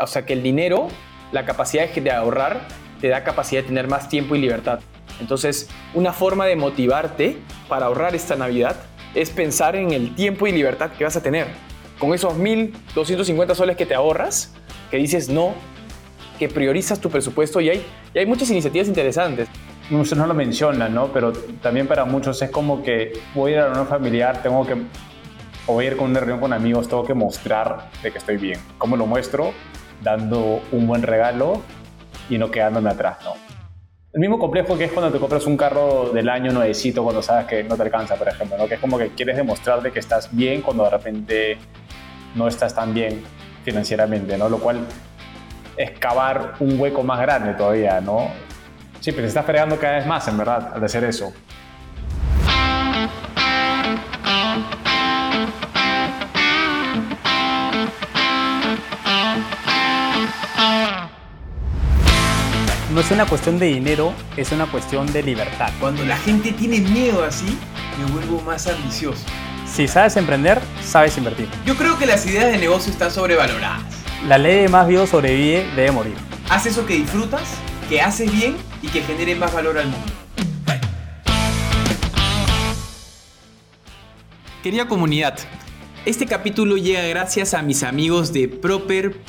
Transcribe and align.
o 0.00 0.06
sea, 0.06 0.24
que 0.24 0.32
el 0.32 0.42
dinero, 0.42 0.88
la 1.32 1.44
capacidad 1.44 1.88
de 1.88 2.10
ahorrar, 2.10 2.66
te 3.00 3.08
da 3.08 3.24
capacidad 3.24 3.62
de 3.62 3.68
tener 3.68 3.88
más 3.88 4.08
tiempo 4.08 4.34
y 4.34 4.40
libertad. 4.40 4.80
Entonces, 5.20 5.68
una 5.94 6.12
forma 6.12 6.46
de 6.46 6.56
motivarte 6.56 7.36
para 7.68 7.86
ahorrar 7.86 8.14
esta 8.14 8.36
Navidad 8.36 8.76
es 9.14 9.30
pensar 9.30 9.76
en 9.76 9.92
el 9.92 10.14
tiempo 10.14 10.46
y 10.46 10.52
libertad 10.52 10.90
que 10.92 11.04
vas 11.04 11.16
a 11.16 11.22
tener. 11.22 11.46
Con 11.98 12.12
esos 12.14 12.34
1.250 12.34 13.54
soles 13.54 13.76
que 13.76 13.86
te 13.86 13.94
ahorras, 13.94 14.52
que 14.90 14.96
dices 14.96 15.28
no, 15.28 15.54
que 16.38 16.48
priorizas 16.48 17.00
tu 17.00 17.10
presupuesto 17.10 17.60
y 17.60 17.70
hay, 17.70 17.86
y 18.12 18.18
hay 18.18 18.26
muchas 18.26 18.50
iniciativas 18.50 18.88
interesantes. 18.88 19.48
Muchos 19.90 20.18
no 20.18 20.26
lo 20.26 20.34
mencionan, 20.34 20.94
¿no? 20.94 21.08
Pero 21.12 21.32
también 21.62 21.86
para 21.86 22.04
muchos 22.04 22.40
es 22.42 22.50
como 22.50 22.82
que 22.82 23.12
voy 23.34 23.52
a 23.52 23.54
ir 23.54 23.60
a 23.60 23.68
una 23.68 23.84
familiar, 23.84 24.42
tengo 24.42 24.66
que, 24.66 24.74
o 25.66 25.74
voy 25.74 25.84
a 25.84 25.88
ir 25.88 25.96
con 25.96 26.10
una 26.10 26.20
reunión 26.20 26.40
con 26.40 26.52
amigos, 26.52 26.88
tengo 26.88 27.04
que 27.04 27.14
mostrar 27.14 27.90
de 28.02 28.10
que 28.10 28.18
estoy 28.18 28.38
bien. 28.38 28.58
¿Cómo 28.78 28.96
lo 28.96 29.06
muestro? 29.06 29.52
Dando 30.04 30.62
un 30.70 30.86
buen 30.86 31.02
regalo 31.02 31.62
y 32.30 32.38
no 32.38 32.50
quedándome 32.50 32.90
atrás, 32.90 33.18
¿no? 33.24 33.32
El 34.12 34.20
mismo 34.20 34.38
complejo 34.38 34.78
que 34.78 34.84
es 34.84 34.92
cuando 34.92 35.10
te 35.10 35.18
compras 35.18 35.44
un 35.44 35.56
carro 35.56 36.10
del 36.10 36.28
año 36.28 36.52
nuevecito 36.52 37.02
cuando 37.02 37.20
sabes 37.20 37.46
que 37.46 37.64
no 37.64 37.74
te 37.74 37.82
alcanza, 37.82 38.14
por 38.14 38.28
ejemplo, 38.28 38.56
¿no? 38.56 38.68
Que 38.68 38.74
es 38.74 38.80
como 38.80 38.96
que 38.96 39.08
quieres 39.08 39.36
demostrar 39.36 39.82
de 39.82 39.90
que 39.90 39.98
estás 39.98 40.28
bien 40.30 40.62
cuando 40.62 40.84
de 40.84 40.90
repente 40.90 41.58
no 42.36 42.46
estás 42.46 42.76
tan 42.76 42.94
bien 42.94 43.24
financieramente, 43.64 44.38
¿no? 44.38 44.48
Lo 44.48 44.58
cual 44.58 44.86
es 45.76 45.98
cavar 45.98 46.54
un 46.60 46.78
hueco 46.78 47.02
más 47.02 47.20
grande 47.20 47.54
todavía, 47.54 48.00
¿no? 48.00 48.28
Sí, 49.00 49.10
pero 49.10 49.22
se 49.22 49.28
está 49.28 49.42
fregando 49.42 49.80
cada 49.80 49.96
vez 49.96 50.06
más, 50.06 50.28
en 50.28 50.38
verdad, 50.38 50.72
al 50.74 50.84
hacer 50.84 51.02
eso. 51.02 51.32
No 62.94 63.00
es 63.00 63.10
una 63.10 63.26
cuestión 63.26 63.58
de 63.58 63.66
dinero, 63.66 64.14
es 64.36 64.52
una 64.52 64.70
cuestión 64.70 65.12
de 65.12 65.24
libertad. 65.24 65.72
Cuando 65.80 66.04
la 66.04 66.16
gente 66.16 66.52
tiene 66.52 66.80
miedo 66.80 67.24
así, 67.24 67.58
me 67.98 68.04
vuelvo 68.12 68.40
más 68.42 68.68
ambicioso. 68.68 69.24
Si 69.66 69.88
sabes 69.88 70.16
emprender, 70.16 70.60
sabes 70.80 71.18
invertir. 71.18 71.48
Yo 71.66 71.74
creo 71.74 71.98
que 71.98 72.06
las 72.06 72.24
ideas 72.24 72.52
de 72.52 72.58
negocio 72.58 72.92
están 72.92 73.10
sobrevaloradas. 73.10 73.82
La 74.28 74.38
ley 74.38 74.62
de 74.62 74.68
más 74.68 74.86
vivo 74.86 75.08
sobrevive 75.08 75.66
debe 75.74 75.90
morir. 75.90 76.14
Haz 76.48 76.66
eso 76.66 76.86
que 76.86 76.94
disfrutas, 76.94 77.42
que 77.88 78.00
haces 78.00 78.30
bien 78.30 78.54
y 78.80 78.86
que 78.86 79.02
genere 79.02 79.34
más 79.34 79.52
valor 79.52 79.76
al 79.76 79.88
mundo. 79.88 80.12
Querida 84.62 84.86
comunidad, 84.86 85.36
este 86.06 86.26
capítulo 86.26 86.76
llega 86.76 87.02
gracias 87.02 87.54
a 87.54 87.62
mis 87.62 87.82
amigos 87.82 88.32
de 88.32 88.46
proper.com.p 88.46 89.24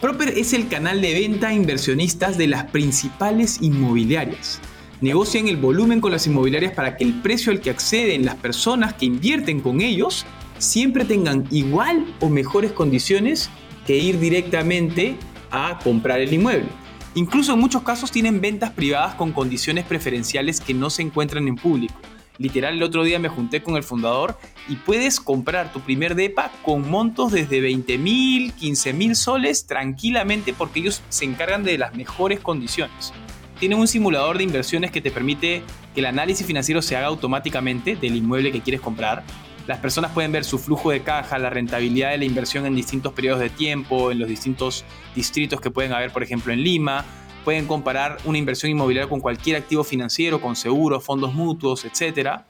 Proper 0.00 0.30
es 0.30 0.54
el 0.54 0.68
canal 0.68 1.02
de 1.02 1.12
venta 1.12 1.48
a 1.48 1.52
inversionistas 1.52 2.38
de 2.38 2.46
las 2.46 2.64
principales 2.70 3.60
inmobiliarias. 3.60 4.58
Negocian 5.02 5.46
el 5.46 5.58
volumen 5.58 6.00
con 6.00 6.10
las 6.10 6.26
inmobiliarias 6.26 6.72
para 6.72 6.96
que 6.96 7.04
el 7.04 7.20
precio 7.20 7.52
al 7.52 7.60
que 7.60 7.68
acceden 7.68 8.24
las 8.24 8.36
personas 8.36 8.94
que 8.94 9.04
invierten 9.04 9.60
con 9.60 9.82
ellos 9.82 10.24
siempre 10.56 11.04
tengan 11.04 11.46
igual 11.50 12.14
o 12.20 12.30
mejores 12.30 12.72
condiciones 12.72 13.50
que 13.86 13.98
ir 13.98 14.18
directamente 14.18 15.16
a 15.50 15.78
comprar 15.84 16.20
el 16.20 16.32
inmueble. 16.32 16.68
Incluso 17.14 17.52
en 17.52 17.60
muchos 17.60 17.82
casos 17.82 18.10
tienen 18.10 18.40
ventas 18.40 18.70
privadas 18.70 19.16
con 19.16 19.32
condiciones 19.32 19.84
preferenciales 19.84 20.62
que 20.62 20.72
no 20.72 20.88
se 20.88 21.02
encuentran 21.02 21.46
en 21.46 21.56
público. 21.56 21.94
Literal, 22.40 22.72
el 22.72 22.82
otro 22.82 23.04
día 23.04 23.18
me 23.18 23.28
junté 23.28 23.62
con 23.62 23.76
el 23.76 23.82
fundador 23.82 24.38
y 24.66 24.76
puedes 24.76 25.20
comprar 25.20 25.74
tu 25.74 25.80
primer 25.80 26.14
DEPA 26.14 26.50
con 26.62 26.90
montos 26.90 27.32
desde 27.32 27.60
20 27.60 27.98
mil, 27.98 28.54
15 28.54 28.94
mil 28.94 29.14
soles 29.14 29.66
tranquilamente 29.66 30.54
porque 30.54 30.80
ellos 30.80 31.02
se 31.10 31.26
encargan 31.26 31.64
de 31.64 31.76
las 31.76 31.94
mejores 31.94 32.40
condiciones. 32.40 33.12
Tienen 33.58 33.78
un 33.78 33.86
simulador 33.86 34.38
de 34.38 34.44
inversiones 34.44 34.90
que 34.90 35.02
te 35.02 35.10
permite 35.10 35.62
que 35.92 36.00
el 36.00 36.06
análisis 36.06 36.46
financiero 36.46 36.80
se 36.80 36.96
haga 36.96 37.08
automáticamente 37.08 37.94
del 37.94 38.16
inmueble 38.16 38.52
que 38.52 38.62
quieres 38.62 38.80
comprar. 38.80 39.22
Las 39.66 39.76
personas 39.76 40.12
pueden 40.12 40.32
ver 40.32 40.44
su 40.44 40.58
flujo 40.58 40.92
de 40.92 41.02
caja, 41.02 41.38
la 41.38 41.50
rentabilidad 41.50 42.12
de 42.12 42.16
la 42.16 42.24
inversión 42.24 42.64
en 42.64 42.74
distintos 42.74 43.12
periodos 43.12 43.40
de 43.40 43.50
tiempo, 43.50 44.12
en 44.12 44.18
los 44.18 44.30
distintos 44.30 44.86
distritos 45.14 45.60
que 45.60 45.70
pueden 45.70 45.92
haber, 45.92 46.10
por 46.10 46.22
ejemplo, 46.22 46.54
en 46.54 46.62
Lima 46.62 47.04
pueden 47.44 47.66
comparar 47.66 48.18
una 48.24 48.38
inversión 48.38 48.70
inmobiliaria 48.70 49.08
con 49.08 49.20
cualquier 49.20 49.56
activo 49.56 49.84
financiero, 49.84 50.40
con 50.40 50.56
seguros, 50.56 51.04
fondos 51.04 51.34
mutuos, 51.34 51.84
etc. 51.84 52.40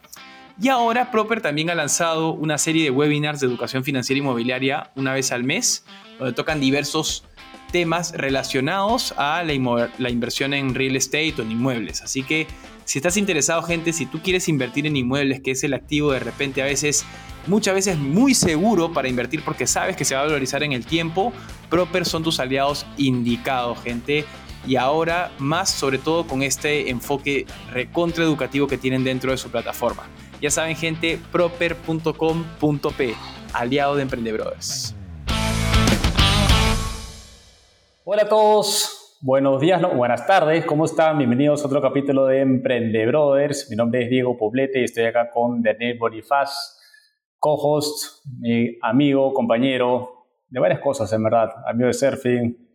Y 0.61 0.69
ahora 0.69 1.11
Proper 1.11 1.41
también 1.41 1.71
ha 1.71 1.75
lanzado 1.75 2.33
una 2.33 2.59
serie 2.59 2.85
de 2.85 2.91
webinars 2.91 3.41
de 3.41 3.47
educación 3.47 3.85
financiera 3.85 4.19
inmobiliaria 4.19 4.91
una 4.95 5.15
vez 5.15 5.33
al 5.33 5.45
mes, 5.45 5.85
donde 6.19 6.35
tocan 6.35 6.61
diversos 6.61 7.25
temas 7.73 8.13
relacionados 8.13 9.15
a 9.17 9.43
la, 9.43 9.91
la, 9.99 10.11
inversión 10.11 10.53
en 10.55 10.75
real 10.75 10.97
estate 10.97 11.35
o 11.39 11.43
en 11.43 11.53
inmuebles. 11.53 12.03
Así 12.03 12.23
que 12.23 12.47
si 12.85 12.99
estás 12.99 13.17
interesado, 13.17 13.63
gente, 13.63 13.93
si 13.93 14.07
tú 14.07 14.21
quieres 14.21 14.49
invertir 14.49 14.87
en 14.87 14.97
inmuebles, 14.97 15.41
que 15.41 15.53
es 15.53 15.63
el 15.65 15.75
activo 15.75 16.13
de 16.13 16.19
repente 16.19 16.61
a 16.61 16.65
veces, 16.65 17.05
muchas 17.47 17.75
veces 17.75 17.97
muy 17.97 18.35
seguro 18.35 18.93
para 18.93 19.09
invertir 19.09 19.43
porque 19.45 19.67
sabes 19.67 19.97
que 19.97 20.05
se 20.05 20.15
va 20.15 20.23
a 20.23 20.25
valorizar 20.25 20.63
en 20.63 20.73
el 20.73 20.85
tiempo, 20.85 21.33
Proper 21.69 22.05
son 22.05 22.25
tus 22.25 22.41
aliados 22.41 22.85
indicados, 22.97 23.81
gente 23.83 24.25
y 24.67 24.77
ahora 24.77 25.31
más 25.39 25.71
sobre 25.71 25.99
todo 25.99 26.27
con 26.27 26.43
este 26.43 26.91
enfoque 26.91 27.47
recontra 27.73 28.25
educativo 28.25 28.67
que 28.67 28.79
tienen 28.79 29.05
dentro 29.05 29.31
de 29.31 29.37
su 29.37 29.51
plataforma. 29.51 30.05
Ya 30.41 30.51
saben 30.51 30.75
gente, 30.77 31.19
proper.com.p, 31.31 33.15
aliado 33.53 33.97
de 33.97 34.03
Emprendebrothers. 34.03 34.97
Hola 38.05 38.23
a 38.23 38.29
todos, 38.29 39.19
buenos 39.21 39.61
días, 39.61 39.81
no, 39.81 39.91
buenas 39.95 40.27
tardes, 40.27 40.65
¿cómo 40.65 40.87
están? 40.87 41.19
Bienvenidos 41.19 41.63
a 41.63 41.67
otro 41.67 41.83
capítulo 41.83 42.27
de 42.27 42.41
Emprendebrothers. 42.41 43.69
Mi 43.71 43.77
nombre 43.77 44.05
es 44.05 44.11
Diego 44.11 44.37
Poblete 44.37 44.81
y 44.81 44.85
estoy 44.85 45.05
acá 45.05 45.31
con 45.31 45.63
Daniel 45.63 45.99
Bonifaz, 45.99 46.79
co-host, 47.39 48.25
mi 48.39 48.79
amigo, 48.83 49.33
compañero 49.35 50.27
de 50.49 50.59
varias 50.59 50.81
cosas 50.81 51.13
en 51.13 51.23
verdad, 51.23 51.51
amigo 51.67 51.87
de 51.87 51.93
surfing, 51.93 52.70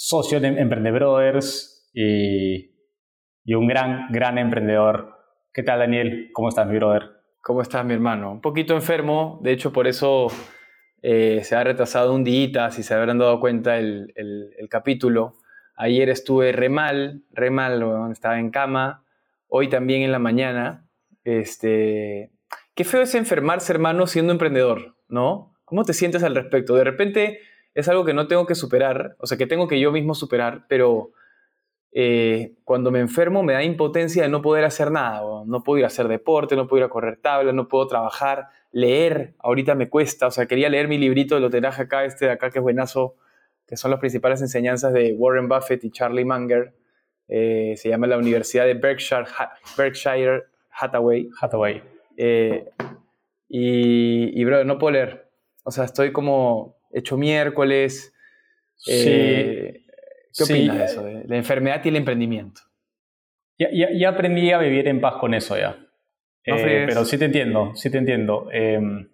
socio 0.00 0.38
de 0.38 0.46
Emprendebrothers 0.46 1.90
y, 1.92 2.70
y 3.44 3.54
un 3.54 3.66
gran, 3.66 4.06
gran 4.12 4.38
emprendedor. 4.38 5.16
¿Qué 5.52 5.64
tal, 5.64 5.80
Daniel? 5.80 6.30
¿Cómo 6.32 6.50
estás, 6.50 6.68
mi 6.68 6.76
brother? 6.76 7.02
¿Cómo 7.40 7.62
estás, 7.62 7.84
mi 7.84 7.94
hermano? 7.94 8.30
Un 8.30 8.40
poquito 8.40 8.74
enfermo, 8.74 9.40
de 9.42 9.50
hecho, 9.50 9.72
por 9.72 9.88
eso 9.88 10.28
eh, 11.02 11.40
se 11.42 11.56
ha 11.56 11.64
retrasado 11.64 12.14
un 12.14 12.22
día, 12.22 12.70
si 12.70 12.84
se 12.84 12.94
habrán 12.94 13.18
dado 13.18 13.40
cuenta 13.40 13.76
el, 13.78 14.12
el, 14.14 14.68
capítulo. 14.70 15.34
Ayer 15.74 16.10
estuve 16.10 16.52
re 16.52 16.68
mal, 16.68 17.24
re 17.32 17.50
mal, 17.50 17.82
estaba 18.12 18.38
en 18.38 18.50
cama. 18.50 19.04
Hoy 19.48 19.68
también 19.68 20.02
en 20.02 20.12
la 20.12 20.20
mañana. 20.20 20.88
Este, 21.24 22.30
qué 22.76 22.84
feo 22.84 23.02
es 23.02 23.16
enfermarse, 23.16 23.72
hermano, 23.72 24.06
siendo 24.06 24.30
emprendedor, 24.30 24.94
¿no? 25.08 25.56
¿Cómo 25.64 25.82
te 25.82 25.92
sientes 25.92 26.22
al 26.22 26.36
respecto? 26.36 26.76
De 26.76 26.84
repente 26.84 27.40
es 27.78 27.88
algo 27.88 28.04
que 28.04 28.12
no 28.12 28.26
tengo 28.26 28.44
que 28.44 28.56
superar, 28.56 29.14
o 29.20 29.26
sea, 29.28 29.38
que 29.38 29.46
tengo 29.46 29.68
que 29.68 29.78
yo 29.78 29.92
mismo 29.92 30.12
superar, 30.12 30.64
pero 30.68 31.12
eh, 31.92 32.56
cuando 32.64 32.90
me 32.90 32.98
enfermo 32.98 33.44
me 33.44 33.52
da 33.52 33.62
impotencia 33.62 34.24
de 34.24 34.28
no 34.28 34.42
poder 34.42 34.64
hacer 34.64 34.90
nada. 34.90 35.22
No 35.46 35.62
puedo 35.62 35.78
ir 35.78 35.84
a 35.84 35.86
hacer 35.86 36.08
deporte, 36.08 36.56
no 36.56 36.66
puedo 36.66 36.80
ir 36.80 36.86
a 36.86 36.90
correr 36.90 37.18
tabla, 37.22 37.52
no 37.52 37.68
puedo 37.68 37.86
trabajar, 37.86 38.48
leer, 38.72 39.34
ahorita 39.38 39.76
me 39.76 39.88
cuesta. 39.88 40.26
O 40.26 40.32
sea, 40.32 40.46
quería 40.46 40.68
leer 40.68 40.88
mi 40.88 40.98
librito 40.98 41.36
de 41.36 41.40
lo 41.40 41.50
traje 41.50 41.82
acá, 41.82 42.04
este 42.04 42.26
de 42.26 42.32
acá 42.32 42.50
que 42.50 42.58
es 42.58 42.62
buenazo, 42.64 43.14
que 43.64 43.76
son 43.76 43.92
las 43.92 44.00
principales 44.00 44.42
enseñanzas 44.42 44.92
de 44.92 45.14
Warren 45.16 45.48
Buffett 45.48 45.84
y 45.84 45.92
Charlie 45.92 46.24
Munger. 46.24 46.74
Eh, 47.28 47.74
se 47.76 47.88
llama 47.90 48.08
la 48.08 48.18
Universidad 48.18 48.64
de 48.64 48.74
Berkshire, 48.74 49.26
Berkshire 49.76 50.46
Hathaway. 50.70 51.28
Hathaway. 51.40 51.80
Eh, 52.16 52.68
y, 53.48 54.40
y, 54.40 54.44
bro, 54.44 54.64
no 54.64 54.78
puedo 54.78 54.94
leer. 54.94 55.30
O 55.62 55.70
sea, 55.70 55.84
estoy 55.84 56.10
como 56.10 56.77
hecho 56.90 57.16
miércoles. 57.16 58.12
Sí. 58.76 58.92
Eh, 58.94 59.84
¿Qué 60.36 60.44
opinas 60.44 60.78
de 60.78 60.84
eso, 60.84 61.04
de 61.04 61.24
la 61.26 61.36
enfermedad 61.36 61.84
y 61.84 61.88
el 61.88 61.96
emprendimiento? 61.96 62.60
Ya, 63.58 63.68
ya, 63.72 64.08
aprendí 64.10 64.52
a 64.52 64.58
vivir 64.58 64.86
en 64.86 65.00
paz 65.00 65.14
con 65.18 65.34
eso 65.34 65.58
ya. 65.58 65.76
Eh, 66.44 66.84
pero 66.86 67.04
sí 67.04 67.18
te 67.18 67.24
entiendo, 67.24 67.72
sí 67.74 67.90
te 67.90 67.98
entiendo. 67.98 68.48
Em, 68.52 69.08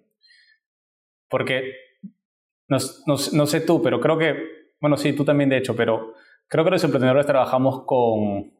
porque, 1.28 1.72
no, 2.68 2.76
no, 3.06 3.16
no, 3.32 3.46
sé 3.46 3.60
tú, 3.62 3.82
pero 3.82 4.00
creo 4.00 4.18
que, 4.18 4.36
bueno, 4.80 4.98
sí, 4.98 5.14
tú 5.14 5.24
también 5.24 5.48
de 5.48 5.56
hecho, 5.56 5.74
pero 5.74 6.14
creo 6.46 6.62
que 6.64 6.70
los 6.70 6.84
emprendedores 6.84 7.26
trabajamos 7.26 7.84
con, 7.86 8.52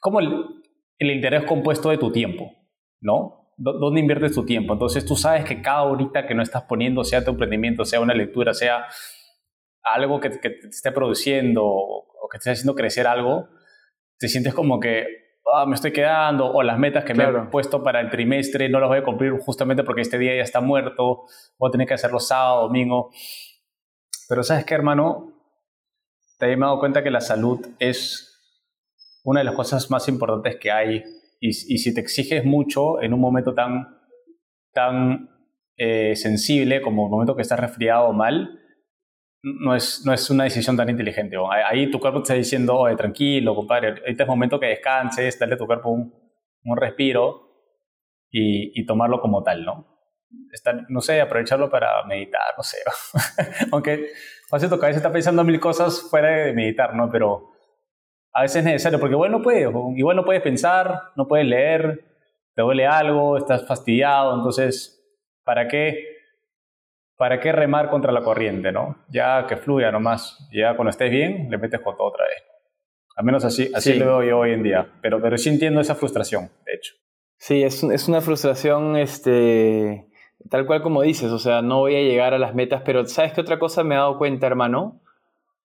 como 0.00 0.20
el, 0.20 0.44
el 0.98 1.10
interés 1.10 1.44
compuesto 1.44 1.88
de 1.88 1.98
tu 1.98 2.12
tiempo, 2.12 2.52
¿no? 3.00 3.43
Dónde 3.56 4.00
inviertes 4.00 4.34
tu 4.34 4.44
tiempo. 4.44 4.72
Entonces 4.72 5.04
tú 5.04 5.16
sabes 5.16 5.44
que 5.44 5.62
cada 5.62 5.82
horita 5.82 6.26
que 6.26 6.34
no 6.34 6.42
estás 6.42 6.62
poniendo, 6.62 7.04
sea 7.04 7.24
tu 7.24 7.32
emprendimiento, 7.32 7.84
sea 7.84 8.00
una 8.00 8.14
lectura, 8.14 8.54
sea 8.54 8.86
algo 9.82 10.20
que, 10.20 10.30
te 10.30 10.68
esté 10.68 10.92
produciendo 10.92 11.64
o 11.64 12.28
que 12.30 12.38
te 12.38 12.40
esté 12.40 12.50
haciendo 12.50 12.74
crecer 12.74 13.06
algo, 13.06 13.48
te 14.18 14.28
sientes 14.28 14.54
como 14.54 14.80
que 14.80 15.06
ah, 15.52 15.66
me 15.66 15.74
estoy 15.74 15.92
quedando 15.92 16.46
o 16.46 16.62
las 16.62 16.78
metas 16.78 17.04
que 17.04 17.14
me 17.14 17.24
he 17.24 17.32
puesto 17.50 17.82
para 17.82 18.00
el 18.00 18.10
trimestre 18.10 18.68
no 18.68 18.80
las 18.80 18.88
voy 18.88 18.98
a 18.98 19.04
cumplir 19.04 19.32
justamente 19.40 19.84
porque 19.84 20.00
este 20.00 20.18
día 20.18 20.36
ya 20.36 20.42
está 20.42 20.60
muerto 20.60 21.24
o 21.58 21.70
tener 21.70 21.86
que 21.86 21.94
hacerlo 21.94 22.20
sábado, 22.20 22.62
domingo. 22.62 23.10
Pero 24.28 24.42
sabes 24.42 24.64
qué, 24.64 24.74
hermano, 24.74 25.32
te 26.38 26.52
he 26.52 26.56
dado 26.56 26.78
cuenta 26.78 27.02
que 27.02 27.10
la 27.10 27.20
salud 27.20 27.60
es 27.78 28.30
una 29.22 29.40
de 29.40 29.44
las 29.44 29.54
cosas 29.54 29.90
más 29.90 30.08
importantes 30.08 30.56
que 30.56 30.70
hay. 30.70 31.04
Y, 31.46 31.52
si 31.52 31.92
te 31.92 32.00
exiges 32.00 32.42
mucho 32.42 33.02
en 33.02 33.12
un 33.12 33.20
momento 33.20 33.52
tan, 33.52 33.98
tan 34.72 35.28
eh, 35.76 36.16
sensible 36.16 36.80
como 36.80 37.04
el 37.04 37.10
momento 37.10 37.36
que 37.36 37.42
estás 37.42 37.60
resfriado 37.60 38.06
o 38.06 38.12
mal, 38.14 38.60
no 39.42 39.74
es, 39.74 40.02
no 40.06 40.14
es 40.14 40.30
una 40.30 40.44
decisión 40.44 40.74
tan 40.74 40.88
inteligente. 40.88 41.36
Ahí 41.68 41.90
tu 41.90 42.00
cuerpo 42.00 42.20
te 42.20 42.22
está 42.22 42.34
diciendo, 42.34 42.78
oye, 42.78 42.96
tranquilo, 42.96 43.54
compadre, 43.54 43.96
este 44.06 44.22
es 44.22 44.26
momento 44.26 44.58
que 44.58 44.68
descanses, 44.68 45.38
darle 45.38 45.56
a 45.56 45.58
tu 45.58 45.66
cuerpo 45.66 45.90
un, 45.90 46.14
un 46.64 46.76
respiro 46.78 47.42
y, 48.30 48.80
y, 48.80 48.86
tomarlo 48.86 49.20
como 49.20 49.42
tal, 49.42 49.66
¿no? 49.66 49.98
Estar, 50.50 50.86
no 50.88 51.02
sé, 51.02 51.20
aprovecharlo 51.20 51.68
para 51.68 52.04
meditar, 52.06 52.54
no 52.56 52.62
sé. 52.62 52.78
Aunque 53.70 54.12
fácil 54.48 54.70
tu 54.70 54.78
cabeza 54.78 54.96
está 54.96 55.12
pensando 55.12 55.44
mil 55.44 55.60
cosas 55.60 56.08
fuera 56.08 56.30
de 56.30 56.54
meditar, 56.54 56.94
¿no? 56.94 57.10
Pero 57.10 57.53
a 58.34 58.42
veces 58.42 58.56
es 58.56 58.64
necesario, 58.64 58.98
porque 58.98 59.14
igual 59.14 59.30
no 59.30 59.40
puedes, 59.40 59.68
igual 59.96 60.16
no 60.16 60.24
puedes 60.24 60.42
pensar, 60.42 61.12
no 61.14 61.28
puedes 61.28 61.46
leer, 61.46 62.04
te 62.54 62.62
duele 62.62 62.84
algo, 62.84 63.38
estás 63.38 63.64
fastidiado, 63.66 64.34
entonces, 64.34 65.00
¿para 65.44 65.68
qué? 65.68 66.04
¿Para 67.16 67.38
qué 67.38 67.52
remar 67.52 67.88
contra 67.90 68.10
la 68.10 68.22
corriente, 68.22 68.72
no? 68.72 68.96
Ya 69.08 69.46
que 69.46 69.56
fluya 69.56 69.92
nomás, 69.92 70.48
ya 70.52 70.74
cuando 70.74 70.90
estés 70.90 71.12
bien, 71.12 71.48
le 71.48 71.58
metes 71.58 71.80
con 71.80 71.96
todo 71.96 72.08
otra 72.08 72.24
vez. 72.24 72.42
Al 73.14 73.24
menos 73.24 73.44
así, 73.44 73.70
así 73.72 73.94
lo 73.94 74.18
veo 74.18 74.22
yo 74.30 74.38
hoy 74.40 74.50
en 74.50 74.64
día, 74.64 74.88
pero, 75.00 75.22
pero 75.22 75.38
sí 75.38 75.48
entiendo 75.48 75.80
esa 75.80 75.94
frustración, 75.94 76.50
de 76.66 76.74
hecho. 76.74 76.94
Sí, 77.36 77.62
es, 77.62 77.84
es 77.84 78.08
una 78.08 78.20
frustración, 78.20 78.96
este, 78.96 80.08
tal 80.50 80.66
cual 80.66 80.82
como 80.82 81.02
dices, 81.02 81.30
o 81.30 81.38
sea, 81.38 81.62
no 81.62 81.78
voy 81.80 81.94
a 81.94 82.02
llegar 82.02 82.34
a 82.34 82.40
las 82.40 82.52
metas, 82.56 82.82
pero 82.84 83.06
¿sabes 83.06 83.32
qué 83.32 83.40
otra 83.40 83.60
cosa 83.60 83.84
me 83.84 83.94
he 83.94 83.98
dado 83.98 84.18
cuenta, 84.18 84.48
hermano? 84.48 85.00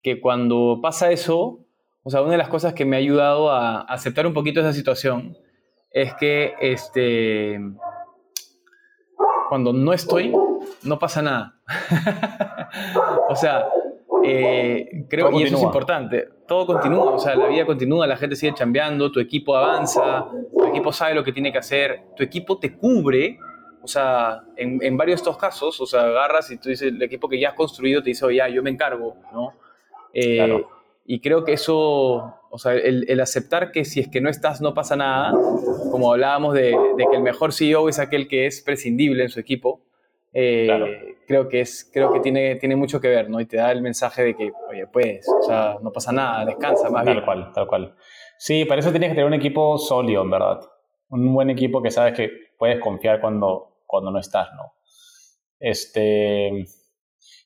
Que 0.02 0.20
cuando 0.20 0.78
pasa 0.80 1.10
eso, 1.10 1.63
o 2.06 2.10
sea, 2.10 2.20
una 2.20 2.32
de 2.32 2.38
las 2.38 2.48
cosas 2.48 2.74
que 2.74 2.84
me 2.84 2.96
ha 2.96 2.98
ayudado 2.98 3.50
a 3.50 3.80
aceptar 3.80 4.26
un 4.26 4.34
poquito 4.34 4.60
esa 4.60 4.74
situación 4.74 5.38
es 5.90 6.12
que 6.14 6.52
este, 6.60 7.58
cuando 9.48 9.72
no 9.72 9.90
estoy, 9.94 10.30
no 10.82 10.98
pasa 10.98 11.22
nada. 11.22 11.54
o 13.30 13.34
sea, 13.34 13.68
eh, 14.22 15.06
creo 15.08 15.30
que 15.30 15.44
eso 15.44 15.56
es 15.56 15.62
importante. 15.62 16.28
Todo 16.46 16.66
continúa, 16.66 17.12
o 17.12 17.18
sea, 17.18 17.36
la 17.36 17.46
vida 17.46 17.64
continúa, 17.64 18.06
la 18.06 18.18
gente 18.18 18.36
sigue 18.36 18.52
chambeando, 18.52 19.10
tu 19.10 19.18
equipo 19.18 19.56
avanza, 19.56 20.26
tu 20.54 20.66
equipo 20.66 20.92
sabe 20.92 21.14
lo 21.14 21.24
que 21.24 21.32
tiene 21.32 21.52
que 21.52 21.58
hacer, 21.58 22.08
tu 22.14 22.22
equipo 22.22 22.58
te 22.58 22.76
cubre. 22.76 23.38
O 23.82 23.86
sea, 23.86 24.42
en, 24.56 24.82
en 24.82 24.96
varios 24.96 25.20
de 25.20 25.22
estos 25.22 25.38
casos, 25.38 25.80
o 25.80 25.86
sea, 25.86 26.02
agarras 26.02 26.50
y 26.50 26.58
tú 26.58 26.68
dices, 26.68 26.88
el 26.88 27.02
equipo 27.02 27.28
que 27.30 27.40
ya 27.40 27.50
has 27.50 27.54
construido 27.54 28.02
te 28.02 28.10
dice, 28.10 28.26
oye, 28.26 28.38
ya, 28.38 28.48
yo 28.48 28.62
me 28.62 28.70
encargo, 28.70 29.16
¿no? 29.32 29.52
Eh, 30.12 30.36
claro 30.36 30.73
y 31.06 31.20
creo 31.20 31.44
que 31.44 31.52
eso, 31.52 32.34
o 32.50 32.58
sea, 32.58 32.72
el, 32.74 33.20
aceptar 33.20 33.72
que 33.72 33.84
si 33.84 34.00
es 34.00 34.08
que 34.08 34.22
no 34.22 34.30
estás 34.30 34.62
no 34.62 34.72
pasa 34.72 34.96
nada, 34.96 35.32
como 35.90 36.12
hablábamos 36.12 36.54
de, 36.54 36.74
que 36.96 37.16
el 37.16 37.22
mejor 37.22 37.52
CEO 37.52 37.90
es 37.90 37.98
aquel 37.98 38.26
que 38.26 38.46
es 38.46 38.62
prescindible 38.62 39.22
en 39.22 39.28
su 39.28 39.38
equipo, 39.38 39.82
eh, 40.32 41.16
creo 41.26 41.48
que, 41.48 41.60
es, 41.60 41.88
creo 41.92 42.10
que 42.10 42.20
tiene, 42.20 42.56
tiene 42.56 42.74
mucho 42.74 43.00
que 43.00 43.08
ver, 43.08 43.28
¿no? 43.28 43.38
Y 43.38 43.46
te 43.46 43.58
da 43.58 43.70
el 43.70 43.82
mensaje 43.82 44.24
de 44.24 44.34
que, 44.34 44.50
oye, 44.70 44.86
pues, 44.86 45.28
o 45.28 45.42
sea, 45.42 45.76
no 45.82 45.92
pasa 45.92 46.10
nada, 46.10 46.46
descansa 46.46 46.88
más 46.88 47.04
bien. 47.04 47.18
Tal 47.18 47.24
cual, 47.26 47.52
tal 47.52 47.66
cual. 47.66 47.94
Sí, 48.38 48.64
para 48.64 48.80
eso 48.80 48.90
tienes 48.90 49.10
que 49.10 49.14
tener 49.14 49.26
un 49.26 49.34
equipo 49.34 49.76
sólido, 49.76 50.22
en 50.22 50.30
verdad. 50.30 50.60
Un 51.10 51.34
buen 51.34 51.50
equipo 51.50 51.82
que 51.82 51.90
sabes 51.90 52.14
que 52.14 52.30
puedes 52.58 52.80
confiar 52.80 53.20
cuando, 53.20 53.82
cuando 53.86 54.10
no 54.10 54.18
estás, 54.18 54.48
¿no? 54.56 54.72
Este... 55.60 56.64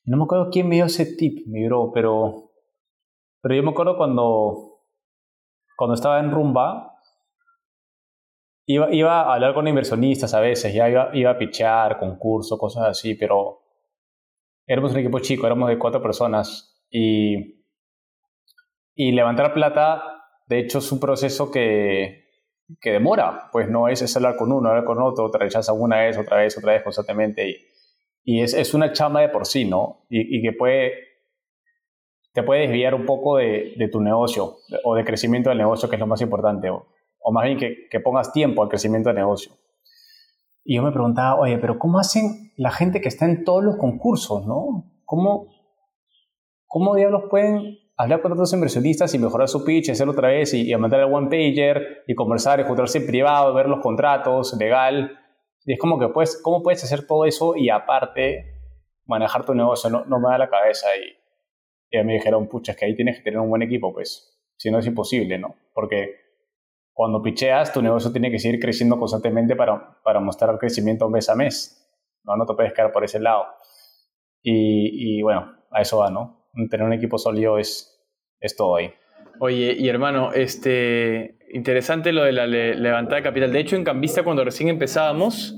No 0.04 0.16
me 0.16 0.24
acuerdo 0.24 0.48
quién 0.50 0.68
me 0.68 0.76
dio 0.76 0.86
ese 0.86 1.04
tip, 1.16 1.46
mi 1.46 1.66
bro, 1.66 1.90
pero 1.92 2.47
pero 3.48 3.62
yo 3.62 3.62
me 3.62 3.70
acuerdo 3.70 3.96
cuando, 3.96 4.82
cuando 5.74 5.94
estaba 5.94 6.20
en 6.20 6.30
Rumba, 6.30 7.00
iba, 8.66 8.92
iba 8.92 9.22
a 9.22 9.34
hablar 9.34 9.54
con 9.54 9.66
inversionistas 9.66 10.34
a 10.34 10.40
veces, 10.40 10.74
ya 10.74 10.86
iba, 10.90 11.08
iba 11.14 11.30
a 11.30 11.38
pichar, 11.38 11.98
concurso, 11.98 12.58
cosas 12.58 12.84
así, 12.88 13.14
pero 13.14 13.62
éramos 14.66 14.92
un 14.92 14.98
equipo 14.98 15.18
chico, 15.20 15.46
éramos 15.46 15.70
de 15.70 15.78
cuatro 15.78 16.02
personas 16.02 16.78
y, 16.90 17.64
y 18.94 19.12
levantar 19.12 19.54
plata, 19.54 20.26
de 20.46 20.58
hecho, 20.58 20.80
es 20.80 20.92
un 20.92 21.00
proceso 21.00 21.50
que, 21.50 22.26
que 22.78 22.92
demora, 22.92 23.48
pues 23.50 23.66
no 23.70 23.88
es, 23.88 24.14
hablar 24.14 24.36
con 24.36 24.52
uno, 24.52 24.68
hablar 24.68 24.84
con 24.84 25.00
otro, 25.00 25.30
te 25.30 25.38
rechaza 25.38 25.72
una 25.72 26.00
vez, 26.00 26.18
otra 26.18 26.36
vez, 26.36 26.58
otra 26.58 26.74
vez 26.74 26.82
constantemente 26.82 27.48
y, 27.48 27.56
y 28.24 28.42
es, 28.42 28.52
es 28.52 28.74
una 28.74 28.92
chama 28.92 29.22
de 29.22 29.30
por 29.30 29.46
sí, 29.46 29.64
¿no? 29.64 30.04
Y, 30.10 30.36
y 30.36 30.42
que 30.42 30.52
puede 30.52 31.07
te 32.32 32.42
puede 32.42 32.62
desviar 32.62 32.94
un 32.94 33.06
poco 33.06 33.36
de, 33.36 33.74
de, 33.76 33.88
tu 33.88 34.00
negocio 34.00 34.58
o 34.84 34.94
de 34.94 35.04
crecimiento 35.04 35.48
del 35.48 35.58
negocio, 35.58 35.88
que 35.88 35.96
es 35.96 36.00
lo 36.00 36.06
más 36.06 36.20
importante, 36.20 36.70
o, 36.70 36.86
o 37.20 37.32
más 37.32 37.44
bien 37.44 37.58
que, 37.58 37.88
que, 37.90 38.00
pongas 38.00 38.32
tiempo 38.32 38.62
al 38.62 38.68
crecimiento 38.68 39.08
del 39.08 39.16
negocio. 39.16 39.52
Y 40.64 40.76
yo 40.76 40.82
me 40.82 40.92
preguntaba, 40.92 41.40
oye, 41.40 41.58
pero 41.58 41.78
¿cómo 41.78 41.98
hacen 41.98 42.52
la 42.56 42.70
gente 42.70 43.00
que 43.00 43.08
está 43.08 43.24
en 43.24 43.44
todos 43.44 43.64
los 43.64 43.76
concursos, 43.76 44.46
no? 44.46 44.84
¿Cómo, 45.04 45.48
cómo 46.66 46.94
diablos 46.94 47.24
pueden 47.30 47.78
hablar 47.96 48.20
con 48.20 48.32
otros 48.32 48.52
inversionistas 48.52 49.14
y 49.14 49.18
mejorar 49.18 49.48
su 49.48 49.64
pitch, 49.64 49.90
hacerlo 49.90 50.12
otra 50.12 50.28
vez 50.28 50.54
y, 50.54 50.70
y 50.70 50.76
mandar 50.76 51.00
el 51.00 51.12
one 51.12 51.28
pager 51.28 52.04
y 52.06 52.14
conversar 52.14 52.60
y 52.60 52.64
juntarse 52.64 52.98
en 52.98 53.06
privado, 53.06 53.54
ver 53.54 53.68
los 53.68 53.80
contratos, 53.80 54.54
legal? 54.58 55.18
Y 55.64 55.72
es 55.72 55.78
como 55.78 55.98
que, 55.98 56.08
pues, 56.08 56.40
¿cómo 56.42 56.62
puedes 56.62 56.84
hacer 56.84 57.06
todo 57.06 57.24
eso 57.24 57.56
y 57.56 57.70
aparte 57.70 58.44
manejar 59.06 59.44
tu 59.44 59.54
negocio? 59.54 59.90
No, 59.90 60.04
no 60.04 60.20
me 60.20 60.28
da 60.28 60.38
la 60.38 60.48
cabeza 60.48 60.86
y 60.96 61.17
y 61.90 62.02
me 62.04 62.14
dijeron, 62.14 62.48
pucha, 62.48 62.72
es 62.72 62.78
que 62.78 62.84
ahí 62.84 62.94
tienes 62.94 63.18
que 63.18 63.22
tener 63.22 63.38
un 63.40 63.48
buen 63.48 63.62
equipo, 63.62 63.92
pues, 63.92 64.38
si 64.56 64.70
no 64.70 64.78
es 64.78 64.86
imposible, 64.86 65.38
¿no? 65.38 65.54
Porque 65.72 66.16
cuando 66.92 67.22
picheas, 67.22 67.72
tu 67.72 67.80
negocio 67.80 68.10
tiene 68.10 68.30
que 68.30 68.38
seguir 68.38 68.60
creciendo 68.60 68.98
constantemente 68.98 69.54
para, 69.56 70.00
para 70.02 70.20
mostrar 70.20 70.58
crecimiento 70.58 71.08
mes 71.08 71.28
a 71.28 71.34
mes, 71.34 71.88
¿no? 72.24 72.36
No 72.36 72.44
te 72.44 72.54
puedes 72.54 72.72
quedar 72.72 72.92
por 72.92 73.04
ese 73.04 73.20
lado. 73.20 73.46
Y, 74.42 75.18
y 75.18 75.22
bueno, 75.22 75.56
a 75.70 75.80
eso 75.80 75.98
va, 75.98 76.10
¿no? 76.10 76.48
Tener 76.70 76.84
un 76.84 76.92
equipo 76.92 77.18
sólido 77.18 77.58
es, 77.58 78.04
es 78.40 78.56
todo 78.56 78.76
ahí. 78.76 78.92
Oye, 79.40 79.76
y 79.78 79.88
hermano, 79.88 80.32
este, 80.32 81.38
interesante 81.52 82.12
lo 82.12 82.24
de 82.24 82.32
la 82.32 82.46
levantada 82.46 83.16
de 83.16 83.22
capital. 83.22 83.52
De 83.52 83.60
hecho, 83.60 83.76
en 83.76 83.84
Cambista, 83.84 84.24
cuando 84.24 84.44
recién 84.44 84.68
empezábamos, 84.68 85.56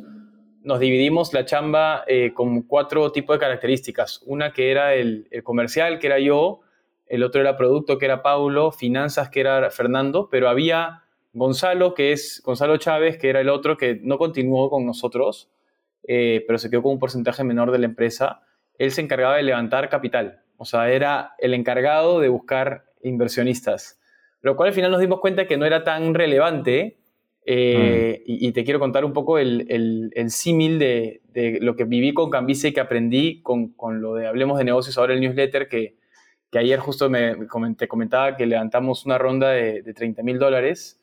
nos 0.62 0.80
dividimos 0.80 1.32
la 1.32 1.44
chamba 1.44 2.04
eh, 2.06 2.32
con 2.34 2.62
cuatro 2.62 3.12
tipos 3.12 3.36
de 3.36 3.40
características. 3.40 4.22
Una 4.26 4.52
que 4.52 4.70
era 4.70 4.94
el, 4.94 5.28
comercial, 5.42 5.98
que 5.98 6.06
era 6.06 6.18
yo, 6.18 6.60
el 7.06 7.22
otro 7.22 7.40
era 7.40 7.56
producto, 7.56 7.98
que 7.98 8.04
era 8.04 8.22
Paulo, 8.22 8.70
finanzas, 8.70 9.30
que 9.30 9.40
era 9.40 9.70
Fernando, 9.70 10.28
pero 10.30 10.48
había 10.48 11.04
Gonzalo, 11.32 11.94
que 11.94 12.12
es 12.12 12.42
Gonzalo 12.44 12.76
Chávez, 12.76 13.18
que 13.18 13.30
era 13.30 13.40
el 13.40 13.48
otro 13.48 13.76
que 13.76 13.98
no 14.02 14.18
continuó 14.18 14.70
con 14.70 14.86
nosotros, 14.86 15.50
eh, 16.06 16.44
pero 16.46 16.58
se 16.58 16.70
quedó 16.70 16.82
con 16.82 16.92
un 16.92 16.98
porcentaje 16.98 17.42
menor 17.42 17.72
de 17.72 17.78
la 17.78 17.86
empresa. 17.86 18.42
Él 18.78 18.92
se 18.92 19.00
encargaba 19.00 19.36
de 19.36 19.42
levantar 19.42 19.88
capital, 19.88 20.42
o 20.56 20.64
sea, 20.64 20.90
era 20.90 21.34
el 21.38 21.54
encargado 21.54 22.20
de 22.20 22.28
buscar 22.28 22.84
inversionistas. 23.02 23.98
Lo 24.42 24.56
cual 24.56 24.68
al 24.68 24.74
final 24.74 24.90
nos 24.90 25.00
dimos 25.00 25.20
cuenta 25.20 25.46
que 25.46 25.56
no 25.56 25.66
era 25.66 25.84
tan 25.84 26.14
relevante 26.14 26.99
eh, 27.52 28.22
y, 28.26 28.52
te 28.52 28.62
quiero 28.62 28.78
contar 28.78 29.04
un 29.04 29.12
poco 29.12 29.36
el, 29.36 29.66
el, 30.14 30.30
símil 30.30 30.78
de, 30.78 31.20
de, 31.32 31.58
lo 31.60 31.74
que 31.74 31.82
viví 31.82 32.14
con 32.14 32.30
Cambise 32.30 32.68
y 32.68 32.72
que 32.72 32.78
aprendí 32.78 33.42
con, 33.42 33.72
con, 33.72 34.00
lo 34.00 34.14
de 34.14 34.28
Hablemos 34.28 34.56
de 34.56 34.62
Negocios, 34.62 34.96
ahora 34.96 35.14
el 35.14 35.20
newsletter, 35.20 35.66
que, 35.66 35.96
que 36.52 36.58
ayer 36.60 36.78
justo 36.78 37.10
me 37.10 37.48
comenté, 37.48 37.88
comentaba 37.88 38.36
que 38.36 38.46
levantamos 38.46 39.04
una 39.04 39.18
ronda 39.18 39.50
de, 39.50 39.82
de 39.82 39.94
30 39.94 40.22
mil 40.22 40.38
dólares, 40.38 41.02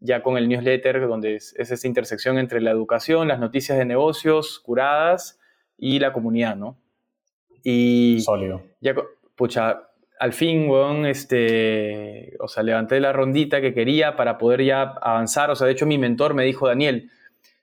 ya 0.00 0.22
con 0.22 0.36
el 0.36 0.50
newsletter, 0.50 1.08
donde 1.08 1.36
es, 1.36 1.54
es, 1.56 1.70
esta 1.70 1.86
intersección 1.86 2.36
entre 2.36 2.60
la 2.60 2.72
educación, 2.72 3.26
las 3.26 3.40
noticias 3.40 3.78
de 3.78 3.86
negocios 3.86 4.60
curadas 4.60 5.40
y 5.78 5.98
la 5.98 6.12
comunidad, 6.12 6.56
¿no? 6.56 6.76
Y 7.62 8.20
Sólido. 8.20 8.62
Ya, 8.82 8.94
pucha, 9.34 9.89
al 10.20 10.34
fin, 10.34 10.68
weón, 10.68 11.06
este, 11.06 12.36
o 12.40 12.46
sea, 12.46 12.62
levanté 12.62 13.00
la 13.00 13.10
rondita 13.10 13.62
que 13.62 13.72
quería 13.72 14.16
para 14.16 14.36
poder 14.36 14.62
ya 14.62 14.82
avanzar. 15.00 15.50
O 15.50 15.56
sea, 15.56 15.66
de 15.66 15.72
hecho, 15.72 15.86
mi 15.86 15.96
mentor 15.96 16.34
me 16.34 16.44
dijo, 16.44 16.68
Daniel, 16.68 17.10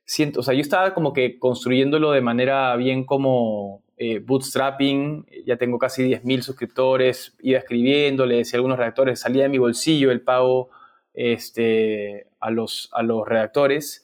siento, 0.05 0.39
o 0.39 0.43
sea, 0.43 0.55
yo 0.55 0.61
estaba 0.61 0.95
como 0.95 1.13
que 1.13 1.37
construyéndolo 1.37 2.11
de 2.11 2.21
manera 2.21 2.75
bien 2.75 3.05
como 3.05 3.83
eh, 3.95 4.17
bootstrapping, 4.25 5.27
ya 5.45 5.57
tengo 5.57 5.77
casi 5.77 6.01
10.000 6.09 6.41
suscriptores, 6.41 7.35
iba 7.41 7.59
escribiendo, 7.59 8.25
le 8.25 8.37
decía 8.37 8.57
a 8.57 8.57
algunos 8.57 8.79
redactores, 8.79 9.19
salía 9.19 9.43
de 9.43 9.49
mi 9.49 9.59
bolsillo 9.59 10.09
el 10.09 10.21
pago 10.21 10.71
este, 11.13 12.25
a, 12.39 12.49
los, 12.49 12.89
a 12.91 13.03
los 13.03 13.27
redactores. 13.27 14.03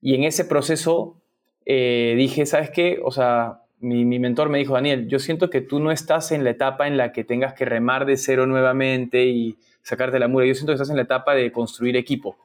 Y 0.00 0.16
en 0.16 0.24
ese 0.24 0.44
proceso 0.44 1.22
eh, 1.64 2.16
dije, 2.18 2.44
¿sabes 2.44 2.70
qué? 2.70 2.98
O 3.04 3.12
sea, 3.12 3.60
mi, 3.84 4.18
mentor 4.18 4.48
me 4.48 4.58
dijo, 4.58 4.74
Daniel, 4.74 5.08
yo 5.08 5.18
siento 5.18 5.50
que 5.50 5.60
tú 5.60 5.78
no 5.78 5.92
estás 5.92 6.32
en 6.32 6.42
la 6.42 6.50
etapa 6.50 6.86
en 6.86 6.96
la 6.96 7.12
que 7.12 7.22
tengas 7.22 7.54
que 7.54 7.64
remar 7.64 8.06
de 8.06 8.16
cero 8.16 8.46
nuevamente 8.46 9.26
y 9.26 9.58
sacarte 9.82 10.18
la 10.18 10.28
mura. 10.28 10.46
Yo 10.46 10.54
siento 10.54 10.72
que 10.72 10.76
estás 10.76 10.90
en 10.90 10.96
la 10.96 11.02
etapa 11.02 11.34
de 11.34 11.52
construir 11.52 11.96
equipo. 11.96 12.36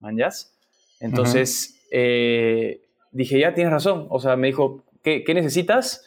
¿Manjas? 0.00 0.56
Entonces, 1.00 1.84
eh, 1.90 2.82
dije, 3.10 3.38
ya 3.38 3.54
tienes 3.54 3.72
razón. 3.72 4.06
O 4.10 4.20
sea, 4.20 4.36
me 4.36 4.46
dijo, 4.46 4.84
¿qué, 5.02 5.24
necesitas? 5.34 6.06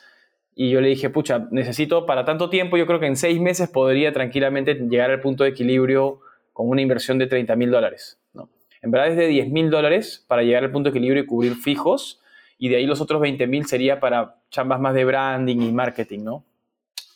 Y 0.55 0.69
yo 0.69 0.81
le 0.81 0.89
dije, 0.89 1.09
pucha, 1.09 1.47
necesito 1.51 2.05
para 2.05 2.25
tanto 2.25 2.49
tiempo, 2.49 2.77
yo 2.77 2.85
creo 2.85 2.99
que 2.99 3.07
en 3.07 3.15
seis 3.15 3.39
meses 3.39 3.69
podría 3.69 4.13
tranquilamente 4.13 4.75
llegar 4.75 5.11
al 5.11 5.21
punto 5.21 5.43
de 5.43 5.49
equilibrio 5.49 6.19
con 6.53 6.69
una 6.69 6.81
inversión 6.81 7.17
de 7.17 7.27
30 7.27 7.55
mil 7.55 7.71
dólares. 7.71 8.19
¿no? 8.33 8.49
En 8.81 8.91
verdad 8.91 9.09
es 9.09 9.17
de 9.17 9.27
10 9.27 9.49
mil 9.49 9.69
dólares 9.69 10.25
para 10.27 10.43
llegar 10.43 10.63
al 10.63 10.71
punto 10.71 10.89
de 10.89 10.97
equilibrio 10.97 11.23
y 11.23 11.25
cubrir 11.25 11.55
fijos, 11.55 12.20
y 12.63 12.69
de 12.69 12.75
ahí 12.75 12.85
los 12.85 13.01
otros 13.01 13.19
20 13.19 13.47
mil 13.47 13.65
sería 13.65 13.99
para 13.99 14.35
chambas 14.51 14.79
más 14.79 14.93
de 14.93 15.03
branding 15.03 15.61
y 15.61 15.71
marketing, 15.71 16.19
¿no? 16.19 16.45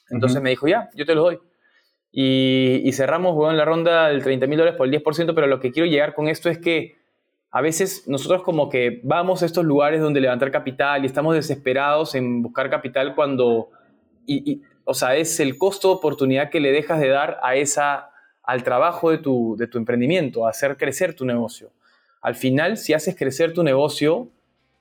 Entonces 0.10 0.42
me 0.42 0.50
dijo, 0.50 0.68
ya, 0.68 0.90
yo 0.96 1.06
te 1.06 1.14
lo 1.14 1.22
doy. 1.22 1.40
Y, 2.12 2.92
cerramos 2.94 3.52
en 3.52 3.56
la 3.56 3.64
ronda 3.64 4.08
del 4.08 4.24
30 4.24 4.48
mil 4.48 4.58
dólares 4.58 4.76
por 4.76 4.88
el 4.88 5.04
10%, 5.04 5.36
pero 5.36 5.46
lo 5.46 5.60
que 5.60 5.72
quiero 5.72 5.88
llegar 5.88 6.16
con 6.16 6.30
esto 6.30 6.50
es 6.50 6.58
que 6.58 6.96
a 7.52 7.62
veces 7.62 8.08
nosotros 8.08 8.42
como 8.42 8.70
que 8.70 9.02
vamos 9.04 9.44
a 9.44 9.46
estos 9.46 9.64
lugares 9.64 10.02
donde 10.02 10.20
levantar 10.20 10.50
capital 10.50 11.04
y 11.04 11.06
estamos 11.06 11.36
desesperados 11.36 12.16
en 12.16 12.42
buscar 12.42 12.72
capital 12.72 13.14
cuando, 13.14 13.70
y, 14.26 14.64
o 14.84 14.96
sea, 14.96 15.16
es 15.16 15.40
el 15.40 15.60
costo 15.60 15.90
de 15.90 15.94
oportunidad 15.94 16.50
que 16.50 16.60
le 16.60 16.72
dejas 16.72 17.00
de 17.00 17.10
dar 17.10 17.38
a 17.44 17.56
esa, 17.56 18.10
al 18.42 18.64
trabajo 18.64 19.12
de 19.12 19.20
tu, 19.20 19.56
de 19.60 19.68
tu 19.68 19.78
emprendimiento, 19.78 20.48
a 20.48 20.50
hacer 20.50 20.76
crecer 20.76 21.14
tu 21.14 21.24
negocio. 21.24 21.70
Al 22.20 22.34
final, 22.34 22.78
si 22.78 22.94
haces 22.94 23.16
crecer 23.16 23.54
tu 23.54 23.62
negocio, 23.62 24.32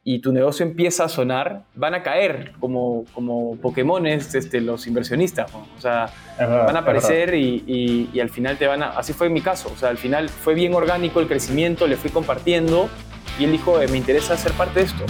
y 0.07 0.19
tu 0.19 0.33
negocio 0.33 0.67
empieza 0.67 1.05
a 1.05 1.09
sonar, 1.09 1.63
van 1.75 1.95
a 1.95 2.03
caer 2.03 2.53
como, 2.61 3.07
como 3.15 3.57
Pokémones 3.57 4.35
este, 4.35 4.61
los 4.61 4.87
inversionistas. 4.87 5.51
O 5.55 5.81
sea, 5.81 6.11
van 6.39 6.77
a 6.77 6.81
aparecer 6.81 7.35
y, 7.35 8.11
y, 8.13 8.21
al 8.21 8.29
final 8.29 8.59
te 8.59 8.67
van 8.67 8.83
a... 8.83 8.91
Así 8.91 9.15
fue 9.15 9.29
en 9.29 9.33
mi 9.33 9.41
caso. 9.41 9.71
O 9.73 9.79
sea, 9.79 9.89
al 9.89 9.97
final 9.97 10.29
fue 10.29 10.53
bien 10.53 10.75
orgánico 10.75 11.21
el 11.21 11.27
crecimiento, 11.27 11.87
le 11.87 11.97
fui 11.97 12.11
compartiendo 12.11 12.91
y 13.39 13.45
él 13.45 13.53
dijo, 13.53 13.81
eh, 13.81 13.89
me 13.89 13.97
interesa 13.97 14.37
ser 14.37 14.53
parte 14.53 14.81
de 14.81 14.87
esto. 14.87 15.05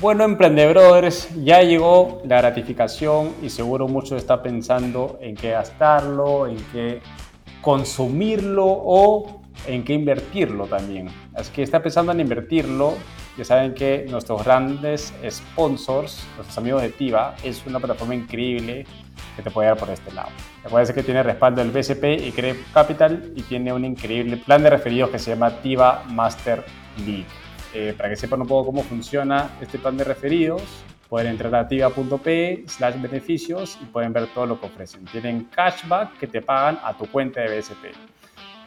Bueno, 0.00 0.24
Emprendedores, 0.24 1.28
ya 1.44 1.62
llegó 1.62 2.20
la 2.26 2.38
gratificación 2.38 3.32
y 3.42 3.50
seguro 3.50 3.86
muchos 3.86 4.18
están 4.18 4.42
pensando 4.42 5.18
en 5.22 5.36
qué 5.36 5.52
gastarlo, 5.52 6.48
en 6.48 6.56
qué 6.72 7.00
consumirlo 7.62 8.66
o 8.66 9.45
en 9.66 9.84
qué 9.84 9.94
invertirlo 9.94 10.66
también. 10.66 11.08
Así 11.34 11.52
que 11.52 11.62
está 11.62 11.82
pensando 11.82 12.12
en 12.12 12.20
invertirlo. 12.20 12.94
Ya 13.36 13.44
saben 13.44 13.74
que 13.74 14.06
nuestros 14.08 14.44
grandes 14.44 15.12
sponsors, 15.28 16.26
nuestros 16.36 16.56
amigos 16.58 16.82
de 16.82 16.90
Tiva, 16.90 17.34
es 17.42 17.64
una 17.66 17.78
plataforma 17.78 18.14
increíble 18.14 18.86
que 19.36 19.42
te 19.42 19.50
puede 19.50 19.68
dar 19.68 19.76
por 19.76 19.90
este 19.90 20.12
lado. 20.12 20.30
Recuerda 20.64 20.94
que 20.94 21.02
tiene 21.02 21.22
respaldo 21.22 21.62
del 21.62 21.70
BCP 21.70 22.26
y 22.26 22.32
Crep 22.32 22.72
Capital 22.72 23.32
y 23.36 23.42
tiene 23.42 23.72
un 23.72 23.84
increíble 23.84 24.38
plan 24.38 24.62
de 24.62 24.70
referidos 24.70 25.10
que 25.10 25.18
se 25.18 25.30
llama 25.30 25.50
Tiva 25.60 26.04
Master 26.08 26.64
League. 27.04 27.26
Eh, 27.74 27.94
para 27.96 28.08
que 28.08 28.16
sepan 28.16 28.40
un 28.40 28.48
poco 28.48 28.66
cómo 28.66 28.82
funciona 28.82 29.50
este 29.60 29.78
plan 29.78 29.96
de 29.96 30.04
referidos, 30.04 30.62
pueden 31.08 31.28
entrar 31.28 31.54
a 31.54 31.68
tiva.p 31.68 32.64
slash 32.66 33.00
beneficios 33.00 33.78
y 33.82 33.84
pueden 33.84 34.12
ver 34.12 34.28
todo 34.28 34.46
lo 34.46 34.58
que 34.58 34.66
ofrecen. 34.66 35.04
Tienen 35.04 35.44
cashback 35.44 36.18
que 36.18 36.26
te 36.26 36.40
pagan 36.40 36.78
a 36.82 36.94
tu 36.94 37.06
cuenta 37.06 37.40
de 37.42 37.58
BSP. 37.58 38.15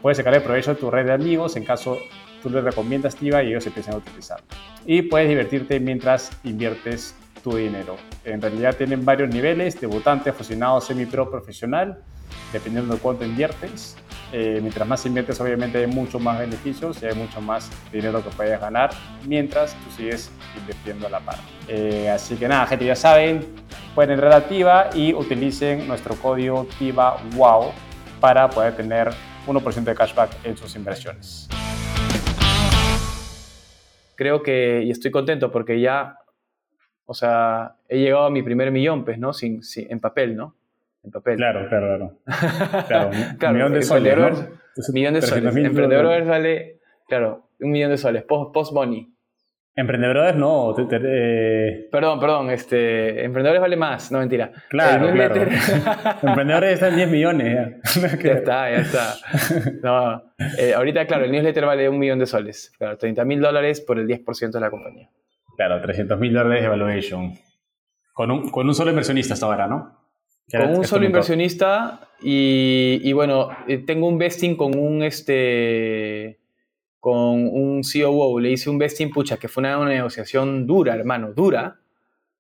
Puedes 0.02 0.18
sacarle 0.18 0.42
provecho 0.42 0.72
a 0.72 0.76
tu 0.76 0.90
red 0.90 1.06
de 1.06 1.14
amigos 1.14 1.56
en 1.58 1.66
caso 1.66 1.98
tú 2.42 2.50
les 2.50 2.64
recomiendas 2.64 3.16
TIVA 3.16 3.44
y 3.44 3.50
ellos 3.50 3.68
empiecen 3.68 3.94
a 3.94 3.98
utilizar. 3.98 4.42
Y 4.86 5.02
puedes 5.04 5.28
divertirte 5.28 5.80
mientras 5.80 6.32
inviertes 6.44 7.16
tu 7.44 7.56
dinero. 7.56 7.98
En 8.24 8.42
realidad 8.42 8.76
tienen 8.76 9.04
varios 9.04 9.30
niveles, 9.30 9.80
debutante, 9.80 10.30
aficionado, 10.30 10.80
semi-pro, 10.82 11.30
profesional, 11.30 12.00
dependiendo 12.54 12.96
de 12.96 13.00
cuánto 13.00 13.26
inviertes. 13.26 13.98
Eh, 14.32 14.60
mientras 14.62 14.88
más 14.88 15.06
inviertes, 15.06 15.42
obviamente 15.42 15.80
hay 15.80 15.88
mucho 15.88 16.20
más 16.20 16.40
beneficios 16.40 17.02
y 17.02 17.08
hay 17.08 17.16
mucho 17.16 17.42
más 17.42 17.70
dinero 17.92 18.24
que 18.24 18.30
puedes 18.30 18.60
ganar 18.60 18.92
mientras 19.26 19.74
tú 19.74 19.92
sigues 19.98 20.30
invirtiendo 20.58 21.08
a 21.08 21.10
la 21.10 21.20
par. 21.20 21.38
Eh, 21.68 22.10
así 22.10 22.36
que 22.36 22.48
nada, 22.48 22.68
gente, 22.68 22.86
ya 22.86 22.96
saben, 22.96 23.46
pueden 23.96 24.12
entrar 24.12 24.32
a 24.34 24.48
TIVA 24.48 24.92
y 24.94 25.14
utilicen 25.14 25.88
nuestro 25.88 26.16
código 26.16 26.68
TIVA 26.78 27.18
WOW 27.36 27.72
para 28.20 28.50
poder 28.50 28.76
tener 28.76 29.10
1% 29.50 29.84
de 29.84 29.96
cashback 29.96 30.46
en 30.46 30.56
sus 30.58 30.76
inversiones. 30.76 31.50
Creo 34.16 34.44
que, 34.44 34.84
y 34.84 34.92
estoy 34.92 35.12
contento 35.12 35.52
porque 35.52 35.80
ya, 35.80 36.18
o 37.06 37.14
sea, 37.14 37.76
he 37.88 38.00
llegado 38.00 38.26
a 38.26 38.30
mi 38.30 38.44
primer 38.44 38.72
millón, 38.72 39.06
pues, 39.06 39.18
¿no? 39.18 39.34
Sin, 39.34 39.62
en 39.76 40.00
papel, 40.00 40.36
¿no? 40.36 40.56
En 41.04 41.12
papel. 41.12 41.38
Claro, 41.38 41.68
claro, 41.70 42.18
claro. 42.88 43.12
claro, 43.38 43.50
un 43.50 43.54
millón 43.54 43.74
de 43.74 43.82
soles, 43.82 44.18
¿no? 44.18 44.94
Millón 44.94 45.14
de 45.14 45.22
soles. 45.22 45.56
Emprendedores 45.56 46.28
vale, 46.28 46.80
claro, 47.08 47.50
un 47.60 47.72
millón 47.72 47.92
de 47.92 47.98
soles, 47.98 48.24
post-money. 48.24 49.10
Emprendedores 49.80 50.36
no. 50.36 50.76
Eh, 50.78 51.88
perdón, 51.90 52.20
perdón. 52.20 52.50
Este, 52.50 53.24
emprendedores 53.24 53.62
vale 53.62 53.78
más, 53.78 54.12
no 54.12 54.20
mentira. 54.20 54.52
Claro, 54.68 55.10
claro. 55.14 55.36
emprendedores 56.22 56.74
están 56.74 56.98
10 56.98 57.10
millones. 57.10 57.78
Ya, 58.22 58.34
está, 58.34 58.70
ya 58.70 58.78
está. 58.78 59.16
No, 59.82 60.22
eh, 60.58 60.74
ahorita, 60.74 61.06
claro, 61.06 61.24
el 61.24 61.32
newsletter 61.32 61.66
vale 61.66 61.88
un 61.88 61.98
millón 61.98 62.20
de 62.20 62.26
soles. 62.26 62.74
Claro, 62.78 62.98
30 62.98 63.24
mil 63.24 63.40
dólares 63.40 63.80
por 63.80 63.98
el 64.00 64.08
10% 64.08 64.52
de 64.52 64.60
la 64.60 64.70
compañía. 64.70 65.10
Claro, 65.56 65.80
300 65.82 66.20
mil 66.20 66.34
dólares 66.34 66.62
de 66.62 66.68
evaluation. 66.68 67.34
Con 68.12 68.32
un, 68.32 68.50
con 68.50 68.68
un 68.68 68.76
solo 68.76 68.90
inversionista 68.90 69.34
hasta 69.34 69.46
ahora, 69.46 69.68
¿no? 69.68 69.98
Con 70.52 70.76
un 70.76 70.84
solo 70.84 71.06
inversionista 71.06 72.02
y, 72.22 73.00
y, 73.02 73.14
bueno, 73.14 73.50
eh, 73.68 73.78
tengo 73.78 74.08
un 74.08 74.18
vesting 74.18 74.58
con 74.58 74.78
un 74.78 75.04
este 75.04 76.39
con 77.00 77.48
un 77.48 77.82
COO, 77.82 78.40
le 78.40 78.52
hice 78.52 78.70
un 78.70 78.78
vesting, 78.78 79.12
pucha, 79.12 79.38
que 79.38 79.48
fue 79.48 79.62
una, 79.62 79.86
negociación 79.86 80.68
dura, 80.68 80.96
hermano, 80.96 81.34
dura. 81.34 81.80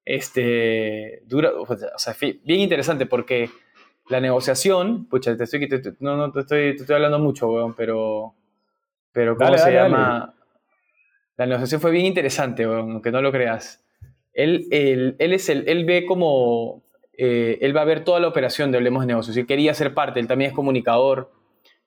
Este, 0.04 1.22
dura, 1.26 1.52
o 1.56 1.98
sea, 1.98 2.16
bien 2.20 2.60
interesante 2.60 3.06
porque 3.06 3.50
la 4.10 4.20
negociación, 4.20 5.06
pucha, 5.06 5.38
te 5.38 5.44
estoy, 5.44 5.70
no, 6.00 6.18
no, 6.18 6.32
te 6.32 6.40
estoy, 6.42 6.76
te 6.76 6.82
estoy 6.82 6.96
hablando 6.96 7.20
mucho, 7.20 7.48
weón, 7.48 7.76
pero, 7.76 8.34
pero 9.12 9.38
¿cómo 9.38 9.58
se 9.58 9.72
llama? 9.72 10.34
La 11.38 11.46
negociación 11.46 11.80
fue 11.80 11.92
bien 11.92 12.08
interesante, 12.08 12.68
weón, 12.68 12.92
aunque 12.92 13.12
no 13.12 13.22
lo 13.22 13.32
creas. 13.32 13.86
Él, 14.34 14.68
él, 14.72 15.16
él, 15.20 15.34
es 15.34 15.48
el, 15.50 15.70
él 15.70 15.86
ve 15.86 16.06
como, 16.06 16.84
eh, 17.18 17.60
él 17.62 17.76
va 17.76 17.82
a 17.82 17.86
ver 17.86 18.04
toda 18.04 18.20
la 18.20 18.28
operación 18.28 18.72
de 18.72 18.78
Hablemos 18.78 19.04
de 19.04 19.08
Negocios. 19.08 19.38
Él 19.38 19.46
quería 19.46 19.74
ser 19.74 19.94
parte, 19.94 20.20
él 20.20 20.28
también 20.28 20.50
es 20.50 20.56
comunicador, 20.56 21.32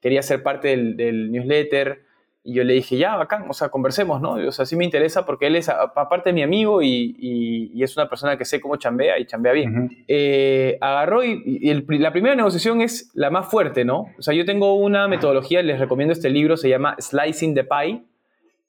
quería 0.00 0.22
ser 0.22 0.42
parte 0.42 0.68
del, 0.68 0.96
del 0.96 1.32
newsletter 1.32 2.11
y 2.44 2.54
yo 2.54 2.64
le 2.64 2.74
dije, 2.74 2.96
ya, 2.96 3.14
bacán, 3.14 3.46
o 3.48 3.52
sea, 3.52 3.68
conversemos, 3.68 4.20
¿no? 4.20 4.32
O 4.32 4.52
sea, 4.52 4.66
sí 4.66 4.74
me 4.74 4.84
interesa 4.84 5.24
porque 5.24 5.46
él 5.46 5.54
es, 5.54 5.68
aparte 5.68 6.30
de 6.30 6.32
mi 6.32 6.42
amigo, 6.42 6.82
y, 6.82 7.14
y, 7.16 7.82
es 7.82 7.96
una 7.96 8.08
persona 8.08 8.36
que 8.36 8.44
sé 8.44 8.60
cómo 8.60 8.76
chambea 8.76 9.18
y 9.20 9.26
chambea 9.26 9.52
bien. 9.52 10.04
Eh, 10.08 10.76
agarró 10.80 11.22
y, 11.22 11.72
la 11.98 12.12
primera 12.12 12.34
negociación 12.34 12.80
es 12.80 13.12
la 13.14 13.30
más 13.30 13.48
fuerte, 13.48 13.84
¿no? 13.84 14.06
O 14.18 14.22
sea, 14.22 14.34
yo 14.34 14.44
tengo 14.44 14.74
una 14.74 15.06
metodología, 15.06 15.62
les 15.62 15.78
recomiendo 15.78 16.12
este 16.12 16.30
libro, 16.30 16.56
se 16.56 16.68
llama 16.68 16.96
Slicing 16.98 17.54
the 17.54 17.62
Pie, 17.64 18.02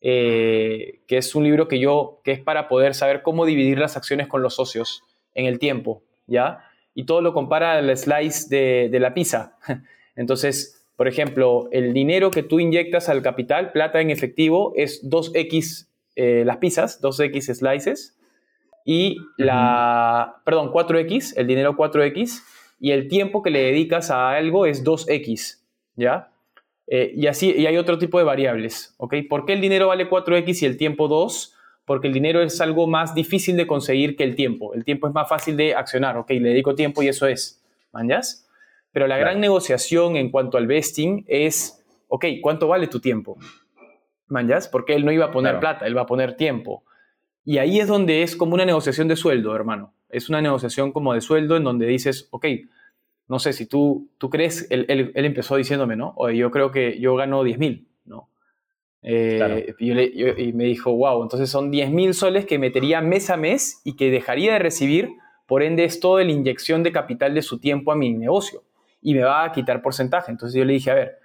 eh, 0.02 1.00
que 1.08 1.18
es 1.18 1.34
un 1.34 1.44
libro 1.44 1.68
que 1.68 1.80
yo, 1.80 2.20
que 2.24 2.32
es 2.32 2.40
para 2.40 2.68
poder 2.68 2.94
saber 2.94 3.24
cómo 3.24 3.44
dividir 3.44 3.80
las 3.80 3.98
acciones 3.98 4.28
con 4.28 4.44
los 4.44 4.54
socios 4.54 5.04
en 5.34 5.48
el 5.48 5.58
tiempo, 5.58 6.04
¿ya? 6.28 6.66
Y 6.94 7.06
todo 7.06 7.22
lo 7.22 7.34
compara 7.34 7.74
al 7.74 7.98
slice 7.98 8.56
de, 8.56 8.90
de 8.90 9.00
la 9.00 9.16
pizza. 9.16 9.58
Entonces, 10.16 10.83
por 10.96 11.08
ejemplo, 11.08 11.70
el 11.72 11.94
dinero 11.94 12.30
que 12.32 12.44
tú 12.44 12.60
inyectas 12.60 13.10
al 13.10 13.22
capital, 13.22 13.72
plata 13.72 14.00
en 14.00 14.12
efectivo, 14.12 14.74
es 14.76 15.04
2x 15.10 15.88
eh, 16.16 16.44
las 16.46 16.58
pizzas, 16.58 17.02
2x 17.02 17.56
slices, 17.56 18.18
y 18.86 19.18
la, 19.38 20.42
perdón, 20.46 20.72
4x, 20.72 21.34
el 21.38 21.48
dinero 21.48 21.76
4x, 21.76 22.44
y 22.80 22.92
el 22.92 23.08
tiempo 23.08 23.42
que 23.42 23.50
le 23.50 23.64
dedicas 23.64 24.12
a 24.12 24.32
algo 24.32 24.66
es 24.66 24.84
2x, 24.84 25.62
¿ya? 25.96 26.30
Eh, 26.88 27.14
y 27.16 27.28
así, 27.28 27.52
y 27.52 27.66
hay 27.66 27.78
otro 27.78 27.98
tipo 27.98 28.18
de 28.18 28.26
variables, 28.26 28.94
¿ok? 28.98 29.16
¿Por 29.30 29.46
qué 29.46 29.54
el 29.54 29.62
dinero 29.62 29.88
vale 29.88 30.10
4x 30.10 30.62
y 30.62 30.66
el 30.66 30.78
tiempo 30.78 31.08
2? 31.08 31.56
Porque 31.86 32.08
el 32.08 32.14
dinero 32.14 32.42
es 32.42 32.62
algo 32.62 32.88
más 32.88 33.16
difícil 33.16 33.58
de 33.58 33.68
conseguir 33.68 34.16
que 34.16 34.24
el 34.24 34.36
tiempo. 34.36 34.74
El 34.74 34.84
tiempo 34.86 35.08
es 35.08 35.14
más 35.14 35.28
fácil 35.28 35.58
de 35.58 35.76
accionar, 35.76 36.18
¿ok? 36.18 36.30
Le 36.32 36.50
dedico 36.50 36.76
tiempo 36.76 37.02
y 37.02 37.08
eso 37.08 37.26
es, 37.26 37.64
¿manjas? 37.92 38.48
Pero 38.94 39.08
la 39.08 39.18
gran 39.18 39.42
negociación 39.42 40.16
en 40.16 40.30
cuanto 40.30 40.58
al 40.58 40.68
vesting 40.68 41.26
es, 41.28 41.84
ok, 42.08 42.26
¿cuánto 42.42 42.68
vale 42.68 42.88
tu 42.88 43.00
tiempo? 43.00 43.38
¿Manjas? 44.28 44.68
Porque 44.68 44.94
él 44.94 45.04
no 45.04 45.12
iba 45.12 45.26
a 45.26 45.32
poner 45.32 45.60
plata, 45.60 45.88
él 45.88 45.98
va 45.98 46.04
a 46.04 46.06
poner 46.06 46.38
tiempo. 46.38 46.84
Y 47.44 47.58
ahí 47.58 47.80
es 47.80 47.88
donde 47.88 48.22
es 48.22 48.36
como 48.36 48.54
una 48.54 48.66
negociación 48.66 49.08
de 49.08 49.16
sueldo, 49.16 49.56
hermano. 49.56 49.94
Es 50.10 50.30
una 50.30 50.42
negociación 50.42 50.92
como 50.92 51.16
de 51.16 51.22
sueldo 51.22 51.58
en 51.58 51.64
donde 51.64 51.88
dices, 51.88 52.28
ok, 52.30 52.46
no 53.28 53.40
sé, 53.40 53.52
si 53.52 53.66
tú, 53.66 54.10
tú 54.20 54.30
crees, 54.30 54.68
él, 54.70 54.86
él, 54.88 55.26
empezó 55.26 55.56
diciéndome, 55.56 55.96
¿no? 55.96 56.16
Yo 56.30 56.52
creo 56.52 56.72
que 56.72 57.00
yo 57.00 57.16
gano 57.16 57.44
10 57.44 57.58
mil, 57.58 57.88
¿no? 58.06 58.30
Eh, 59.02 59.74
y, 59.80 60.54
me 60.54 60.66
dijo, 60.66 60.96
wow, 60.96 61.24
entonces 61.24 61.50
son 61.50 61.72
10 61.72 61.90
mil 61.90 62.14
soles 62.14 62.46
que 62.46 62.60
metería 62.60 63.02
mes 63.02 63.32
a 63.32 63.38
mes 63.38 63.82
y 63.84 63.96
que 63.96 64.12
dejaría 64.12 64.54
de 64.54 64.60
recibir, 64.60 65.10
por 65.48 65.64
ende 65.64 65.84
es 65.84 66.00
toda 66.00 66.24
la 66.24 66.32
inyección 66.32 66.84
de 66.84 66.92
capital 66.92 67.34
de 67.34 67.42
su 67.42 67.60
tiempo 67.60 67.92
a 67.92 67.96
mi 67.96 68.14
negocio 68.14 68.62
y 69.04 69.14
me 69.14 69.24
va 69.24 69.44
a 69.44 69.52
quitar 69.52 69.82
porcentaje. 69.82 70.32
Entonces 70.32 70.58
yo 70.58 70.66
le 70.66 70.74
dije, 70.74 70.92
a 70.92 70.96
ver, 70.96 71.20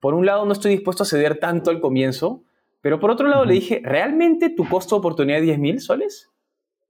por 0.00 0.14
un 0.14 0.26
lado 0.26 0.44
no 0.44 0.52
estoy 0.52 0.72
dispuesto 0.72 1.02
a 1.02 1.06
ceder 1.06 1.38
tanto 1.38 1.70
al 1.70 1.80
comienzo, 1.80 2.44
Pero 2.80 3.00
por 3.00 3.10
otro 3.10 3.26
lado 3.28 3.46
le 3.46 3.54
dije, 3.54 3.80
¿realmente 3.82 4.50
tu 4.50 4.68
costo 4.68 4.96
de 4.96 4.98
oportunidad 4.98 5.38
es 5.38 5.44
10 5.46 5.58
mil 5.58 5.80
soles? 5.80 6.30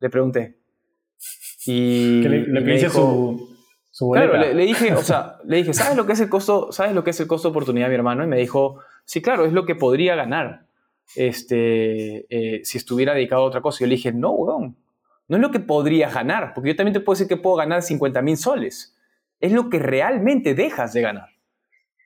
Le 0.00 0.10
pregunté. 0.10 0.58
Y 1.66 2.20
le, 2.22 2.48
le, 2.48 2.90
su, 2.90 3.56
su 3.92 4.10
Claro, 4.10 4.36
le, 4.36 4.66
dije, 4.66 4.92
o 4.92 5.02
sea, 5.02 5.36
le 5.44 5.58
dije, 5.58 5.72
¿sabes 5.72 5.96
lo 5.96 6.04
que 6.04 6.14
es 6.14 6.20
el 6.20 6.28
costo, 6.28 6.72
sabes 6.72 6.94
lo 6.94 7.04
que 7.04 7.10
es 7.10 7.20
el 7.20 7.28
costo 7.28 7.48
de 7.48 7.50
oportunidad, 7.52 7.88
mi 7.88 7.94
hermano? 7.94 8.24
Y 8.24 8.26
me 8.26 8.36
dijo, 8.36 8.80
sí, 9.04 9.22
claro, 9.22 9.46
es 9.46 9.52
lo 9.52 9.64
que 9.64 9.76
podría 9.76 10.16
ganar 10.16 10.66
este, 11.14 12.26
eh, 12.28 12.64
si 12.64 12.78
estuviera 12.78 13.14
dedicado 13.14 13.42
a 13.42 13.46
otra 13.46 13.60
cosa. 13.60 13.78
Y 13.78 13.80
yo 13.84 13.88
le 13.88 13.94
dije, 13.94 14.12
no, 14.12 14.32
weón, 14.32 14.76
no 15.28 15.36
es 15.36 15.40
lo 15.40 15.50
que 15.50 15.60
podría 15.60 16.10
ganar, 16.10 16.52
porque 16.54 16.70
yo 16.70 16.76
también 16.76 16.92
te 16.92 17.00
puedo 17.00 17.14
decir 17.14 17.28
que 17.28 17.36
puedo 17.36 17.56
ganar 17.56 17.82
50 17.82 18.20
mil 18.22 18.36
soles. 18.36 18.93
Es 19.44 19.52
lo 19.52 19.68
que 19.68 19.78
realmente 19.78 20.54
dejas 20.54 20.94
de 20.94 21.02
ganar. 21.02 21.28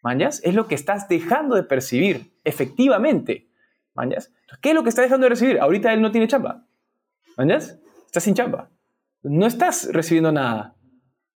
¿Mañas? 0.03 0.41
Es 0.43 0.55
lo 0.57 0.67
que 0.67 0.75
estás 0.75 1.09
dejando 1.09 1.55
de 1.55 1.63
percibir, 1.63 2.33
efectivamente. 2.43 3.49
¿Mañas? 3.95 4.33
¿Qué 4.61 4.71
es 4.71 4.75
lo 4.75 4.83
que 4.83 4.89
está 4.89 5.03
dejando 5.03 5.27
de 5.27 5.31
recibir? 5.31 5.61
Ahorita 5.61 5.93
él 5.93 6.03
no 6.03 6.11
tiene 6.11 6.27
chamba. 6.27 6.65
¿Mañas? 7.37 7.79
Está 8.07 8.19
sin 8.19 8.35
chamba. 8.35 8.71
No 9.23 9.47
estás 9.47 9.89
recibiendo 9.93 10.33
nada. 10.33 10.75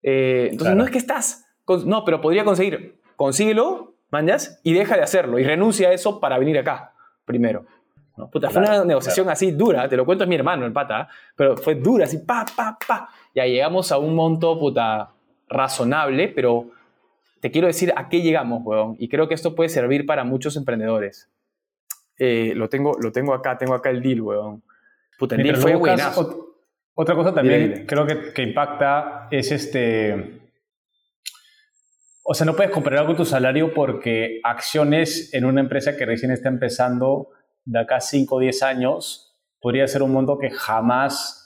Eh, 0.03 0.49
entonces 0.51 0.75
no 0.75 0.83
es 0.83 0.91
que 0.91 0.99
estás. 0.99 1.47
No, 1.87 2.05
pero 2.05 2.21
podría 2.21 2.45
conseguir. 2.45 3.01
Consíguelo, 3.15 3.95
¿mañas? 4.11 4.59
Y 4.65 4.73
deja 4.73 4.97
de 4.97 5.03
hacerlo. 5.03 5.39
Y 5.39 5.45
renuncia 5.45 5.91
a 5.91 5.93
eso 5.93 6.19
para 6.19 6.37
venir 6.37 6.59
acá 6.59 6.95
primero. 7.25 7.65
Puta, 8.33 8.51
fue 8.51 8.61
una 8.61 8.85
negociación 8.85 9.31
así 9.31 9.53
dura, 9.53 9.89
te 9.89 9.97
lo 9.97 10.05
cuento, 10.05 10.25
es 10.25 10.29
mi 10.29 10.35
hermano, 10.35 10.67
el 10.67 10.73
pata, 10.73 11.09
pero 11.35 11.57
fue 11.57 11.77
dura, 11.77 12.05
así, 12.05 12.19
pa, 12.19 12.45
pa, 12.57 12.77
pa. 12.87 13.09
Ya 13.35 13.47
llegamos 13.47 13.91
a 13.91 13.99
un 13.99 14.15
monto, 14.15 14.59
puta, 14.59 15.11
razonable, 15.53 16.29
pero 16.29 16.71
te 17.41 17.51
quiero 17.51 17.67
decir 17.67 17.93
a 17.97 18.09
qué 18.09 18.23
llegamos, 18.23 18.63
weón. 18.65 18.97
Y 18.99 19.09
creo 19.09 19.29
que 19.29 19.35
esto 19.35 19.55
puede 19.55 19.69
servir 19.69 20.07
para 20.07 20.25
muchos 20.25 20.57
emprendedores. 20.57 21.31
Eh, 22.19 22.53
lo, 22.55 22.69
tengo, 22.69 22.97
lo 23.01 23.13
tengo 23.13 23.35
acá, 23.35 23.59
tengo 23.59 23.75
acá 23.75 23.91
el 23.91 24.03
deal, 24.03 24.21
weón. 24.21 24.63
Puta, 25.19 25.35
el 25.35 25.43
deal 25.43 25.57
fue 25.57 25.75
buenazo. 25.75 26.57
Otra 26.95 27.15
cosa 27.15 27.35
también 27.35 27.87
creo 27.87 28.07
que, 28.07 28.33
que 28.33 28.43
impacta 28.43 29.29
es 29.31 29.51
este... 29.51 30.41
O 32.25 32.35
sea, 32.35 32.47
no 32.47 32.55
puedes 32.55 32.71
comparar 32.71 33.05
con 33.07 33.17
tu 33.17 33.25
salario 33.25 33.75
porque 33.75 34.41
acciones 34.45 35.35
en 35.35 35.45
una 35.45 35.61
empresa 35.61 35.97
que 35.97 36.07
recién 36.07 36.31
está 36.31 36.49
empezando 36.49 37.31
de 37.65 37.81
acá 37.81 38.01
5 38.01 38.37
o 38.37 38.39
10 38.39 38.63
años 38.63 39.35
podría 39.61 39.89
ser 39.89 40.03
un 40.03 40.13
monto 40.13 40.39
que 40.39 40.51
jamás 40.51 41.42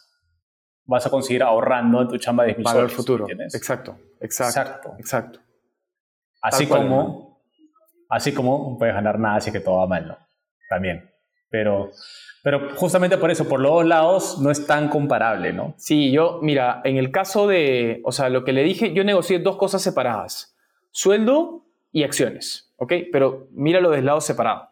vas 0.86 1.06
a 1.06 1.10
conseguir 1.10 1.42
ahorrando 1.42 2.02
en 2.02 2.08
tu 2.08 2.16
chamba 2.18 2.44
de 2.44 2.54
Para 2.54 2.80
el 2.80 2.90
futuro. 2.90 3.26
Exacto, 3.28 3.98
exacto, 4.20 4.94
exacto. 4.98 5.40
Así 6.40 6.66
como, 6.66 7.42
así 8.08 8.32
como 8.32 8.70
no 8.70 8.78
puedes 8.78 8.94
ganar 8.94 9.18
nada, 9.18 9.36
así 9.36 9.50
que 9.50 9.60
todo 9.60 9.78
va 9.78 9.86
mal, 9.86 10.06
¿no? 10.06 10.18
También. 10.68 11.10
Pero, 11.50 11.90
pero 12.42 12.74
justamente 12.76 13.18
por 13.18 13.30
eso, 13.30 13.48
por 13.48 13.60
los 13.60 13.72
dos 13.72 13.86
lados, 13.86 14.38
no 14.40 14.50
es 14.50 14.66
tan 14.66 14.88
comparable, 14.88 15.52
¿no? 15.52 15.74
Sí, 15.76 16.10
yo, 16.12 16.38
mira, 16.42 16.80
en 16.84 16.96
el 16.96 17.10
caso 17.10 17.46
de, 17.46 18.00
o 18.04 18.12
sea, 18.12 18.28
lo 18.28 18.44
que 18.44 18.52
le 18.52 18.62
dije, 18.62 18.92
yo 18.92 19.04
negocié 19.04 19.38
dos 19.38 19.56
cosas 19.56 19.82
separadas. 19.82 20.56
Sueldo 20.90 21.66
y 21.92 22.04
acciones, 22.04 22.72
¿ok? 22.76 22.92
Pero 23.12 23.48
míralo 23.52 23.90
desde 23.90 24.04
lado 24.04 24.20
separado. 24.20 24.70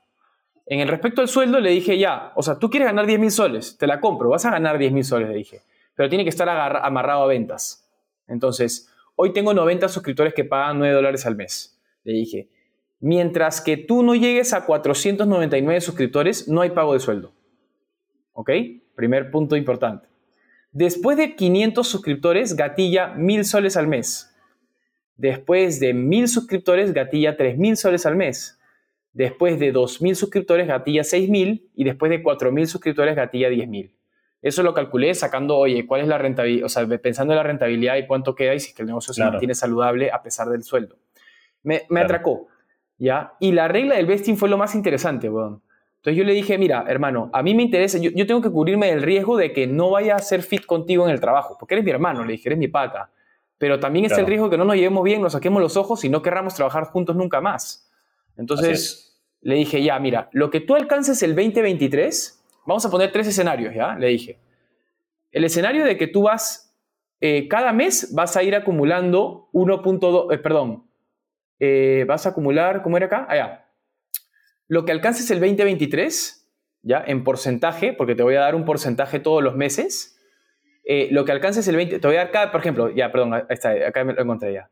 En 0.66 0.80
el 0.80 0.88
respecto 0.88 1.20
al 1.20 1.28
sueldo 1.28 1.60
le 1.60 1.70
dije, 1.70 1.98
ya, 1.98 2.32
o 2.36 2.42
sea, 2.42 2.58
tú 2.58 2.70
quieres 2.70 2.86
ganar 2.86 3.06
10 3.06 3.20
mil 3.20 3.30
soles, 3.30 3.76
te 3.76 3.86
la 3.86 4.00
compro, 4.00 4.30
vas 4.30 4.44
a 4.46 4.50
ganar 4.50 4.78
10 4.78 4.92
mil 4.92 5.04
soles, 5.04 5.28
le 5.28 5.34
dije, 5.34 5.60
pero 5.94 6.08
tiene 6.08 6.24
que 6.24 6.30
estar 6.30 6.48
amarrado 6.48 7.22
a 7.22 7.26
ventas. 7.26 7.88
Entonces, 8.26 8.90
hoy 9.16 9.32
tengo 9.32 9.54
90 9.54 9.88
suscriptores 9.88 10.34
que 10.34 10.44
pagan 10.44 10.78
9 10.78 10.94
dólares 10.94 11.26
al 11.26 11.36
mes. 11.36 11.80
Le 12.04 12.12
dije, 12.12 12.48
mientras 13.00 13.60
que 13.60 13.76
tú 13.76 14.02
no 14.02 14.14
llegues 14.14 14.52
a 14.52 14.66
499 14.66 15.80
suscriptores, 15.80 16.48
no 16.48 16.60
hay 16.60 16.70
pago 16.70 16.94
de 16.94 17.00
sueldo. 17.00 17.32
¿Ok? 18.32 18.50
Primer 18.94 19.30
punto 19.30 19.56
importante. 19.56 20.08
Después 20.72 21.16
de 21.16 21.36
500 21.36 21.86
suscriptores, 21.86 22.56
gatilla 22.56 23.08
1000 23.14 23.44
soles 23.44 23.76
al 23.76 23.86
mes. 23.86 24.34
Después 25.16 25.78
de 25.78 25.94
1000 25.94 26.28
suscriptores, 26.28 26.92
gatilla 26.92 27.36
3000 27.36 27.76
soles 27.76 28.06
al 28.06 28.16
mes. 28.16 28.58
Después 29.14 29.60
de 29.60 29.72
2.000 29.72 30.16
suscriptores 30.16 30.66
gatilla 30.66 31.02
6.000 31.02 31.70
y 31.76 31.84
después 31.84 32.10
de 32.10 32.20
4.000 32.22 32.66
suscriptores 32.66 33.14
gatilla 33.14 33.48
10.000. 33.48 33.92
Eso 34.44 34.62
lo 34.62 34.74
calculé 34.74 35.14
sacando, 35.14 35.56
oye, 35.56 35.86
¿cuál 35.86 36.02
es 36.02 36.06
la 36.06 36.18
rentabilidad? 36.18 36.66
O 36.66 36.68
sea, 36.68 36.86
pensando 36.98 37.32
en 37.32 37.38
la 37.38 37.42
rentabilidad 37.42 37.96
y 37.96 38.06
cuánto 38.06 38.34
queda 38.34 38.54
y 38.54 38.60
si 38.60 38.68
es 38.68 38.74
que 38.76 38.82
el 38.82 38.88
negocio 38.88 39.14
se 39.14 39.24
mantiene 39.24 39.54
saludable 39.54 40.12
a 40.12 40.22
pesar 40.22 40.50
del 40.50 40.62
sueldo. 40.62 40.96
Me, 41.62 41.86
atracó, 41.98 42.48
¿ya? 42.98 43.32
Y 43.40 43.52
la 43.52 43.68
regla 43.68 43.96
del 43.96 44.04
vesting 44.04 44.36
fue 44.36 44.50
lo 44.50 44.58
más 44.58 44.74
interesante, 44.74 45.30
weón. 45.30 45.62
Entonces 45.96 46.18
yo 46.18 46.24
le 46.24 46.34
dije, 46.34 46.58
mira, 46.58 46.84
hermano, 46.86 47.30
a 47.32 47.42
mí 47.42 47.54
me 47.54 47.62
interesa, 47.62 47.96
yo, 47.96 48.26
tengo 48.26 48.42
que 48.42 48.50
cubrirme 48.50 48.88
del 48.88 49.00
riesgo 49.00 49.38
de 49.38 49.54
que 49.54 49.66
no 49.66 49.88
vaya 49.88 50.14
a 50.14 50.18
ser 50.18 50.42
fit 50.42 50.66
contigo 50.66 51.06
en 51.06 51.10
el 51.10 51.20
trabajo, 51.20 51.56
porque 51.58 51.72
eres 51.76 51.84
mi 51.86 51.92
hermano, 51.92 52.22
le 52.22 52.32
dije, 52.32 52.50
eres 52.50 52.58
mi 52.58 52.68
pata. 52.68 53.12
Pero 53.56 53.80
también 53.80 54.04
es 54.04 54.18
el 54.18 54.26
riesgo 54.26 54.50
que 54.50 54.58
no 54.58 54.66
nos 54.66 54.76
llevemos 54.76 55.02
bien, 55.04 55.22
nos 55.22 55.32
saquemos 55.32 55.62
los 55.62 55.78
ojos 55.78 56.04
y 56.04 56.10
no 56.10 56.20
querramos 56.20 56.54
trabajar 56.54 56.84
juntos 56.84 57.16
nunca 57.16 57.40
más. 57.40 57.90
Entonces 58.36 59.18
le 59.40 59.54
dije, 59.54 59.82
ya, 59.82 59.98
mira, 59.98 60.28
lo 60.32 60.50
que 60.50 60.60
tú 60.60 60.74
alcances 60.74 61.22
el 61.22 61.34
2023, 61.34 62.43
vamos 62.66 62.84
a 62.84 62.90
poner 62.90 63.12
tres 63.12 63.26
escenarios, 63.26 63.74
¿ya? 63.74 63.94
Le 63.96 64.08
dije. 64.08 64.38
El 65.30 65.44
escenario 65.44 65.84
de 65.84 65.96
que 65.96 66.06
tú 66.06 66.22
vas, 66.22 66.76
eh, 67.20 67.48
cada 67.48 67.72
mes 67.72 68.14
vas 68.14 68.36
a 68.36 68.42
ir 68.42 68.54
acumulando 68.54 69.48
1.2, 69.52 70.32
eh, 70.32 70.38
perdón, 70.38 70.88
eh, 71.58 72.04
vas 72.06 72.26
a 72.26 72.30
acumular, 72.30 72.82
¿cómo 72.82 72.96
era 72.96 73.06
acá? 73.06 73.26
Allá. 73.28 73.44
Ah, 73.44 73.60
lo 74.68 74.84
que 74.84 74.92
alcances 74.92 75.30
el 75.30 75.40
2023, 75.40 76.50
¿ya? 76.82 77.02
En 77.06 77.24
porcentaje, 77.24 77.92
porque 77.92 78.14
te 78.14 78.22
voy 78.22 78.36
a 78.36 78.40
dar 78.40 78.54
un 78.54 78.64
porcentaje 78.64 79.18
todos 79.18 79.42
los 79.42 79.56
meses. 79.56 80.12
lo 81.10 81.24
que 81.24 81.32
alcances 81.32 81.66
el 81.66 81.76
20, 81.76 81.98
te 81.98 82.06
voy 82.06 82.16
a 82.16 82.20
dar 82.20 82.30
cada, 82.30 82.52
por 82.52 82.60
ejemplo, 82.60 82.90
ya, 82.90 83.10
perdón, 83.10 83.32
acá 83.32 84.04
me 84.04 84.12
lo 84.12 84.20
encontré 84.20 84.52
ya. 84.52 84.70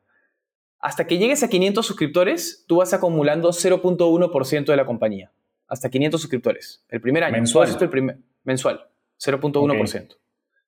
Hasta 0.79 1.07
que 1.07 1.17
llegues 1.17 1.43
a 1.43 1.49
500 1.49 1.87
suscriptores, 1.87 2.65
tú 2.69 2.77
vas 2.77 2.93
acumulando 2.93 3.49
0.1% 3.51 4.67
de 4.67 4.77
la 4.77 4.85
compañía. 4.85 5.33
Hasta 5.73 5.89
500 5.89 6.21
suscriptores. 6.21 6.85
El 6.91 7.01
primer 7.01 7.25
año. 7.25 7.33
Mensual. 7.33 7.67
el 7.81 7.89
primer, 7.89 8.19
mensual. 8.45 8.87
0.1%. 9.19 10.19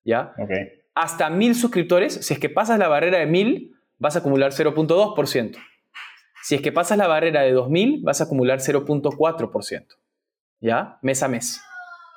¿Ya? 0.03 0.35
Hasta 0.95 1.29
1000 1.29 1.55
suscriptores, 1.55 2.15
si 2.27 2.33
es 2.33 2.41
que 2.41 2.49
pasas 2.49 2.79
la 2.79 2.89
barrera 2.89 3.19
de 3.19 3.27
1000, 3.27 3.77
vas 3.99 4.17
a 4.17 4.21
acumular 4.21 4.53
0.2%. 4.53 5.59
Si 6.43 6.55
es 6.55 6.63
que 6.63 6.73
pasas 6.73 6.97
la 6.97 7.07
barrera 7.07 7.43
de 7.43 7.53
2000, 7.53 8.03
vas 8.03 8.23
a 8.23 8.25
acumular 8.25 8.61
0.4%. 8.61 9.87
¿Ya? 10.61 10.99
Mes 11.03 11.23
a 11.23 11.29
mes. 11.29 11.61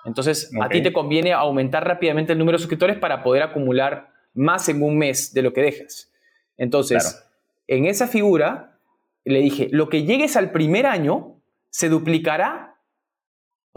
Entonces, 0.06 0.50
a 0.62 0.70
ti 0.70 0.82
te 0.82 0.94
conviene 0.94 1.34
aumentar 1.34 1.86
rápidamente 1.86 2.32
el 2.32 2.40
número 2.40 2.58
de 2.58 2.62
suscriptores 2.62 2.98
para 2.98 3.22
poder 3.22 3.44
acumular 3.44 4.14
más 4.34 4.70
en 4.70 4.82
un 4.82 4.98
mes 4.98 5.34
de 5.34 5.42
lo 5.42 5.52
que 5.52 5.62
dejas. 5.62 6.14
Entonces, 6.56 7.22
en 7.68 7.86
esa 7.86 8.08
figura 8.08 8.80
le 9.26 9.42
dije, 9.42 9.68
lo 9.72 9.90
que 9.90 10.06
llegues 10.06 10.38
al 10.38 10.52
primer 10.52 10.86
año 10.86 11.42
se 11.70 11.90
duplicará. 11.90 12.77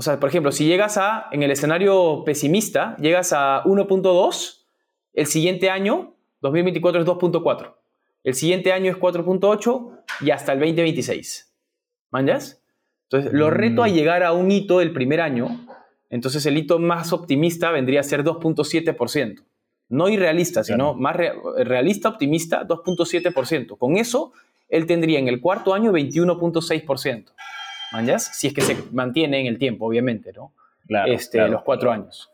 O 0.01 0.03
sea, 0.03 0.19
por 0.19 0.31
ejemplo, 0.31 0.51
si 0.51 0.65
llegas 0.65 0.97
a, 0.97 1.27
en 1.31 1.43
el 1.43 1.51
escenario 1.51 2.23
pesimista, 2.25 2.97
llegas 2.97 3.35
a 3.35 3.63
1.2, 3.65 4.65
el 5.13 5.27
siguiente 5.27 5.69
año, 5.69 6.17
2024 6.41 7.03
es 7.03 7.07
2.4. 7.07 7.75
El 8.25 8.33
siguiente 8.33 8.73
año 8.73 8.91
es 8.91 8.97
4.8 8.97 10.05
y 10.23 10.31
hasta 10.31 10.55
el 10.55 10.61
2026. 10.61 11.55
¿Manjas? 12.13 12.63
Entonces, 13.11 13.31
lo 13.35 13.51
reto 13.51 13.83
a 13.83 13.89
mm. 13.89 13.93
llegar 13.93 14.23
a 14.23 14.33
un 14.33 14.51
hito 14.51 14.79
del 14.79 14.95
primer 14.95 15.21
año. 15.21 15.67
Entonces, 16.09 16.47
el 16.47 16.57
hito 16.57 16.79
más 16.79 17.13
optimista 17.13 17.71
vendría 17.71 18.01
a 18.01 18.03
ser 18.03 18.25
2.7%. 18.25 19.45
No 19.91 20.09
irrealista, 20.09 20.65
sino 20.65 20.95
más 20.95 21.15
realista, 21.59 22.09
optimista, 22.09 22.67
2.7%. 22.67 23.77
Con 23.77 23.99
eso, 23.99 24.33
él 24.71 24.87
tendría 24.87 25.19
en 25.19 25.29
el 25.29 25.43
cuarto 25.43 25.75
año 25.75 25.93
21.6%. 25.93 27.33
¿Manjas? 27.93 28.31
Si 28.37 28.49
es 28.49 28.55
que 28.55 28.61
se 28.61 28.77
mantiene 28.93 29.41
en 29.41 29.47
el 29.47 29.59
tiempo, 29.59 29.87
obviamente, 29.87 30.33
¿no? 30.33 30.53
Claro, 30.87 31.13
este, 31.13 31.47
Los 31.49 31.63
cuatro 31.63 31.91
años. 31.91 32.31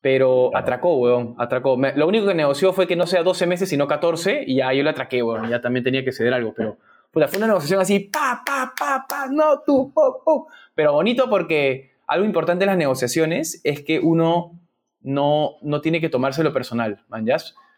Pero 0.00 0.56
atracó, 0.56 0.96
weón, 0.96 1.34
atracó. 1.38 1.76
lo 1.76 2.06
único 2.06 2.26
que 2.26 2.34
negoció 2.34 2.72
fue 2.72 2.86
que 2.86 2.94
no 2.94 3.06
sea 3.06 3.22
12 3.22 3.46
meses, 3.46 3.68
sino 3.68 3.88
14, 3.88 4.44
y 4.46 4.56
ya 4.56 4.72
yo 4.72 4.82
le 4.82 4.90
atraqué, 4.90 5.22
weón. 5.22 5.48
Ya 5.48 5.60
también 5.60 5.84
tenía 5.84 6.04
que 6.04 6.12
ceder 6.12 6.32
algo, 6.32 6.54
pero 6.54 6.78
pues, 7.10 7.28
fue 7.30 7.38
una 7.38 7.48
negociación 7.48 7.80
así, 7.80 8.00
pa, 8.00 8.42
pa, 8.46 8.72
pa, 8.78 9.06
pa, 9.08 9.26
no, 9.28 9.60
tú, 9.66 9.92
po, 9.92 10.22
po. 10.24 10.48
Pero 10.74 10.92
bonito 10.92 11.28
porque 11.28 11.90
algo 12.06 12.24
importante 12.24 12.64
en 12.64 12.68
las 12.68 12.78
negociaciones 12.78 13.60
es 13.64 13.82
que 13.82 13.98
uno 13.98 14.58
no, 15.02 15.56
no 15.62 15.80
tiene 15.80 16.00
que 16.00 16.08
tomárselo 16.08 16.52
personal, 16.52 17.02
man, 17.08 17.26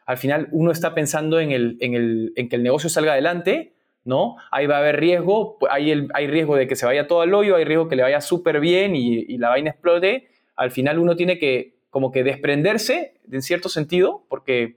Al 0.07 0.19
final 0.19 0.49
uno 0.53 0.71
está 0.71 0.95
pensando 0.95 1.41
en, 1.41 1.53
el, 1.53 1.79
en, 1.81 1.95
el, 1.95 2.33
en 2.37 2.49
que 2.49 2.57
el 2.57 2.63
negocio 2.63 2.91
salga 2.91 3.13
adelante, 3.13 3.73
¿no? 4.05 4.37
Ahí 4.51 4.67
va 4.67 4.77
a 4.77 4.79
haber 4.79 4.99
riesgo, 4.99 5.59
hay, 5.71 5.91
el, 5.91 6.09
hay 6.15 6.27
riesgo 6.27 6.57
de 6.57 6.67
que 6.67 6.77
se 6.77 6.87
vaya 6.87 7.07
todo 7.07 7.21
al 7.21 7.35
hoyo, 7.35 7.57
hay 7.57 7.65
riesgo 7.65 7.89
que 7.89 7.97
le 7.97 8.03
vaya 8.03 8.21
súper 8.21 8.61
bien 8.61 8.97
y, 8.97 9.39
la 9.39 9.51
vaina 9.51 9.71
explote. 9.71 10.29
Al 10.57 10.71
final 10.71 10.99
uno 10.99 11.17
tiene 11.17 11.39
que 11.39 11.79
como 11.91 12.13
que 12.13 12.23
desprenderse, 12.23 13.21
en 13.31 13.43
cierto 13.43 13.69
sentido, 13.69 14.25
porque 14.29 14.77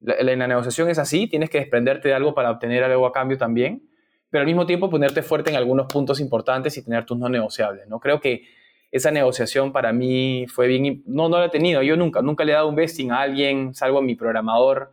en 0.00 0.38
la 0.38 0.46
negociación 0.46 0.88
es 0.88 0.98
así, 0.98 1.26
tienes 1.26 1.50
que 1.50 1.58
desprenderte 1.58 2.08
de 2.08 2.14
algo 2.14 2.34
para 2.34 2.50
obtener 2.50 2.84
algo 2.84 3.06
a 3.06 3.12
cambio 3.12 3.38
también, 3.38 3.88
pero 4.30 4.40
al 4.40 4.46
mismo 4.46 4.66
tiempo 4.66 4.90
ponerte 4.90 5.22
fuerte 5.22 5.50
en 5.50 5.56
algunos 5.56 5.86
puntos 5.86 6.20
importantes 6.20 6.76
y 6.76 6.84
tener 6.84 7.04
tus 7.04 7.18
no 7.18 7.28
negociables, 7.28 7.86
¿no? 7.88 8.00
Creo 8.00 8.20
que 8.20 8.42
esa 8.90 9.10
negociación 9.10 9.72
para 9.72 9.92
mí 9.92 10.46
fue 10.48 10.68
bien, 10.68 11.02
no, 11.06 11.28
no 11.28 11.38
la 11.38 11.46
he 11.46 11.50
tenido, 11.50 11.82
yo 11.82 11.96
nunca, 11.96 12.22
nunca 12.22 12.44
le 12.44 12.52
he 12.52 12.54
dado 12.54 12.68
un 12.68 12.76
vesting 12.76 13.10
a 13.10 13.20
alguien, 13.20 13.74
salvo 13.74 13.98
a 13.98 14.02
mi 14.02 14.14
programador, 14.14 14.92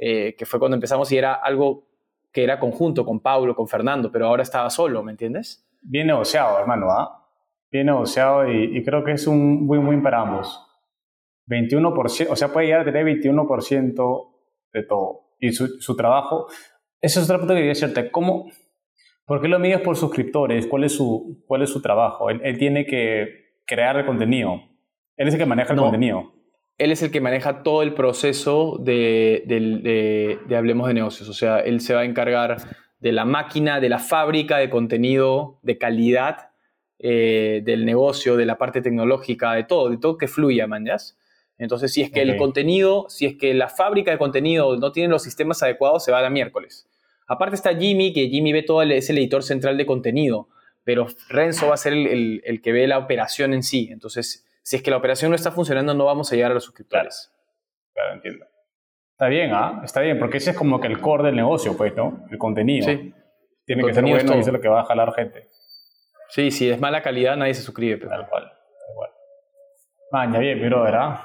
eh, 0.00 0.34
que 0.36 0.46
fue 0.46 0.58
cuando 0.58 0.74
empezamos 0.74 1.12
y 1.12 1.18
era 1.18 1.34
algo 1.34 1.86
que 2.32 2.42
era 2.42 2.58
conjunto 2.58 3.04
con 3.04 3.20
Pablo, 3.20 3.54
con 3.54 3.68
Fernando, 3.68 4.10
pero 4.10 4.26
ahora 4.26 4.42
estaba 4.42 4.70
solo, 4.70 5.02
¿me 5.02 5.12
entiendes? 5.12 5.68
Bien 5.82 6.06
negociado, 6.06 6.58
hermano, 6.58 6.90
¿ah? 6.90 7.28
Bien 7.70 7.86
negociado 7.86 8.50
y, 8.50 8.82
creo 8.84 9.04
que 9.04 9.12
es 9.12 9.26
un 9.26 9.64
win-win 9.66 10.02
para 10.02 10.20
ambos. 10.20 10.68
21%, 11.46 12.28
o 12.30 12.36
sea, 12.36 12.48
puede 12.48 12.66
llegar 12.66 12.82
a 12.82 12.84
tener 12.84 13.04
21% 13.04 14.28
de 14.72 14.82
todo. 14.84 15.20
Y 15.38 15.52
su, 15.52 15.66
su 15.80 15.96
trabajo, 15.96 16.46
eso 17.00 17.18
es 17.18 17.24
otra 17.24 17.36
pregunta 17.36 17.54
que 17.54 17.60
quería 17.60 17.72
hacerte, 17.72 18.10
¿cómo, 18.10 18.48
¿por 19.26 19.40
qué 19.40 19.48
lo 19.48 19.58
mides 19.58 19.80
por 19.80 19.96
suscriptores? 19.96 20.66
¿Cuál 20.66 20.84
es 20.84 20.92
su, 20.92 21.42
cuál 21.46 21.62
es 21.62 21.70
su 21.70 21.82
trabajo? 21.82 22.30
Él, 22.30 22.58
tiene 22.58 22.86
que 22.86 23.58
crear 23.66 23.96
el 23.96 24.06
contenido. 24.06 24.60
Él 25.16 25.28
es 25.28 25.34
el 25.34 25.40
que 25.40 25.46
maneja 25.46 25.72
el 25.72 25.78
contenido. 25.80 26.32
Él 26.82 26.90
es 26.90 27.00
el 27.02 27.12
que 27.12 27.20
maneja 27.20 27.62
todo 27.62 27.82
el 27.82 27.94
proceso 27.94 28.76
de, 28.80 29.44
de, 29.46 30.56
Hablemos 30.56 30.88
de 30.88 30.94
Negocios. 30.94 31.28
O 31.28 31.32
sea, 31.32 31.60
él 31.60 31.80
se 31.80 31.94
va 31.94 32.00
a 32.00 32.04
encargar 32.04 32.56
de 32.98 33.12
la 33.12 33.24
máquina, 33.24 33.78
de 33.78 33.88
la 33.88 34.00
fábrica 34.00 34.58
de 34.58 34.68
contenido 34.68 35.60
de 35.62 35.78
calidad 35.78 36.50
eh, 36.98 37.62
del 37.64 37.84
negocio, 37.84 38.36
de 38.36 38.46
la 38.46 38.58
parte 38.58 38.80
tecnológica, 38.80 39.52
de 39.52 39.62
todo, 39.62 39.90
de 39.90 39.98
todo 39.98 40.18
que 40.18 40.26
fluya, 40.26 40.66
man, 40.66 40.84
Entonces, 41.56 41.92
si 41.92 42.02
es 42.02 42.10
que 42.10 42.22
el 42.22 42.36
contenido, 42.36 43.06
si 43.08 43.26
es 43.26 43.36
que 43.36 43.54
la 43.54 43.68
fábrica 43.68 44.10
de 44.10 44.18
contenido 44.18 44.76
no 44.76 44.90
tiene 44.90 45.08
los 45.08 45.22
sistemas 45.22 45.62
adecuados, 45.62 46.04
se 46.04 46.10
va 46.10 46.18
a 46.18 46.22
la 46.22 46.30
miércoles. 46.30 46.88
Aparte 47.28 47.54
está 47.54 47.76
Jimmy, 47.76 48.12
que 48.12 48.28
Jimmy 48.28 48.52
ve 48.52 48.62
todo, 48.62 48.82
es 48.82 49.08
el 49.08 49.18
editor 49.18 49.44
central 49.44 49.76
de 49.76 49.86
contenido, 49.86 50.48
pero 50.82 51.06
Renzo 51.28 51.68
va 51.68 51.74
a 51.74 51.76
ser 51.76 51.92
el, 51.92 52.60
que 52.60 52.72
ve 52.72 52.88
la 52.88 52.98
operación 52.98 53.54
en 53.54 53.62
sí. 53.62 53.88
Entonces, 53.92 54.44
si 54.62 54.76
es 54.76 54.82
que 54.82 54.90
la 54.90 54.96
operación 54.96 55.30
no 55.30 55.36
está 55.36 55.50
funcionando, 55.50 55.94
no 55.94 56.04
vamos 56.04 56.32
a 56.32 56.36
llegar 56.36 56.50
a 56.50 56.54
los 56.54 56.64
suscriptores. 56.64 57.32
Claro, 57.94 58.14
entiendo. 58.14 58.46
Está 59.12 59.28
bien, 59.28 59.52
¿ah? 59.52 59.82
Está 59.84 60.00
bien, 60.00 60.18
porque 60.18 60.38
ese 60.38 60.50
es 60.50 60.56
como 60.56 60.80
que 60.80 60.88
el 60.88 61.00
core 61.00 61.24
del 61.24 61.36
negocio, 61.36 61.76
pues, 61.76 61.94
¿no? 61.94 62.24
El 62.30 62.38
contenido. 62.38 62.86
Sí. 62.86 63.14
Tiene 63.64 63.84
que 63.84 63.94
ser 63.94 64.02
bueno 64.04 64.36
y 64.36 64.38
es 64.40 64.48
lo 64.48 64.60
que 64.60 64.68
va 64.68 64.80
a 64.80 64.84
jalar 64.84 65.12
gente. 65.14 65.48
Sí, 66.28 66.50
si 66.50 66.70
es 66.70 66.80
mala 66.80 67.02
calidad, 67.02 67.36
nadie 67.36 67.54
se 67.54 67.62
suscribe. 67.62 67.98
Pero... 67.98 68.10
Tal 68.10 68.28
cual. 68.28 68.44
Tal 68.44 68.94
cual. 68.96 69.10
Maña, 70.10 70.38
bien, 70.38 70.58
pero 70.60 70.82
¿verdad? 70.82 71.20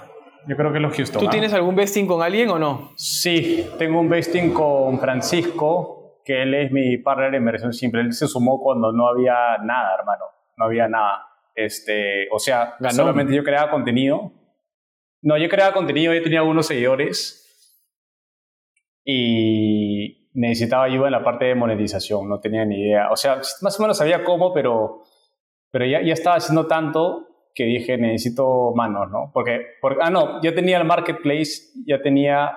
Yo 0.48 0.56
creo 0.56 0.72
que 0.72 0.80
los 0.80 0.96
Houston. 0.96 1.22
¿Tú 1.22 1.28
¿ah? 1.28 1.32
tienes 1.32 1.54
algún 1.54 1.76
vesting 1.76 2.08
con 2.08 2.22
alguien 2.22 2.50
o 2.50 2.60
no? 2.60 2.92
Sí, 2.96 3.70
tengo 3.78 4.00
un 4.00 4.10
vesting 4.10 4.54
con 4.54 5.00
Francisco, 5.00 6.22
que 6.24 6.44
él 6.44 6.54
es 6.54 6.72
mi 6.72 6.98
partner 6.98 7.30
en 7.30 7.42
inversión 7.42 7.74
simple. 7.74 8.02
Él 8.02 8.14
se 8.14 8.28
sumó 8.28 8.62
cuando 8.62 8.92
no 8.92 9.08
había 9.08 9.58
nada, 9.64 9.96
hermano. 9.98 10.26
No 10.58 10.66
había 10.66 10.88
nada. 10.88 11.26
Este, 11.58 12.28
o 12.32 12.38
sea, 12.38 12.76
solamente 12.92 13.36
yo 13.36 13.44
creaba 13.44 13.72
contenido. 13.72 14.32
No, 15.24 15.40
yo 15.40 15.50
creaba 15.50 15.74
contenido, 15.74 16.14
yo 16.14 16.22
tenía 16.22 16.42
algunos 16.42 16.68
seguidores 16.68 17.44
y 19.04 20.30
necesitaba 20.36 20.84
ayuda 20.84 21.08
en 21.08 21.14
la 21.14 21.24
parte 21.24 21.46
de 21.46 21.56
monetización, 21.56 22.30
no 22.30 22.40
tenía 22.40 22.64
ni 22.64 22.80
idea. 22.80 23.10
O 23.12 23.16
sea, 23.16 23.42
más 23.62 23.80
o 23.80 23.82
menos 23.82 23.98
sabía 23.98 24.24
cómo, 24.24 24.54
pero, 24.54 25.02
pero 25.72 25.88
ya, 25.88 26.04
ya 26.04 26.14
estaba 26.14 26.36
haciendo 26.36 26.68
tanto 26.68 27.28
que 27.56 27.64
dije, 27.64 27.98
necesito 27.98 28.74
manos, 28.76 29.10
¿no? 29.10 29.32
Porque, 29.34 29.62
porque, 29.82 29.98
ah, 30.04 30.12
no, 30.12 30.40
ya 30.44 30.54
tenía 30.54 30.78
el 30.78 30.86
marketplace, 30.86 31.72
ya 31.88 32.00
tenía 32.04 32.56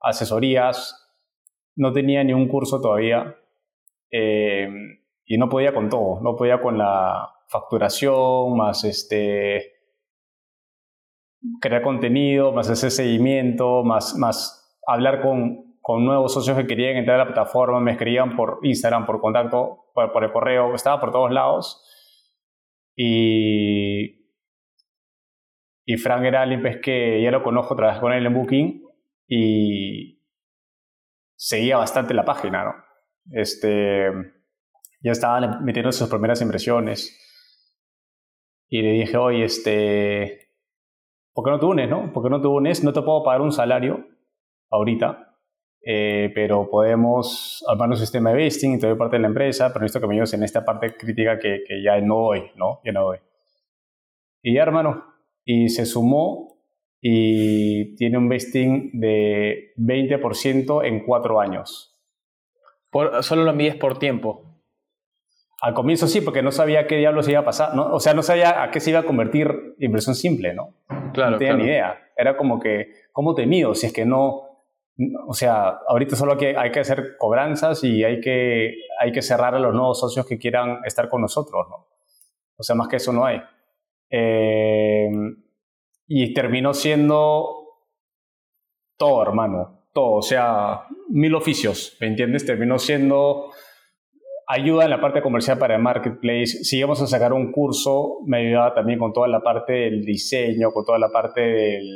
asesorías, 0.00 1.04
no 1.74 1.92
tenía 1.92 2.22
ni 2.22 2.32
un 2.32 2.46
curso 2.46 2.80
todavía 2.80 3.34
eh, 4.08 4.68
y 5.24 5.36
no 5.36 5.48
podía 5.48 5.74
con 5.74 5.88
todo, 5.88 6.20
no 6.22 6.36
podía 6.36 6.60
con 6.60 6.78
la 6.78 7.32
facturación, 7.48 8.56
más 8.56 8.84
este 8.84 9.72
crear 11.60 11.82
contenido, 11.82 12.52
más 12.52 12.68
hacer 12.68 12.90
seguimiento, 12.90 13.84
más, 13.84 14.16
más 14.16 14.78
hablar 14.86 15.20
con, 15.22 15.76
con 15.80 16.04
nuevos 16.04 16.34
socios 16.34 16.56
que 16.56 16.66
querían 16.66 16.96
entrar 16.96 17.20
a 17.20 17.24
la 17.24 17.32
plataforma, 17.32 17.80
me 17.80 17.92
escribían 17.92 18.36
por 18.36 18.58
Instagram, 18.62 19.06
por 19.06 19.20
contacto, 19.20 19.86
por, 19.94 20.24
el 20.24 20.32
correo, 20.32 20.74
estaba 20.74 21.00
por 21.00 21.12
todos 21.12 21.30
lados. 21.30 21.82
Y, 22.96 24.26
y 25.84 25.96
Frank 25.98 26.24
era 26.24 26.42
alguien 26.42 26.62
pues, 26.62 26.78
que 26.82 27.22
ya 27.22 27.30
lo 27.30 27.42
conozco, 27.42 27.76
trabajé 27.76 28.00
con 28.00 28.12
él 28.12 28.26
en 28.26 28.34
Booking 28.34 28.82
y, 29.28 30.16
seguía 31.36 31.76
bastante 31.76 32.14
la 32.14 32.24
página, 32.24 32.64
¿no? 32.64 32.74
Este, 33.30 34.10
ya 35.02 35.12
estaban 35.12 35.64
metiendo 35.64 35.92
sus 35.92 36.08
primeras 36.08 36.40
impresiones. 36.40 37.22
Y 38.68 38.82
le 38.82 38.92
dije, 38.92 39.16
oye, 39.16 39.44
este, 39.44 40.50
¿por 41.32 41.44
qué 41.44 41.50
no 41.50 41.58
te 41.60 41.66
unes, 41.66 41.88
no? 41.88 42.12
¿Por 42.12 42.22
qué 42.22 42.30
no 42.30 42.40
te 42.40 42.48
unes? 42.48 42.82
No 42.82 42.92
te 42.92 43.02
puedo 43.02 43.22
pagar 43.22 43.40
un 43.40 43.52
salario 43.52 44.06
ahorita, 44.70 45.36
eh, 45.82 46.32
pero 46.34 46.68
podemos 46.68 47.64
armar 47.68 47.90
un 47.90 47.96
sistema 47.96 48.30
de 48.30 48.36
vesting 48.36 48.74
y 48.74 48.78
te 48.78 48.88
doy 48.88 48.96
parte 48.96 49.16
de 49.16 49.22
la 49.22 49.28
empresa, 49.28 49.68
pero 49.68 49.82
necesito 49.82 50.00
que 50.00 50.08
me 50.08 50.14
ayudes 50.14 50.34
en 50.34 50.42
esta 50.42 50.64
parte 50.64 50.96
crítica 50.96 51.38
que, 51.38 51.62
que 51.66 51.82
ya 51.82 52.00
no 52.00 52.16
doy, 52.22 52.50
¿no? 52.56 52.80
Ya 52.84 52.92
no 52.92 53.04
doy. 53.04 53.18
Y 54.42 54.54
ya, 54.54 54.62
hermano, 54.62 55.04
y 55.44 55.68
se 55.68 55.86
sumó 55.86 56.56
y 57.00 57.94
tiene 57.94 58.18
un 58.18 58.28
vesting 58.28 58.90
de 58.98 59.72
20% 59.76 60.84
en 60.84 61.04
cuatro 61.04 61.40
años. 61.40 61.96
Por, 62.90 63.22
solo 63.22 63.44
lo 63.44 63.52
mides 63.52 63.76
por 63.76 63.98
tiempo. 63.98 64.55
Al 65.66 65.74
comienzo 65.74 66.06
sí, 66.06 66.20
porque 66.20 66.42
no 66.42 66.52
sabía 66.52 66.86
qué 66.86 66.96
diablos 66.96 67.28
iba 67.28 67.40
a 67.40 67.44
pasar, 67.44 67.74
¿no? 67.74 67.92
O 67.92 67.98
sea, 67.98 68.14
no 68.14 68.22
sabía 68.22 68.62
a 68.62 68.70
qué 68.70 68.78
se 68.78 68.90
iba 68.90 69.00
a 69.00 69.02
convertir 69.02 69.74
inversión 69.80 70.14
simple, 70.14 70.54
¿no? 70.54 70.74
Claro. 71.12 71.32
No 71.32 71.38
tenía 71.38 71.54
ni 71.54 71.64
idea. 71.64 71.98
Era 72.16 72.36
como 72.36 72.60
que, 72.60 72.92
¿cómo 73.10 73.34
te 73.34 73.46
mido? 73.46 73.74
Si 73.74 73.86
es 73.86 73.92
que 73.92 74.04
no, 74.04 74.62
o 75.26 75.34
sea, 75.34 75.80
ahorita 75.88 76.14
solo 76.14 76.34
hay 76.34 76.38
que, 76.38 76.56
hay 76.56 76.70
que 76.70 76.78
hacer 76.78 77.16
cobranzas 77.18 77.82
y 77.82 78.04
hay 78.04 78.20
que, 78.20 78.76
hay 79.00 79.10
que 79.10 79.22
cerrar 79.22 79.56
a 79.56 79.58
los 79.58 79.74
nuevos 79.74 79.98
socios 79.98 80.24
que 80.24 80.38
quieran 80.38 80.82
estar 80.84 81.08
con 81.08 81.22
nosotros, 81.22 81.66
¿no? 81.68 81.88
O 82.56 82.62
sea, 82.62 82.76
más 82.76 82.86
que 82.86 82.98
eso 82.98 83.12
no 83.12 83.24
hay. 83.24 83.42
Eh, 84.08 85.10
y 86.06 86.32
terminó 86.32 86.74
siendo 86.74 87.80
todo, 88.96 89.20
hermano, 89.20 89.88
todo, 89.92 90.12
o 90.12 90.22
sea, 90.22 90.84
mil 91.08 91.34
oficios, 91.34 91.96
¿me 92.00 92.06
entiendes? 92.06 92.46
Terminó 92.46 92.78
siendo 92.78 93.50
ayuda 94.46 94.84
en 94.84 94.90
la 94.90 95.00
parte 95.00 95.22
comercial 95.22 95.58
para 95.58 95.76
el 95.76 95.82
marketplace. 95.82 96.46
Si 96.64 96.78
íbamos 96.78 97.02
a 97.02 97.06
sacar 97.06 97.32
un 97.32 97.50
curso, 97.50 98.18
me 98.26 98.38
ayudaba 98.38 98.74
también 98.74 98.98
con 98.98 99.12
toda 99.12 99.28
la 99.28 99.40
parte 99.40 99.72
del 99.72 100.02
diseño, 100.02 100.70
con 100.70 100.84
toda 100.84 100.98
la 100.98 101.08
parte 101.08 101.40
del 101.40 101.86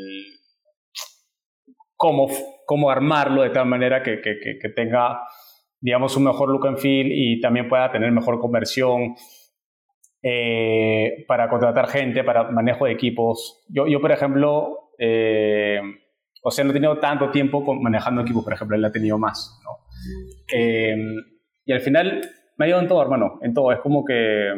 cómo, 1.96 2.28
cómo 2.66 2.90
armarlo 2.90 3.42
de 3.42 3.50
tal 3.50 3.66
manera 3.66 4.02
que, 4.02 4.20
que, 4.20 4.38
que, 4.42 4.58
que 4.58 4.68
tenga, 4.70 5.20
digamos, 5.80 6.16
un 6.16 6.24
mejor 6.24 6.50
look 6.50 6.66
and 6.66 6.78
feel 6.78 7.08
y 7.12 7.40
también 7.40 7.68
pueda 7.68 7.90
tener 7.92 8.10
mejor 8.10 8.40
conversión. 8.40 9.14
Eh, 10.22 11.24
para 11.26 11.48
contratar 11.48 11.88
gente, 11.88 12.22
para 12.24 12.50
manejo 12.50 12.84
de 12.84 12.92
equipos. 12.92 13.64
Yo, 13.68 13.86
yo 13.86 14.02
por 14.02 14.12
ejemplo, 14.12 14.90
eh, 14.98 15.80
o 16.42 16.50
sea, 16.50 16.62
no 16.62 16.72
he 16.72 16.74
tenido 16.74 16.98
tanto 16.98 17.30
tiempo 17.30 17.62
manejando 17.74 18.20
equipos, 18.20 18.44
por 18.44 18.52
ejemplo, 18.52 18.76
él 18.76 18.84
ha 18.84 18.92
tenido 18.92 19.18
más. 19.18 19.58
¿no? 19.64 19.78
Eh, 20.54 20.94
y 21.64 21.72
al 21.72 21.80
final 21.80 22.20
me 22.60 22.64
ha 22.64 22.66
ayudado 22.66 22.82
en 22.82 22.88
todo, 22.88 23.02
hermano, 23.02 23.38
en 23.40 23.54
todo. 23.54 23.72
Es 23.72 23.80
como 23.80 24.04
que 24.04 24.52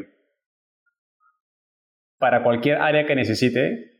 para 2.19 2.43
cualquier 2.43 2.79
área 2.79 3.07
que 3.07 3.15
necesite, 3.15 3.93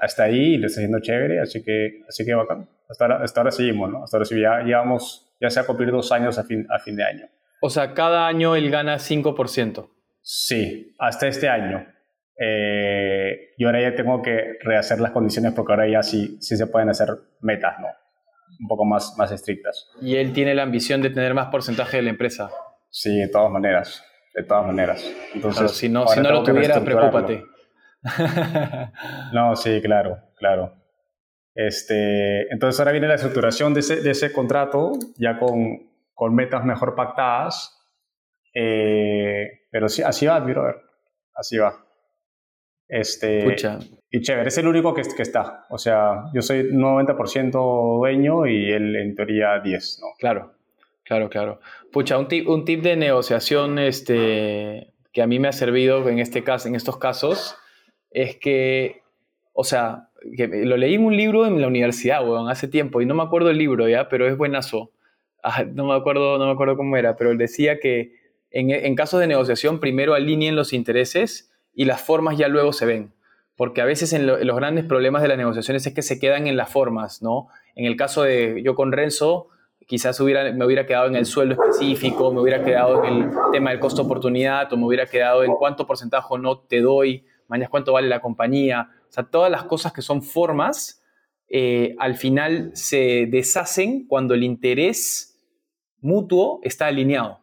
hasta 0.00 0.24
ahí 0.24 0.58
le 0.58 0.66
está 0.66 0.80
haciendo 0.80 0.98
chévere, 1.00 1.38
así 1.38 1.62
que, 1.62 2.00
así 2.08 2.26
que 2.26 2.34
bacán. 2.34 2.68
Hasta 2.88 3.04
ahora, 3.04 3.22
hasta 3.22 3.40
ahora 3.40 3.52
seguimos, 3.52 3.88
¿no? 3.88 4.02
Hasta 4.02 4.16
ahora 4.16 4.24
sí, 4.24 4.40
ya 4.40 4.62
llevamos, 4.64 5.32
ya 5.40 5.48
se 5.48 5.60
ha 5.60 5.64
cumplido 5.64 5.92
dos 5.92 6.10
años 6.10 6.38
a 6.38 6.42
fin, 6.42 6.66
a 6.70 6.80
fin 6.80 6.96
de 6.96 7.04
año. 7.04 7.26
O 7.62 7.70
sea, 7.70 7.94
cada 7.94 8.26
año 8.26 8.56
él 8.56 8.68
gana 8.68 8.96
5%. 8.96 9.88
Sí, 10.20 10.96
hasta 10.98 11.28
este 11.28 11.48
año. 11.48 11.86
Eh, 12.36 13.52
y 13.58 13.64
ahora 13.64 13.80
ya 13.80 13.94
tengo 13.94 14.22
que 14.22 14.58
rehacer 14.60 14.98
las 14.98 15.12
condiciones 15.12 15.52
porque 15.52 15.72
ahora 15.72 15.88
ya 15.88 16.02
sí, 16.02 16.36
sí 16.40 16.56
se 16.56 16.66
pueden 16.66 16.88
hacer 16.88 17.10
metas, 17.42 17.78
¿no? 17.78 17.86
Un 18.58 18.68
poco 18.68 18.84
más, 18.84 19.14
más 19.16 19.30
estrictas. 19.32 19.90
Y 20.00 20.16
él 20.16 20.32
tiene 20.32 20.54
la 20.54 20.62
ambición 20.62 21.02
de 21.02 21.10
tener 21.10 21.34
más 21.34 21.48
porcentaje 21.48 21.98
de 21.98 22.02
la 22.04 22.10
empresa. 22.10 22.50
Sí, 22.90 23.18
de 23.18 23.28
todas 23.28 23.50
maneras. 23.50 24.04
De 24.34 24.42
todas 24.42 24.66
maneras. 24.66 25.04
Entonces, 25.34 25.72
si 25.72 25.88
no, 25.88 26.06
si 26.06 26.20
no 26.20 26.30
lo 26.30 26.42
tuviera, 26.42 26.82
preocúpate. 26.84 27.44
no, 29.32 29.56
sí, 29.56 29.80
claro, 29.82 30.18
claro. 30.36 30.74
Este, 31.54 32.50
entonces 32.52 32.78
ahora 32.78 32.92
viene 32.92 33.08
la 33.08 33.16
estructuración 33.16 33.74
de 33.74 33.80
ese, 33.80 34.00
de 34.00 34.10
ese 34.10 34.32
contrato, 34.32 34.92
ya 35.16 35.38
con, 35.38 35.90
con 36.14 36.34
metas 36.34 36.64
mejor 36.64 36.94
pactadas. 36.94 37.76
Eh, 38.54 39.66
pero 39.70 39.88
sí, 39.88 40.02
así 40.02 40.26
va, 40.26 40.38
brother. 40.40 40.76
Así 41.34 41.58
va. 41.58 41.74
Este, 42.90 43.56
Y 44.10 44.20
chévere, 44.20 44.48
es 44.48 44.58
el 44.58 44.66
único 44.66 44.92
que, 44.92 45.02
que 45.02 45.22
está. 45.22 45.64
O 45.70 45.78
sea, 45.78 46.24
yo 46.34 46.42
soy 46.42 46.72
90% 46.72 47.98
dueño 47.98 48.46
y 48.48 48.72
él 48.72 48.96
en 48.96 49.14
teoría 49.14 49.60
10, 49.60 49.98
¿no? 50.02 50.08
Claro, 50.18 50.54
claro, 51.04 51.30
claro. 51.30 51.60
Pucha, 51.92 52.18
un 52.18 52.26
tip, 52.26 52.48
un 52.48 52.64
tip 52.64 52.82
de 52.82 52.96
negociación 52.96 53.78
este, 53.78 54.92
que 55.12 55.22
a 55.22 55.28
mí 55.28 55.38
me 55.38 55.46
ha 55.46 55.52
servido 55.52 56.08
en, 56.08 56.18
este 56.18 56.42
caso, 56.42 56.66
en 56.66 56.74
estos 56.74 56.98
casos 56.98 57.54
es 58.10 58.36
que, 58.36 59.02
o 59.52 59.62
sea, 59.62 60.08
que 60.36 60.48
lo 60.48 60.76
leí 60.76 60.94
en 60.94 61.04
un 61.04 61.16
libro 61.16 61.46
en 61.46 61.60
la 61.60 61.68
universidad, 61.68 62.28
weón, 62.28 62.48
hace 62.48 62.66
tiempo, 62.66 63.00
y 63.00 63.06
no 63.06 63.14
me 63.14 63.22
acuerdo 63.22 63.50
el 63.50 63.58
libro, 63.58 63.88
¿ya? 63.88 64.08
Pero 64.08 64.26
es 64.26 64.36
buenazo. 64.36 64.90
Ah, 65.44 65.62
no, 65.62 65.86
me 65.86 65.94
acuerdo, 65.94 66.38
no 66.38 66.46
me 66.46 66.52
acuerdo 66.52 66.76
cómo 66.76 66.96
era, 66.96 67.14
pero 67.14 67.30
él 67.30 67.38
decía 67.38 67.78
que 67.78 68.14
en, 68.50 68.72
en 68.72 68.96
casos 68.96 69.20
de 69.20 69.28
negociación 69.28 69.78
primero 69.78 70.14
alineen 70.14 70.56
los 70.56 70.72
intereses 70.72 71.49
y 71.74 71.84
las 71.84 72.00
formas 72.00 72.36
ya 72.36 72.48
luego 72.48 72.72
se 72.72 72.86
ven. 72.86 73.12
Porque 73.56 73.82
a 73.82 73.84
veces 73.84 74.12
en, 74.12 74.26
los 74.26 74.56
grandes 74.56 74.84
problemas 74.84 75.22
de 75.22 75.28
las 75.28 75.36
negociaciones 75.36 75.86
es 75.86 75.94
que 75.94 76.02
se 76.02 76.18
quedan 76.18 76.46
en 76.46 76.56
las 76.56 76.70
formas, 76.70 77.22
¿no? 77.22 77.48
En 77.74 77.84
el 77.84 77.96
caso 77.96 78.22
de 78.22 78.62
yo 78.64 78.74
con 78.74 78.90
Renzo, 78.90 79.48
quizás 79.86 80.18
me 80.20 80.64
hubiera 80.64 80.86
quedado 80.86 81.08
en 81.08 81.16
el 81.16 81.26
sueldo 81.26 81.54
específico, 81.54 82.32
me 82.32 82.40
hubiera 82.40 82.62
quedado 82.62 83.04
en 83.04 83.24
el 83.24 83.30
tema 83.52 83.70
del 83.70 83.80
costo-oportunidad, 83.80 84.72
o 84.72 84.76
me 84.76 84.86
hubiera 84.86 85.06
quedado 85.06 85.44
en 85.44 85.52
cuánto 85.54 85.86
porcentaje 85.86 86.38
no 86.38 86.60
te 86.60 86.80
doy, 86.80 87.26
mañana 87.48 87.68
cuánto 87.68 87.92
vale 87.92 88.08
la 88.08 88.20
compañía. 88.20 88.88
O 89.08 89.12
sea, 89.12 89.24
todas 89.24 89.50
las 89.50 89.64
cosas 89.64 89.92
que 89.92 90.00
son 90.00 90.22
formas, 90.22 91.02
eh, 91.48 91.96
al 91.98 92.14
final 92.14 92.70
se 92.74 93.26
deshacen 93.28 94.06
cuando 94.06 94.34
el 94.34 94.44
interés 94.44 95.38
mutuo 96.00 96.60
está 96.62 96.86
alineado. 96.86 97.40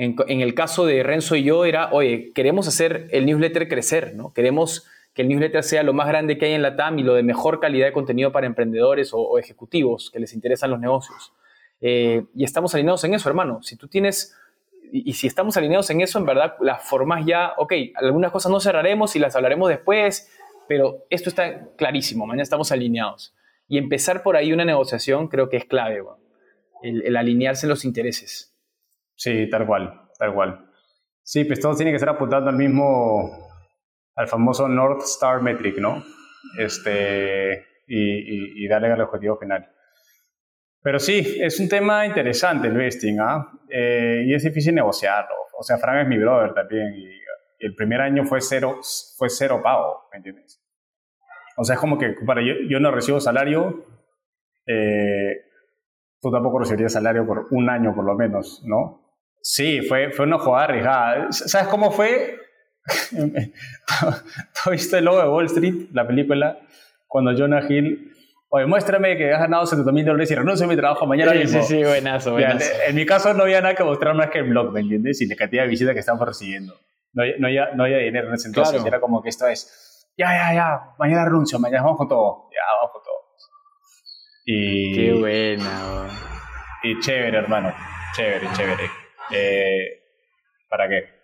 En, 0.00 0.40
el 0.40 0.54
caso 0.54 0.86
de 0.86 1.02
Renzo 1.02 1.34
y 1.34 1.42
yo 1.42 1.64
era, 1.64 1.90
oye, 1.90 2.30
queremos 2.32 2.68
hacer 2.68 3.08
el 3.10 3.26
newsletter 3.26 3.66
crecer, 3.66 4.14
¿no? 4.14 4.32
Queremos 4.32 4.86
que 5.12 5.22
el 5.22 5.28
newsletter 5.28 5.64
sea 5.64 5.82
lo 5.82 5.92
más 5.92 6.06
grande 6.06 6.38
que 6.38 6.46
hay 6.46 6.52
en 6.52 6.62
la 6.62 6.76
TAM 6.76 7.00
y 7.00 7.02
lo 7.02 7.14
de 7.14 7.24
mejor 7.24 7.58
calidad 7.58 7.86
de 7.86 7.92
contenido 7.92 8.30
para 8.30 8.46
emprendedores 8.46 9.10
o, 9.12 9.40
ejecutivos 9.40 10.12
que 10.12 10.20
les 10.20 10.34
interesan 10.34 10.70
los 10.70 10.78
negocios. 10.78 11.32
Eh, 11.80 12.22
y 12.32 12.44
estamos 12.44 12.72
alineados 12.76 13.02
en 13.02 13.14
eso, 13.14 13.28
hermano. 13.28 13.60
Si 13.64 13.74
tú 13.74 13.88
tienes, 13.88 14.36
y, 14.92 15.14
si 15.14 15.26
estamos 15.26 15.56
alineados 15.56 15.90
en 15.90 16.00
eso, 16.00 16.20
en 16.20 16.26
verdad, 16.26 16.54
las 16.60 16.88
formas 16.88 17.26
ya, 17.26 17.54
ok, 17.56 17.72
algunas 17.96 18.30
cosas 18.30 18.52
no 18.52 18.60
cerraremos 18.60 19.16
y 19.16 19.18
las 19.18 19.34
hablaremos 19.34 19.68
después, 19.68 20.30
pero 20.68 21.06
esto 21.10 21.28
está 21.28 21.70
clarísimo, 21.76 22.24
mañana 22.24 22.44
estamos 22.44 22.70
alineados. 22.70 23.34
Y 23.66 23.78
empezar 23.78 24.22
por 24.22 24.36
ahí 24.36 24.52
una 24.52 24.64
negociación 24.64 25.26
creo 25.26 25.48
que 25.48 25.56
es 25.56 25.64
clave, 25.64 26.04
el, 26.84 27.02
el 27.02 27.16
alinearse 27.16 27.66
en 27.66 27.70
los 27.70 27.84
intereses. 27.84 28.47
Sí, 29.18 29.50
tal 29.50 29.66
cual, 29.66 30.00
tal 30.16 30.32
cual. 30.32 30.70
Sí, 31.24 31.44
pues 31.44 31.58
todo 31.58 31.74
tiene 31.74 31.90
que 31.90 31.98
ser 31.98 32.08
apuntando 32.08 32.48
al 32.48 32.56
mismo, 32.56 33.50
al 34.14 34.28
famoso 34.28 34.68
North 34.68 35.02
Star 35.02 35.42
Metric, 35.42 35.76
¿no? 35.78 36.04
Este, 36.56 37.66
y, 37.88 38.66
darle 38.68 38.92
al 38.92 39.00
objetivo 39.00 39.36
final. 39.36 39.68
Pero 40.80 41.00
sí, 41.00 41.36
es 41.40 41.58
un 41.58 41.68
tema 41.68 42.06
interesante 42.06 42.68
el 42.68 42.76
vesting, 42.76 43.18
¿ah? 43.20 43.50
Eh, 43.68 44.22
y 44.24 44.34
es 44.34 44.44
difícil 44.44 44.76
negociarlo. 44.76 45.34
O 45.58 45.64
sea, 45.64 45.78
Frank 45.78 46.02
es 46.02 46.08
mi 46.08 46.16
brother 46.16 46.54
también, 46.54 46.94
y, 46.94 47.18
el 47.58 47.74
primer 47.74 48.00
año 48.00 48.24
fue 48.24 48.40
cero, 48.40 48.78
fue 49.16 49.28
cero 49.28 49.60
pago, 49.60 50.08
¿me 50.12 50.18
entiendes? 50.18 50.62
O 51.56 51.64
sea, 51.64 51.74
es 51.74 51.80
como 51.80 51.98
que, 51.98 52.14
para, 52.24 52.40
yo, 52.40 52.54
yo 52.70 52.78
no 52.78 52.92
recibo 52.92 53.18
salario, 53.18 53.84
eh, 54.64 55.42
tú 56.20 56.30
tampoco 56.30 56.60
recibirías 56.60 56.92
salario 56.92 57.26
por 57.26 57.48
un 57.50 57.68
año 57.68 57.96
por 57.96 58.04
lo 58.04 58.14
menos, 58.14 58.62
¿no? 58.64 59.07
Sí, 59.42 59.82
fue, 59.82 60.10
fue 60.10 60.26
una 60.26 60.38
jugada 60.38 60.64
arriesgada. 60.64 61.32
¿Sabes 61.32 61.68
cómo 61.68 61.90
fue? 61.90 62.38
¿Tú 63.10 64.70
viste 64.70 64.98
el 64.98 65.04
logo 65.04 65.22
de 65.22 65.28
Wall 65.28 65.46
Street, 65.46 65.88
la 65.92 66.06
película? 66.06 66.58
Cuando 67.06 67.36
Jonah 67.36 67.64
Hill 67.68 68.08
Oye, 68.50 68.64
muéstrame 68.64 69.16
que 69.18 69.30
has 69.32 69.40
ganado 69.40 69.66
70 69.66 69.92
mil 69.92 70.06
dólares 70.06 70.30
y 70.30 70.34
renuncio 70.34 70.64
a 70.64 70.68
mi 70.70 70.76
trabajo 70.76 71.06
mañana 71.06 71.32
sí, 71.32 71.46
Sí, 71.46 71.62
sí, 71.62 71.84
buenazo, 71.84 72.32
buenazo. 72.32 72.64
en, 72.86 72.94
mi 72.94 73.04
caso 73.04 73.34
no 73.34 73.42
había 73.42 73.60
nada 73.60 73.74
que 73.74 73.84
mostrar 73.84 74.14
más 74.14 74.30
que 74.30 74.38
el 74.38 74.48
blog, 74.48 74.72
¿me 74.72 74.80
entiendes? 74.80 75.20
Y 75.20 75.26
la 75.26 75.36
cantidad 75.36 75.64
de 75.64 75.68
visitas 75.68 75.92
que 75.92 76.00
estamos 76.00 76.26
recibiendo. 76.26 76.74
No, 77.12 77.24
no, 77.38 77.46
había, 77.46 77.74
no 77.74 77.84
había 77.84 77.98
dinero 77.98 78.28
en 78.28 78.34
ese 78.34 78.48
entonces. 78.48 78.82
Era 78.84 79.00
como 79.00 79.22
que 79.22 79.28
esto 79.28 79.46
es, 79.46 80.06
ya, 80.16 80.28
ya, 80.32 80.54
ya, 80.54 80.80
mañana 80.98 81.26
renuncio, 81.26 81.58
mañana 81.58 81.82
vamos 81.82 81.98
con 81.98 82.08
todo. 82.08 82.48
Ya, 82.50 82.60
vamos 82.80 82.92
con 82.92 83.02
todo. 83.02 83.14
Y, 84.46 84.94
Qué 84.94 85.12
buena. 85.12 86.06
Y 86.82 86.98
chévere, 87.00 87.36
hermano. 87.36 87.74
Chévere, 88.16 88.48
chévere. 88.54 89.07
Eh, 89.32 90.00
¿Para 90.68 90.88
qué? 90.88 91.18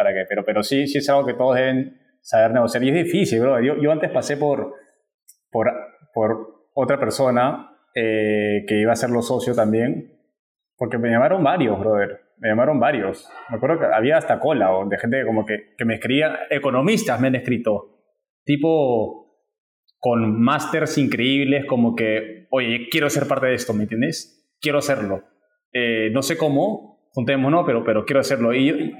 para 0.00 0.14
qué, 0.14 0.24
pero, 0.26 0.44
pero 0.44 0.62
sí, 0.62 0.86
sí 0.86 0.98
es 0.98 1.08
algo 1.10 1.26
que 1.26 1.34
todos 1.34 1.56
deben 1.56 2.00
saber 2.22 2.52
negociar. 2.52 2.82
Y 2.82 2.88
es 2.88 3.04
difícil, 3.04 3.40
bro. 3.40 3.60
Yo, 3.60 3.76
yo 3.76 3.92
antes 3.92 4.10
pasé 4.10 4.36
por, 4.38 4.74
por, 5.50 5.70
por 6.14 6.68
otra 6.74 6.98
persona 6.98 7.76
eh, 7.94 8.64
que 8.66 8.80
iba 8.80 8.92
a 8.92 8.96
ser 8.96 9.10
los 9.10 9.28
socio 9.28 9.54
también, 9.54 10.18
porque 10.76 10.96
me 10.96 11.10
llamaron 11.10 11.42
varios, 11.44 11.78
brother. 11.78 12.20
Me 12.38 12.48
llamaron 12.48 12.80
varios. 12.80 13.28
Me 13.50 13.56
acuerdo 13.56 13.80
que 13.80 13.86
había 13.94 14.16
hasta 14.16 14.40
cola 14.40 14.70
de 14.88 14.98
gente 14.98 15.26
como 15.26 15.44
que, 15.44 15.74
que 15.76 15.84
me 15.84 15.94
escribía, 15.94 16.46
economistas 16.48 17.20
me 17.20 17.28
han 17.28 17.34
escrito, 17.34 17.98
tipo 18.44 19.18
con 19.98 20.40
másters 20.40 20.96
increíbles, 20.96 21.66
como 21.66 21.94
que, 21.94 22.46
oye, 22.50 22.88
quiero 22.90 23.10
ser 23.10 23.28
parte 23.28 23.48
de 23.48 23.54
esto, 23.54 23.74
¿me 23.74 23.82
entiendes? 23.82 24.50
Quiero 24.58 24.78
hacerlo. 24.78 25.24
Eh, 25.74 26.08
no 26.12 26.22
sé 26.22 26.38
cómo, 26.38 26.89
juntémonos, 27.12 27.64
pero, 27.66 27.84
pero 27.84 28.04
quiero 28.04 28.20
hacerlo. 28.20 28.54
Y, 28.54 28.94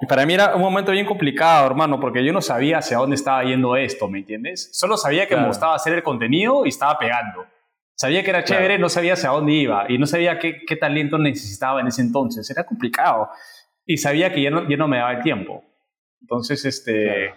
y 0.00 0.06
para 0.06 0.26
mí 0.26 0.34
era 0.34 0.54
un 0.54 0.62
momento 0.62 0.92
bien 0.92 1.06
complicado, 1.06 1.66
hermano, 1.66 1.98
porque 1.98 2.24
yo 2.24 2.32
no 2.32 2.42
sabía 2.42 2.78
hacia 2.78 2.98
dónde 2.98 3.16
estaba 3.16 3.42
yendo 3.44 3.76
esto, 3.76 4.08
¿me 4.08 4.18
entiendes? 4.18 4.70
Solo 4.72 4.96
sabía 4.96 5.26
que 5.26 5.36
me 5.36 5.46
gustaba 5.46 5.74
hacer 5.74 5.94
el 5.94 6.02
contenido 6.02 6.66
y 6.66 6.68
estaba 6.68 6.98
pegando. 6.98 7.46
Sabía 7.94 8.22
que 8.22 8.28
era 8.28 8.44
chévere, 8.44 8.78
no 8.78 8.90
sabía 8.90 9.14
hacia 9.14 9.30
dónde 9.30 9.52
iba 9.52 9.86
y 9.88 9.96
no 9.96 10.06
sabía 10.06 10.38
qué, 10.38 10.60
qué, 10.66 10.76
talento 10.76 11.16
necesitaba 11.16 11.80
en 11.80 11.86
ese 11.86 12.02
entonces. 12.02 12.48
Era 12.50 12.64
complicado. 12.64 13.30
Y 13.86 13.96
sabía 13.96 14.30
que 14.32 14.42
ya 14.42 14.50
no, 14.50 14.68
ya 14.68 14.76
no 14.76 14.86
me 14.86 14.98
daba 14.98 15.12
el 15.12 15.22
tiempo. 15.22 15.64
Entonces, 16.20 16.62
este, 16.66 17.32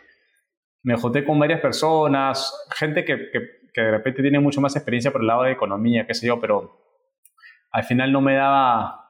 me 0.83 0.95
junté 0.97 1.23
con 1.23 1.39
varias 1.39 1.61
personas, 1.61 2.53
gente 2.75 3.05
que, 3.05 3.29
que, 3.31 3.39
que 3.73 3.81
de 3.81 3.91
repente 3.91 4.21
tiene 4.21 4.39
mucho 4.41 4.59
más 4.59 4.75
experiencia 4.75 5.11
por 5.11 5.21
el 5.21 5.27
lado 5.27 5.43
de 5.43 5.51
economía, 5.51 6.05
qué 6.05 6.13
sé 6.13 6.27
yo, 6.27 6.41
pero 6.41 6.77
al 7.71 7.83
final 7.83 8.11
no 8.11 8.19
me 8.19 8.35
daba 8.35 9.08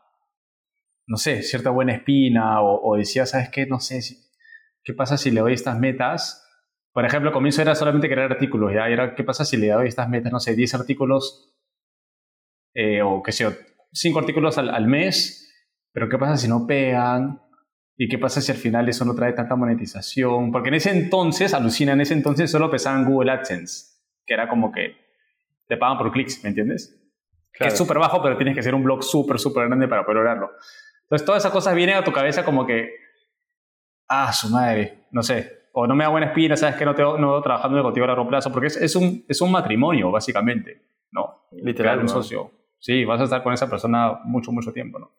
no 1.09 1.17
sé, 1.17 1.41
cierta 1.41 1.71
buena 1.71 1.93
espina 1.93 2.61
o, 2.61 2.95
decía, 2.95 3.25
¿sabes 3.25 3.49
qué? 3.49 3.65
No 3.65 3.79
sé, 3.79 3.99
¿qué 4.83 4.93
pasa 4.93 5.17
si 5.17 5.31
le 5.31 5.41
doy 5.41 5.53
estas 5.53 5.77
metas? 5.79 6.45
Por 6.93 7.03
ejemplo, 7.03 7.29
al 7.29 7.33
comienzo 7.33 7.63
era 7.63 7.73
solamente 7.73 8.07
crear 8.07 8.31
artículos, 8.31 8.71
¿ya? 8.71 8.87
Era, 8.87 9.15
¿qué 9.15 9.23
pasa 9.23 9.43
si 9.43 9.57
le 9.57 9.69
doy 9.69 9.87
estas 9.87 10.07
metas, 10.07 10.31
no 10.31 10.39
sé, 10.39 10.55
10 10.55 10.75
artículos 10.75 11.55
eh, 12.75 13.01
o 13.01 13.23
qué 13.23 13.31
sé 13.31 13.45
yo, 13.45 13.53
5 13.91 14.19
artículos 14.19 14.59
al, 14.59 14.85
mes, 14.85 15.51
pero 15.91 16.07
¿qué 16.09 16.19
pasa 16.19 16.37
si 16.37 16.47
no 16.47 16.67
pegan? 16.67 17.41
¿Y 17.97 18.07
qué 18.07 18.19
pasa 18.19 18.39
si 18.39 18.51
al 18.51 18.59
final 18.59 18.87
eso 18.87 19.03
no 19.03 19.15
trae 19.15 19.33
tanta 19.33 19.55
monetización? 19.55 20.51
Porque 20.51 20.69
en 20.69 20.75
ese 20.75 20.91
entonces, 20.91 21.55
alucina, 21.55 21.93
en 21.93 22.01
ese 22.01 22.13
entonces 22.13 22.51
solo 22.51 22.69
pesaban 22.69 23.05
Google 23.05 23.31
AdSense, 23.31 23.95
que 24.27 24.35
era 24.35 24.47
como 24.47 24.71
que 24.71 24.95
te 25.67 25.75
pagan 25.75 25.97
por 25.97 26.11
clics, 26.11 26.43
¿me 26.43 26.49
entiendes? 26.49 26.95
Que 27.51 27.65
es 27.65 27.75
súper 27.75 27.97
bajo, 27.97 28.21
pero 28.21 28.37
tienes 28.37 28.53
que 28.53 28.59
hacer 28.59 28.75
un 28.75 28.83
blog 28.83 29.03
súper, 29.03 29.39
súper 29.39 29.67
grande 29.67 29.87
para 29.87 30.05
poder 30.05 30.17
lograrlo. 30.17 30.51
Entonces 31.09 31.25
todas 31.25 31.41
esas 31.41 31.51
cosas 31.51 31.73
vienen 31.73 31.95
a 31.95 32.03
tu 32.03 32.11
cabeza 32.11 32.45
como 32.45 32.67
que, 32.67 32.91
ah, 34.07 34.31
su 34.31 34.49
madre, 34.49 35.07
no 35.09 35.23
sé, 35.23 35.69
o 35.73 35.87
no 35.87 35.95
me 35.95 36.03
da 36.03 36.11
buena 36.11 36.27
espina, 36.27 36.55
sabes 36.55 36.75
que 36.75 36.85
no 36.85 36.93
te 36.93 37.01
no 37.01 37.41
trabajando 37.41 37.81
contigo 37.81 38.03
a 38.03 38.09
largo 38.09 38.27
plazo, 38.27 38.51
porque 38.51 38.67
es, 38.67 38.77
es, 38.77 38.95
un, 38.95 39.25
es 39.27 39.41
un 39.41 39.51
matrimonio, 39.51 40.11
básicamente, 40.11 40.83
¿no? 41.11 41.47
Literal. 41.51 41.99
un 41.99 42.09
socio. 42.09 42.51
Sí, 42.77 43.05
vas 43.05 43.19
a 43.21 43.23
estar 43.23 43.41
con 43.41 43.53
esa 43.53 43.67
persona 43.67 44.19
mucho, 44.23 44.51
mucho 44.51 44.71
tiempo, 44.71 44.99
¿no? 44.99 45.11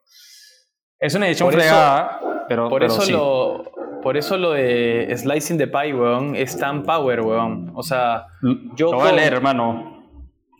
Es 0.97 1.13
una 1.13 1.27
edición 1.27 1.51
fregada, 1.51 2.45
pero, 2.47 2.69
por 2.69 2.83
eso 2.85 3.01
sí. 3.01 3.11
lo 3.11 3.63
Por 4.01 4.15
eso 4.15 4.37
lo 4.37 4.51
de 4.51 5.13
Slicing 5.13 5.57
the 5.57 5.67
Pie, 5.67 5.93
weón, 5.93 6.37
es 6.37 6.57
tan 6.57 6.83
power, 6.83 7.19
weón. 7.19 7.73
O 7.75 7.83
sea, 7.83 8.27
yo... 8.75 8.91
Lo 8.91 8.99
voy 8.99 9.09
a 9.09 9.11
leer, 9.11 9.33
hermano. 9.33 10.07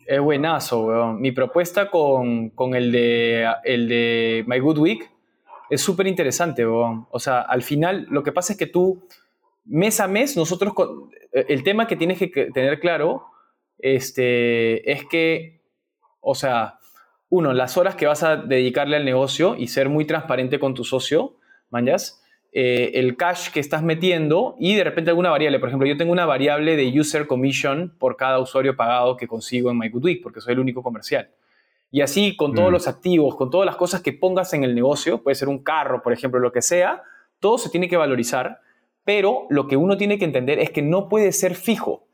Es 0.06 0.20
buenazo, 0.20 0.84
weón. 0.84 1.20
Mi 1.22 1.32
propuesta 1.32 1.90
con, 1.90 2.50
con 2.50 2.74
el, 2.74 2.92
de, 2.92 3.50
el 3.64 3.88
de 3.88 4.44
My 4.46 4.58
Good 4.58 4.78
Week 4.78 5.11
es 5.72 5.80
súper 5.80 6.06
interesante, 6.06 6.66
o 6.66 7.18
sea, 7.18 7.40
al 7.40 7.62
final 7.62 8.06
lo 8.10 8.22
que 8.22 8.30
pasa 8.30 8.52
es 8.52 8.58
que 8.58 8.66
tú, 8.66 9.08
mes 9.64 10.00
a 10.00 10.06
mes, 10.06 10.36
nosotros, 10.36 10.74
el 11.32 11.62
tema 11.62 11.86
que 11.86 11.96
tienes 11.96 12.18
que 12.18 12.28
tener 12.28 12.78
claro 12.78 13.24
este, 13.78 14.92
es 14.92 15.06
que, 15.06 15.62
o 16.20 16.34
sea, 16.34 16.78
uno, 17.30 17.54
las 17.54 17.78
horas 17.78 17.94
que 17.94 18.06
vas 18.06 18.22
a 18.22 18.36
dedicarle 18.36 18.96
al 18.96 19.06
negocio 19.06 19.56
y 19.56 19.68
ser 19.68 19.88
muy 19.88 20.04
transparente 20.04 20.58
con 20.60 20.74
tu 20.74 20.84
socio, 20.84 21.36
manjas, 21.70 22.22
eh, 22.52 22.90
el 23.00 23.16
cash 23.16 23.48
que 23.50 23.60
estás 23.60 23.82
metiendo 23.82 24.56
y 24.60 24.74
de 24.74 24.84
repente 24.84 25.08
alguna 25.08 25.30
variable. 25.30 25.58
Por 25.58 25.70
ejemplo, 25.70 25.88
yo 25.88 25.96
tengo 25.96 26.12
una 26.12 26.26
variable 26.26 26.76
de 26.76 27.00
user 27.00 27.26
commission 27.26 27.94
por 27.98 28.18
cada 28.18 28.40
usuario 28.40 28.76
pagado 28.76 29.16
que 29.16 29.26
consigo 29.26 29.70
en 29.70 29.78
MyGoodWeek, 29.78 30.22
porque 30.22 30.42
soy 30.42 30.52
el 30.52 30.60
único 30.60 30.82
comercial. 30.82 31.30
Y 31.92 32.00
así 32.00 32.34
con 32.36 32.54
todos 32.54 32.70
mm. 32.70 32.72
los 32.72 32.88
activos, 32.88 33.36
con 33.36 33.50
todas 33.50 33.66
las 33.66 33.76
cosas 33.76 34.00
que 34.00 34.12
pongas 34.12 34.52
en 34.54 34.64
el 34.64 34.74
negocio, 34.74 35.22
puede 35.22 35.36
ser 35.36 35.48
un 35.48 35.62
carro, 35.62 36.02
por 36.02 36.12
ejemplo, 36.12 36.40
lo 36.40 36.50
que 36.50 36.62
sea, 36.62 37.02
todo 37.38 37.58
se 37.58 37.68
tiene 37.68 37.88
que 37.88 37.98
valorizar, 37.98 38.60
pero 39.04 39.46
lo 39.50 39.68
que 39.68 39.76
uno 39.76 39.98
tiene 39.98 40.18
que 40.18 40.24
entender 40.24 40.58
es 40.58 40.70
que 40.70 40.80
no 40.80 41.08
puede 41.08 41.32
ser 41.32 41.54
fijo. 41.54 42.08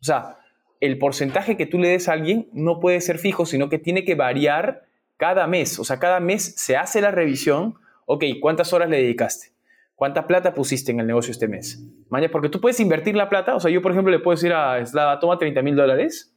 O 0.00 0.04
sea, 0.04 0.38
el 0.80 0.98
porcentaje 0.98 1.58
que 1.58 1.66
tú 1.66 1.78
le 1.78 1.88
des 1.88 2.08
a 2.08 2.14
alguien 2.14 2.48
no 2.52 2.80
puede 2.80 3.02
ser 3.02 3.18
fijo, 3.18 3.44
sino 3.44 3.68
que 3.68 3.78
tiene 3.78 4.04
que 4.04 4.14
variar 4.14 4.86
cada 5.18 5.46
mes. 5.46 5.78
O 5.78 5.84
sea, 5.84 5.98
cada 5.98 6.20
mes 6.20 6.54
se 6.56 6.76
hace 6.76 7.02
la 7.02 7.10
revisión, 7.10 7.74
ok, 8.06 8.24
¿cuántas 8.40 8.72
horas 8.72 8.88
le 8.88 8.96
dedicaste? 8.96 9.52
¿Cuánta 9.94 10.26
plata 10.26 10.54
pusiste 10.54 10.92
en 10.92 11.00
el 11.00 11.06
negocio 11.06 11.32
este 11.32 11.48
mes? 11.48 11.84
Mañas, 12.08 12.30
porque 12.30 12.48
tú 12.48 12.60
puedes 12.60 12.80
invertir 12.80 13.14
la 13.16 13.28
plata. 13.28 13.56
O 13.56 13.60
sea, 13.60 13.70
yo, 13.70 13.82
por 13.82 13.92
ejemplo, 13.92 14.10
le 14.10 14.20
puedo 14.20 14.36
decir 14.36 14.54
a 14.54 14.86
Slava, 14.86 15.18
toma 15.18 15.38
30 15.38 15.60
mil 15.60 15.74
dólares. 15.74 16.34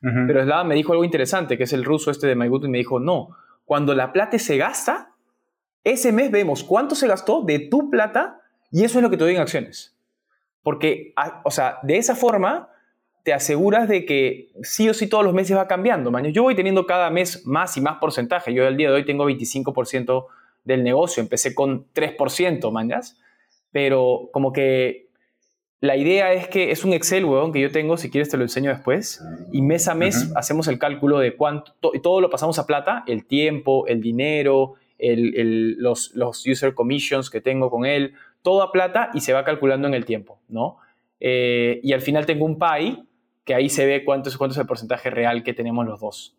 Pero 0.00 0.44
Slava 0.44 0.62
me 0.62 0.76
dijo 0.76 0.92
algo 0.92 1.04
interesante, 1.04 1.58
que 1.58 1.64
es 1.64 1.72
el 1.72 1.84
ruso 1.84 2.10
este 2.10 2.28
de 2.28 2.36
MyGood, 2.36 2.66
y 2.66 2.68
me 2.68 2.78
dijo, 2.78 3.00
no, 3.00 3.36
cuando 3.64 3.94
la 3.94 4.12
plata 4.12 4.38
se 4.38 4.56
gasta, 4.56 5.10
ese 5.84 6.12
mes 6.12 6.30
vemos 6.30 6.62
cuánto 6.62 6.94
se 6.94 7.08
gastó 7.08 7.42
de 7.42 7.58
tu 7.58 7.90
plata 7.90 8.40
y 8.70 8.84
eso 8.84 8.98
es 8.98 9.02
lo 9.02 9.10
que 9.10 9.16
te 9.16 9.24
doy 9.24 9.34
en 9.34 9.40
acciones. 9.40 9.96
Porque, 10.62 11.14
o 11.44 11.50
sea, 11.50 11.78
de 11.82 11.96
esa 11.96 12.14
forma 12.14 12.68
te 13.22 13.32
aseguras 13.32 13.88
de 13.88 14.04
que 14.04 14.50
sí 14.62 14.88
o 14.88 14.94
sí 14.94 15.06
todos 15.06 15.24
los 15.24 15.34
meses 15.34 15.56
va 15.56 15.66
cambiando. 15.66 16.10
Man. 16.10 16.24
Yo 16.32 16.42
voy 16.42 16.54
teniendo 16.54 16.86
cada 16.86 17.10
mes 17.10 17.46
más 17.46 17.76
y 17.76 17.80
más 17.80 17.98
porcentaje. 17.98 18.54
Yo 18.54 18.66
al 18.66 18.76
día 18.76 18.88
de 18.88 18.96
hoy 18.96 19.04
tengo 19.04 19.28
25% 19.28 20.26
del 20.64 20.82
negocio. 20.82 21.22
Empecé 21.22 21.54
con 21.54 21.86
3%, 21.92 22.70
mañas. 22.70 23.18
Pero 23.70 24.30
como 24.32 24.52
que 24.52 25.07
la 25.80 25.96
idea 25.96 26.32
es 26.32 26.48
que 26.48 26.72
es 26.72 26.84
un 26.84 26.92
Excel, 26.92 27.24
weón, 27.24 27.52
que 27.52 27.60
yo 27.60 27.70
tengo, 27.70 27.96
si 27.96 28.10
quieres 28.10 28.28
te 28.28 28.36
lo 28.36 28.42
enseño 28.42 28.70
después, 28.70 29.24
y 29.52 29.62
mes 29.62 29.86
a 29.86 29.94
mes 29.94 30.32
hacemos 30.34 30.66
el 30.66 30.78
cálculo 30.78 31.18
de 31.18 31.36
cuánto, 31.36 31.72
y 31.94 32.00
todo 32.00 32.20
lo 32.20 32.30
pasamos 32.30 32.58
a 32.58 32.66
plata, 32.66 33.04
el 33.06 33.26
tiempo, 33.26 33.86
el 33.86 34.00
dinero, 34.00 34.74
los, 34.98 36.14
los 36.14 36.46
user 36.46 36.74
commissions 36.74 37.30
que 37.30 37.40
tengo 37.40 37.70
con 37.70 37.86
él, 37.86 38.14
todo 38.42 38.62
a 38.62 38.72
plata 38.72 39.10
y 39.14 39.20
se 39.20 39.32
va 39.32 39.44
calculando 39.44 39.86
en 39.86 39.94
el 39.94 40.04
tiempo, 40.04 40.40
¿no? 40.48 40.78
Eh, 41.20 41.80
y 41.82 41.92
al 41.92 42.00
final 42.00 42.26
tengo 42.26 42.44
un 42.44 42.58
pie 42.58 43.04
que 43.44 43.54
ahí 43.54 43.68
se 43.68 43.86
ve 43.86 44.04
cuánto 44.04 44.28
es, 44.28 44.36
cuánto 44.36 44.52
es 44.52 44.58
el 44.58 44.66
porcentaje 44.66 45.10
real 45.10 45.42
que 45.42 45.54
tenemos 45.54 45.86
los 45.86 46.00
dos. 46.00 46.36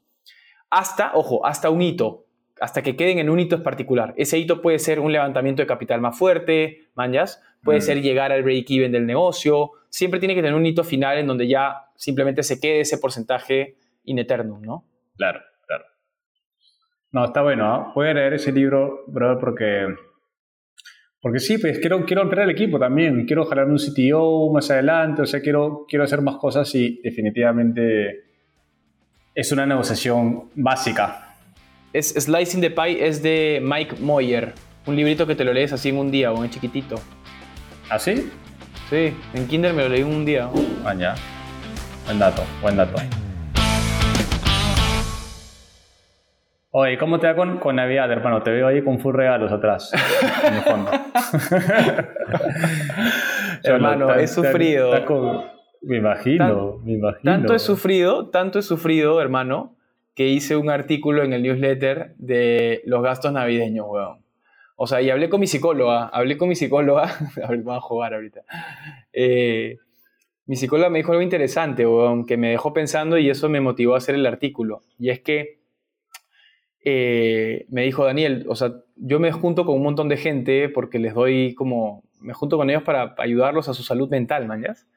Hasta, 0.69 1.11
ojo, 1.15 1.45
hasta 1.45 1.69
un 1.69 1.81
hito, 1.81 2.25
hasta 2.61 2.81
que 2.81 2.95
queden 2.95 3.19
en 3.19 3.29
un 3.29 3.39
hito 3.39 3.63
particular. 3.63 4.13
Ese 4.17 4.37
hito 4.37 4.61
puede 4.61 4.79
ser 4.79 4.99
un 4.99 5.11
levantamiento 5.11 5.61
de 5.61 5.67
capital 5.67 6.01
más 6.01 6.17
fuerte, 6.17 6.87
manjas, 6.93 7.41
puede 7.63 7.79
mm. 7.79 7.81
ser 7.81 8.01
llegar 8.01 8.31
al 8.31 8.43
break-even 8.43 8.91
del 8.91 9.05
negocio, 9.05 9.71
siempre 9.89 10.19
tiene 10.19 10.35
que 10.35 10.41
tener 10.41 10.55
un 10.55 10.65
hito 10.65 10.83
final 10.83 11.17
en 11.17 11.27
donde 11.27 11.47
ya 11.47 11.85
simplemente 11.95 12.43
se 12.43 12.59
quede 12.59 12.81
ese 12.81 12.97
porcentaje 12.97 13.75
in 14.03 14.19
eternum, 14.19 14.61
¿no? 14.61 14.85
Claro, 15.17 15.41
claro. 15.67 15.85
No, 17.11 17.25
está 17.25 17.41
bueno, 17.41 17.65
¿ah? 17.65 17.91
voy 17.95 18.07
a 18.07 18.13
leer 18.13 18.33
ese 18.33 18.51
libro, 18.51 19.03
brother, 19.07 19.37
porque 19.39 19.87
porque 21.21 21.39
sí, 21.39 21.57
pues 21.57 21.79
quiero, 21.79 22.05
quiero 22.05 22.21
ampliar 22.21 22.45
el 22.45 22.51
equipo 22.51 22.79
también, 22.79 23.25
quiero 23.25 23.45
jalar 23.45 23.67
un 23.67 23.77
CTO 23.77 24.51
más 24.53 24.71
adelante, 24.71 25.21
o 25.21 25.25
sea, 25.25 25.41
quiero, 25.41 25.85
quiero 25.87 26.05
hacer 26.05 26.21
más 26.21 26.37
cosas 26.37 26.73
y 26.75 27.01
definitivamente 27.03 28.23
es 29.35 29.51
una 29.51 29.65
negociación 29.65 30.49
básica. 30.55 31.35
Es, 31.91 32.13
Slicing 32.13 32.61
the 32.61 32.71
Pie 32.71 33.05
es 33.05 33.21
de 33.21 33.59
Mike 33.61 33.97
Moyer, 33.99 34.53
un 34.85 34.95
librito 34.95 35.27
que 35.27 35.35
te 35.35 35.43
lo 35.43 35.51
lees 35.51 35.73
así 35.73 35.89
en 35.89 35.97
un 35.97 36.09
día 36.09 36.31
o 36.31 36.41
en 36.41 36.49
chiquitito. 36.49 36.95
¿Ah, 37.91 37.97
sí? 37.97 38.31
Sí, 38.87 39.15
en 39.33 39.47
Kinder 39.47 39.73
me 39.73 39.81
lo 39.81 39.89
leí 39.89 40.03
un 40.03 40.23
día. 40.23 40.47
Ah, 40.85 40.93
ya. 40.93 41.15
Buen 42.05 42.19
dato, 42.19 42.43
buen 42.61 42.77
dato. 42.77 43.01
Oye, 46.69 46.99
¿cómo 46.99 47.19
te 47.19 47.25
va 47.25 47.35
con, 47.35 47.57
con, 47.57 47.77
Navidad, 47.77 48.11
hermano? 48.11 48.43
Te 48.43 48.51
veo 48.51 48.67
ahí 48.67 48.83
con 48.83 48.99
full 48.99 49.15
regalos 49.15 49.51
atrás, 49.51 49.91
en 50.45 50.53
el 50.53 50.61
fondo. 50.61 50.91
hermano, 53.63 54.13
he 54.13 54.27
sufrido. 54.27 54.91
me 55.81 55.97
imagino, 55.97 56.77
me 56.83 56.93
imagino. 56.93 57.23
Tanto 57.23 57.55
he 57.55 57.59
sufrido, 57.59 58.29
tanto 58.29 58.59
he 58.59 58.61
sufrido, 58.61 59.19
hermano, 59.19 59.77
que 60.13 60.27
hice 60.27 60.57
un 60.57 60.69
artículo 60.69 61.23
en 61.23 61.33
el 61.33 61.41
newsletter 61.41 62.13
de 62.19 62.83
los 62.85 63.01
gastos 63.01 63.33
navideños, 63.33 63.87
weón. 63.89 64.28
O 64.81 64.87
sea, 64.87 65.01
y 65.01 65.09
hablé 65.09 65.27
con 65.27 65.41
mi 65.41 65.47
psicóloga, 65.47 66.07
hablé 66.07 66.37
con 66.37 66.47
mi 66.47 66.55
psicóloga, 66.55 67.03
a 67.43 67.47
ver, 67.49 67.63
vamos 67.63 67.83
a 67.83 67.85
jugar 67.85 68.13
ahorita. 68.13 68.43
Eh, 69.11 69.77
mi 70.45 70.55
psicóloga 70.55 70.89
me 70.89 70.99
dijo 70.99 71.11
algo 71.11 71.21
interesante, 71.21 71.85
weón, 71.85 72.25
que 72.25 72.37
me 72.37 72.51
dejó 72.51 72.71
pensando 72.71 73.17
y 73.17 73.29
eso 73.29 73.49
me 73.49 73.59
motivó 73.59 73.95
a 73.95 73.97
hacer 73.97 74.15
el 74.15 74.25
artículo. 74.25 74.83
Y 74.97 75.09
es 75.09 75.19
que 75.19 75.59
eh, 76.85 77.65
me 77.67 77.83
dijo 77.83 78.05
Daniel, 78.05 78.45
o 78.47 78.55
sea, 78.55 78.71
yo 78.95 79.19
me 79.19 79.33
junto 79.33 79.65
con 79.65 79.75
un 79.75 79.83
montón 79.83 80.07
de 80.07 80.15
gente 80.15 80.69
porque 80.69 80.97
les 80.97 81.13
doy 81.13 81.55
como, 81.55 82.05
me 82.21 82.33
junto 82.33 82.55
con 82.55 82.69
ellos 82.69 82.83
para 82.83 83.15
ayudarlos 83.17 83.67
a 83.67 83.73
su 83.73 83.83
salud 83.83 84.09
mental, 84.09 84.47
mañas. 84.47 84.87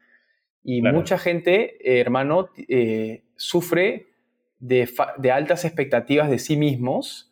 Y 0.63 0.81
mucha 0.81 1.19
gente, 1.19 1.77
eh, 1.81 1.99
hermano, 1.99 2.51
eh, 2.69 3.25
sufre 3.35 4.07
de, 4.61 4.89
de, 5.19 5.33
altas 5.33 5.65
expectativas 5.65 6.31
de 6.31 6.39
sí 6.39 6.57
mismos 6.57 7.32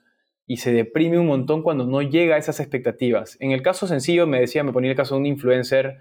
y 0.51 0.57
se 0.57 0.73
deprime 0.73 1.17
un 1.17 1.29
montón 1.29 1.63
cuando 1.63 1.87
no 1.87 2.03
llega 2.03 2.35
a 2.35 2.39
esas 2.39 2.59
expectativas. 2.59 3.37
En 3.39 3.53
el 3.53 3.63
caso 3.63 3.87
sencillo, 3.87 4.27
me 4.27 4.41
decía, 4.41 4.65
me 4.65 4.73
ponía 4.73 4.91
el 4.91 4.97
caso 4.97 5.15
de 5.15 5.21
un 5.21 5.27
influencer 5.27 5.99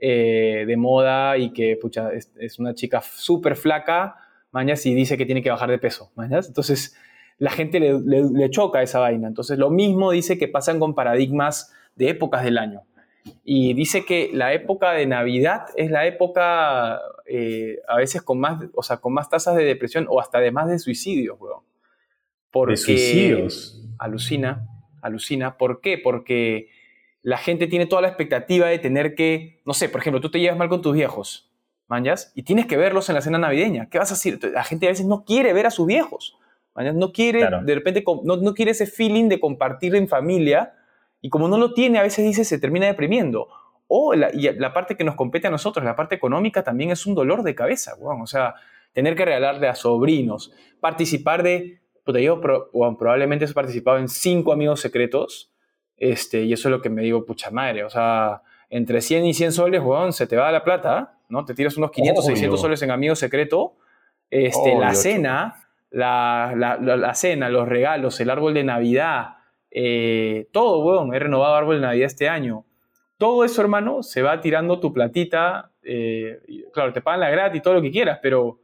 de 0.00 0.74
moda 0.78 1.36
y 1.36 1.52
que, 1.52 1.76
pucha, 1.76 2.10
es, 2.12 2.60
una 2.60 2.76
chica 2.76 3.00
súper 3.00 3.56
flaca, 3.56 4.14
mañas, 4.52 4.86
y 4.86 4.94
dice 4.94 5.18
que 5.18 5.26
tiene 5.26 5.42
que 5.42 5.50
bajar 5.50 5.68
de 5.68 5.78
peso, 5.78 6.12
mañas. 6.14 6.46
Entonces, 6.46 6.96
la 7.38 7.50
gente 7.50 7.80
le, 7.80 8.50
choca 8.50 8.82
esa 8.82 9.00
vaina. 9.00 9.26
Entonces, 9.26 9.58
lo 9.58 9.68
mismo 9.68 10.12
dice 10.12 10.38
que 10.38 10.46
pasan 10.46 10.78
con 10.78 10.94
paradigmas 10.94 11.74
de 11.96 12.10
épocas 12.10 12.44
del 12.44 12.58
año. 12.58 12.84
Y 13.42 13.74
dice 13.74 14.04
que 14.04 14.30
la 14.32 14.52
época 14.52 14.92
de 14.92 15.06
Navidad 15.06 15.62
es 15.74 15.90
la 15.90 16.06
época 16.06 17.00
eh, 17.26 17.80
a 17.88 17.96
veces 17.96 18.22
con 18.22 18.38
más, 18.38 18.62
o 18.76 18.84
sea, 18.84 18.98
con 18.98 19.12
más 19.12 19.28
tasas 19.28 19.56
de 19.56 19.64
depresión 19.64 20.06
o 20.08 20.20
hasta 20.20 20.38
de 20.38 20.52
más 20.52 20.68
de 20.68 20.78
suicidios, 20.78 21.36
weón. 21.40 21.62
Porque, 22.50 22.72
¿De 22.72 22.76
suicidios? 22.76 23.82
Alucina, 23.98 24.66
alucina. 25.02 25.56
¿Por 25.56 25.80
qué? 25.80 25.98
Porque 25.98 26.70
la 27.22 27.38
gente 27.38 27.66
tiene 27.66 27.86
toda 27.86 28.02
la 28.02 28.08
expectativa 28.08 28.68
de 28.68 28.78
tener 28.78 29.14
que, 29.14 29.60
no 29.64 29.74
sé, 29.74 29.88
por 29.88 30.00
ejemplo, 30.00 30.20
tú 30.20 30.30
te 30.30 30.40
llevas 30.40 30.58
mal 30.58 30.68
con 30.68 30.82
tus 30.82 30.94
viejos, 30.94 31.50
manjas, 31.88 32.32
y 32.34 32.42
tienes 32.42 32.66
que 32.66 32.76
verlos 32.76 33.08
en 33.08 33.16
la 33.16 33.20
cena 33.20 33.38
navideña. 33.38 33.88
¿Qué 33.90 33.98
vas 33.98 34.10
a 34.10 34.14
decir? 34.14 34.38
La 34.52 34.64
gente 34.64 34.86
a 34.86 34.90
veces 34.90 35.06
no 35.06 35.24
quiere 35.24 35.52
ver 35.52 35.66
a 35.66 35.70
sus 35.70 35.86
viejos. 35.86 36.38
No 36.94 37.12
quiere, 37.12 37.40
de 37.64 37.74
repente, 37.74 38.04
no, 38.22 38.36
no, 38.36 38.54
quiere 38.54 38.70
ese 38.70 38.86
feeling 38.86 39.28
de 39.28 39.40
compartir 39.40 39.96
en 39.96 40.06
familia 40.06 40.74
y 41.20 41.28
como 41.28 41.48
no 41.48 41.58
lo 41.58 41.74
tiene, 41.74 41.98
a 41.98 42.02
veces 42.02 42.24
dice, 42.24 42.44
se 42.44 42.58
termina 42.58 42.86
deprimiendo. 42.86 43.48
O 43.88 44.14
la, 44.14 44.30
y 44.32 44.42
la 44.52 44.72
parte 44.72 44.96
que 44.96 45.02
nos 45.02 45.16
compete 45.16 45.48
a 45.48 45.50
nosotros, 45.50 45.84
la 45.84 45.96
parte 45.96 46.14
económica, 46.14 46.62
también 46.62 46.90
es 46.90 47.04
un 47.04 47.16
dolor 47.16 47.42
de 47.42 47.56
cabeza, 47.56 47.94
O 48.00 48.26
sea, 48.26 48.54
tener 48.92 49.16
que 49.16 49.24
regalarle 49.24 49.66
a 49.66 49.74
sobrinos, 49.74 50.52
participar 50.80 51.42
de, 51.42 51.80
pues 52.12 52.24
yo 52.24 52.40
probablemente 52.40 53.44
has 53.44 53.52
participado 53.52 53.98
en 53.98 54.08
cinco 54.08 54.52
amigos 54.52 54.80
secretos, 54.80 55.50
este, 55.96 56.42
y 56.42 56.52
eso 56.52 56.68
es 56.68 56.70
lo 56.70 56.80
que 56.80 56.90
me 56.90 57.02
digo, 57.02 57.26
pucha 57.26 57.50
madre, 57.50 57.84
o 57.84 57.90
sea, 57.90 58.42
entre 58.70 59.00
100 59.00 59.26
y 59.26 59.34
100 59.34 59.52
soles, 59.52 59.82
weón, 59.82 60.12
se 60.12 60.26
te 60.26 60.36
va 60.36 60.50
la 60.50 60.64
plata, 60.64 61.18
¿no? 61.28 61.44
Te 61.44 61.54
tiras 61.54 61.76
unos 61.76 61.90
500, 61.90 62.24
600 62.24 62.60
soles 62.60 62.82
en 62.82 62.90
amigo 62.90 63.14
secreto, 63.14 63.76
este, 64.30 64.78
la 64.78 64.94
cena 64.94 65.68
la, 65.90 66.54
la, 66.56 67.14
cena, 67.14 67.48
los 67.48 67.68
regalos, 67.68 68.20
el 68.20 68.30
árbol 68.30 68.54
de 68.54 68.64
Navidad, 68.64 69.36
eh, 69.70 70.48
todo, 70.52 70.80
weón, 70.80 71.14
he 71.14 71.18
renovado 71.18 71.54
árbol 71.54 71.76
de 71.76 71.82
Navidad 71.82 72.06
este 72.06 72.28
año. 72.28 72.64
Todo 73.16 73.44
eso, 73.44 73.60
hermano, 73.60 74.02
se 74.02 74.22
va 74.22 74.40
tirando 74.40 74.80
tu 74.80 74.92
platita. 74.92 75.72
Eh, 75.82 76.40
claro, 76.72 76.92
te 76.92 77.00
pagan 77.00 77.20
la 77.20 77.30
gratis, 77.30 77.62
todo 77.62 77.74
lo 77.74 77.82
que 77.82 77.90
quieras, 77.90 78.20
pero 78.22 78.60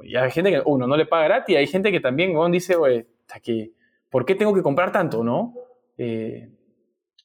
hay 0.00 0.30
gente 0.30 0.50
que 0.50 0.62
uno 0.64 0.86
no 0.86 0.96
le 0.96 1.06
paga 1.06 1.24
gratis, 1.24 1.56
hay 1.56 1.66
gente 1.66 1.90
que 1.90 2.00
también, 2.00 2.36
weón, 2.36 2.52
dice, 2.52 2.76
güey, 2.76 3.06
que, 3.42 3.72
¿por 4.10 4.24
qué 4.24 4.34
tengo 4.34 4.54
que 4.54 4.62
comprar 4.62 4.92
tanto, 4.92 5.22
no? 5.22 5.54
Eh, 5.96 6.50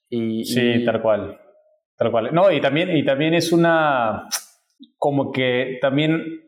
y, 0.10 0.46
sí, 0.46 0.84
tal 0.86 1.02
cual. 1.02 1.40
Tal 1.96 2.12
cual. 2.12 2.34
No, 2.34 2.52
y 2.52 2.60
también, 2.62 2.96
y 2.96 3.06
también 3.06 3.34
es 3.34 3.52
una. 3.52 4.28
Como 4.98 5.32
que 5.32 5.78
también 5.82 6.44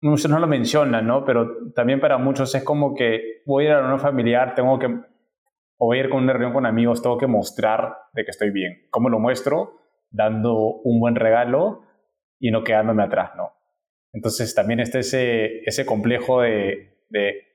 muchos 0.00 0.30
no 0.30 0.38
lo 0.38 0.46
mencionan, 0.46 1.06
¿no? 1.06 1.24
Pero 1.24 1.72
también 1.74 2.00
para 2.00 2.18
muchos 2.18 2.54
es 2.54 2.64
como 2.64 2.94
que 2.94 3.42
voy 3.46 3.64
a 3.64 3.68
ir 3.68 3.74
a 3.74 3.86
una 3.86 3.98
familiar, 3.98 4.54
tengo 4.54 4.78
que, 4.78 4.86
o 4.86 5.86
voy 5.86 5.98
a 5.98 6.00
ir 6.02 6.10
con 6.10 6.22
una 6.22 6.32
reunión 6.32 6.52
con 6.52 6.66
amigos, 6.66 7.02
tengo 7.02 7.18
que 7.18 7.26
mostrar 7.26 7.96
de 8.12 8.24
que 8.24 8.30
estoy 8.30 8.50
bien. 8.50 8.86
¿Cómo 8.90 9.08
lo 9.08 9.18
muestro? 9.18 9.80
Dando 10.10 10.54
un 10.56 11.00
buen 11.00 11.14
regalo 11.14 11.82
y 12.38 12.50
no 12.50 12.64
quedándome 12.64 13.04
atrás, 13.04 13.32
¿no? 13.36 13.52
Entonces 14.12 14.54
también 14.54 14.80
está 14.80 14.98
ese, 14.98 15.60
ese 15.64 15.86
complejo 15.86 16.42
de, 16.42 17.04
de 17.08 17.52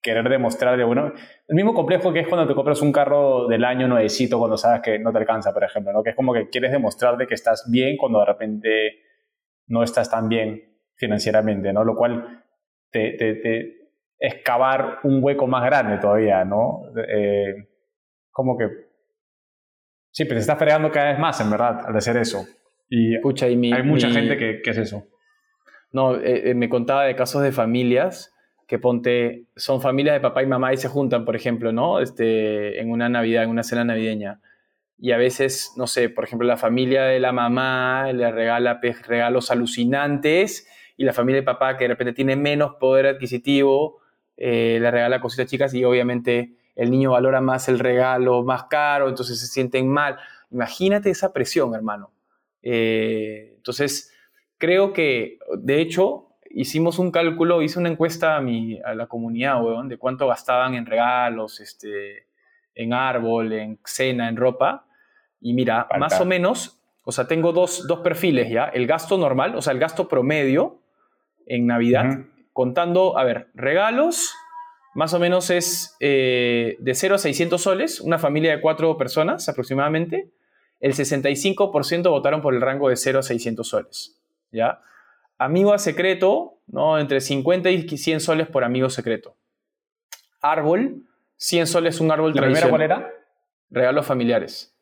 querer 0.00 0.28
demostrar 0.28 0.76
de 0.76 0.84
bueno, 0.84 1.12
el 1.48 1.54
mismo 1.54 1.74
complejo 1.74 2.12
que 2.12 2.20
es 2.20 2.28
cuando 2.28 2.46
te 2.46 2.54
compras 2.54 2.82
un 2.82 2.92
carro 2.92 3.48
del 3.48 3.64
año 3.64 3.88
nuevecito 3.88 4.38
cuando 4.38 4.56
sabes 4.56 4.82
que 4.82 4.98
no 4.98 5.12
te 5.12 5.18
alcanza, 5.18 5.52
por 5.52 5.64
ejemplo, 5.64 5.92
¿no? 5.92 6.02
Que 6.02 6.10
es 6.10 6.16
como 6.16 6.32
que 6.32 6.48
quieres 6.48 6.72
demostrar 6.72 7.16
de 7.16 7.26
que 7.26 7.34
estás 7.34 7.68
bien 7.70 7.96
cuando 7.96 8.20
de 8.20 8.26
repente 8.26 8.98
no 9.66 9.82
estás 9.82 10.10
tan 10.10 10.28
bien 10.28 10.78
financieramente, 10.96 11.72
¿no? 11.72 11.84
Lo 11.84 11.96
cual 11.96 12.44
te, 12.90 13.12
te, 13.12 13.34
te 13.36 13.84
excavar 14.18 15.00
un 15.02 15.22
hueco 15.22 15.46
más 15.46 15.64
grande 15.64 15.98
todavía, 15.98 16.44
¿no? 16.44 16.82
Eh, 17.08 17.54
como 18.30 18.56
que... 18.56 18.68
Sí, 20.10 20.24
pero 20.24 20.36
se 20.36 20.42
está 20.42 20.56
fregando 20.56 20.90
cada 20.90 21.10
vez 21.10 21.18
más, 21.18 21.40
en 21.40 21.50
verdad, 21.50 21.80
al 21.86 21.96
hacer 21.96 22.16
eso. 22.16 22.46
Y, 22.88 23.16
Escucha, 23.16 23.48
y 23.48 23.72
hay 23.72 23.82
mucha 23.82 24.10
gente 24.10 24.36
que, 24.36 24.60
que, 24.62 24.70
es 24.70 24.78
eso. 24.78 25.02
No, 25.94 26.16
eh, 26.16 26.50
eh, 26.50 26.54
me 26.54 26.68
contaba 26.68 27.04
de 27.04 27.16
casos 27.16 27.42
de 27.42 27.52
familias 27.52 28.34
que 28.66 28.78
ponte, 28.78 29.46
son 29.56 29.80
familias 29.80 30.14
de 30.14 30.20
papá 30.20 30.42
y 30.42 30.46
mamá 30.46 30.74
y 30.74 30.76
se 30.76 30.88
juntan, 30.88 31.24
por 31.24 31.36
ejemplo, 31.36 31.72
¿no? 31.72 32.00
Este, 32.00 32.80
en 32.80 32.90
una 32.90 33.08
Navidad, 33.08 33.44
en 33.44 33.50
una 33.50 33.62
cena 33.62 33.84
navideña. 33.84 34.40
y 34.98 35.12
a 35.12 35.16
veces, 35.16 35.72
no 35.76 35.86
sé, 35.86 36.08
por 36.10 36.24
ejemplo, 36.24 36.46
la 36.46 36.56
familia 36.56 37.04
de 37.04 37.20
la 37.20 37.32
mamá 37.32 38.12
le 38.12 38.30
regala 38.30 38.80
regalos 39.06 39.50
alucinantes 39.50 40.68
y 40.96 41.04
la 41.04 41.12
familia 41.12 41.40
de 41.40 41.46
papá 41.46 41.76
que 41.76 41.84
de 41.84 41.88
repente 41.88 42.12
tiene 42.12 42.36
menos 42.36 42.74
poder 42.80 43.06
adquisitivo 43.06 44.04
eh, 44.36 44.78
le 44.80 44.90
regala 44.90 45.20
cositas 45.20 45.46
chicas 45.46 45.74
y 45.74 45.84
obviamente 45.84 46.56
el 46.74 46.90
niño 46.90 47.12
valora 47.12 47.40
más 47.40 47.68
el 47.68 47.78
regalo 47.78 48.42
más 48.42 48.64
caro, 48.64 49.08
entonces 49.08 49.38
se 49.38 49.46
sienten 49.46 49.88
mal. 49.88 50.18
Imagínate 50.50 51.10
esa 51.10 51.32
presión, 51.32 51.74
hermano. 51.74 52.12
Eh, 52.62 53.52
entonces, 53.56 54.12
creo 54.64 54.94
que, 54.94 55.38
de 55.58 55.82
hecho, 55.82 56.30
hicimos 56.48 56.98
un 56.98 57.10
cálculo, 57.10 57.60
hice 57.60 57.78
una 57.78 57.90
encuesta 57.90 58.36
a, 58.36 58.40
mi, 58.40 58.80
a 58.80 58.94
la 58.94 59.06
comunidad, 59.06 59.62
weón, 59.62 59.88
de 59.88 59.98
cuánto 59.98 60.26
gastaban 60.26 60.74
en 60.74 60.86
regalos, 60.86 61.60
este, 61.60 62.28
en 62.74 62.94
árbol, 62.94 63.52
en 63.52 63.78
cena, 63.84 64.28
en 64.28 64.36
ropa. 64.36 64.86
Y 65.40 65.52
mira, 65.52 65.86
más 65.98 66.18
o 66.18 66.24
menos, 66.24 66.80
o 67.02 67.12
sea, 67.12 67.26
tengo 67.26 67.52
dos, 67.52 67.86
dos, 67.86 68.00
perfiles 68.00 68.48
ya. 68.48 68.64
El 68.64 68.86
gasto 68.86 69.18
normal, 69.18 69.54
o 69.54 69.60
sea, 69.60 69.74
el 69.74 69.78
gasto 69.78 70.08
promedio 70.08 70.80
en 71.46 71.66
Navidad, 71.66 72.20
contando, 72.54 73.18
a 73.18 73.24
ver, 73.24 73.48
regalos, 73.52 74.34
más 74.94 75.12
o 75.12 75.18
menos 75.18 75.50
es 75.50 75.94
eh, 76.00 76.76
de 76.78 76.94
0 76.94 77.16
a 77.16 77.18
600 77.18 77.60
soles, 77.60 78.00
una 78.00 78.18
familia 78.18 78.52
de 78.52 78.62
cuatro 78.62 78.96
personas 78.96 79.46
aproximadamente. 79.50 80.30
El 80.80 80.94
65% 80.94 82.10
votaron 82.10 82.40
por 82.40 82.54
el 82.54 82.62
rango 82.62 82.88
de 82.88 82.96
0 82.96 83.18
a 83.18 83.22
600 83.22 83.68
soles. 83.68 84.23
¿Ya? 84.54 84.80
Amigo 85.38 85.74
a 85.74 85.78
secreto, 85.78 86.60
¿no? 86.66 86.98
entre 86.98 87.20
50 87.20 87.70
y 87.70 87.88
100 87.88 88.20
soles 88.20 88.46
por 88.46 88.64
amigo 88.64 88.88
secreto. 88.88 89.36
Árbol, 90.40 91.02
100 91.36 91.66
soles 91.66 92.00
un 92.00 92.10
árbol 92.10 92.32
¿La 92.34 92.42
primera 92.42 92.68
cuál 92.68 92.82
era? 92.82 93.10
Regalos 93.70 94.06
familiares. 94.06 94.74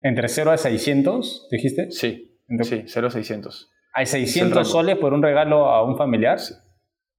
¿Entre 0.00 0.28
0 0.28 0.52
a 0.52 0.56
600, 0.56 1.48
dijiste? 1.50 1.90
Sí, 1.90 2.38
sí 2.62 2.84
0 2.86 3.06
a 3.06 3.10
600. 3.10 3.70
¿Hay 3.92 4.06
600 4.06 4.70
soles 4.70 4.96
por 4.96 5.12
un 5.12 5.22
regalo 5.22 5.66
a 5.66 5.82
un 5.82 5.96
familiar? 5.96 6.38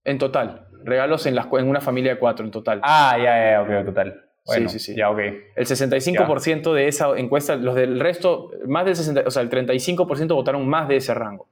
En 0.06 0.18
total. 0.18 0.68
Regalos 0.86 1.26
en, 1.26 1.38
en 1.38 1.68
una 1.68 1.82
familia 1.82 2.14
de 2.14 2.20
cuatro 2.20 2.46
en 2.46 2.52
total. 2.52 2.80
Ah, 2.84 3.18
ya, 3.18 3.52
ya, 3.52 3.62
ok, 3.62 3.86
total. 3.86 4.24
sí, 4.46 4.70
sí, 4.70 4.80
sí. 4.80 4.96
Ya, 4.96 5.10
ok. 5.10 5.20
El 5.56 5.66
65% 5.66 6.74
de 6.74 6.88
esa 6.88 7.18
encuesta, 7.18 7.58
los 7.58 7.76
del 7.76 8.00
resto, 8.00 8.52
más 8.66 8.86
del 8.86 8.96
60, 8.96 9.24
o 9.26 9.32
sea, 9.32 9.42
el 9.42 9.50
35% 9.50 10.34
votaron 10.34 10.66
más 10.70 10.88
de 10.88 10.96
ese 10.96 11.14
rango. 11.14 11.49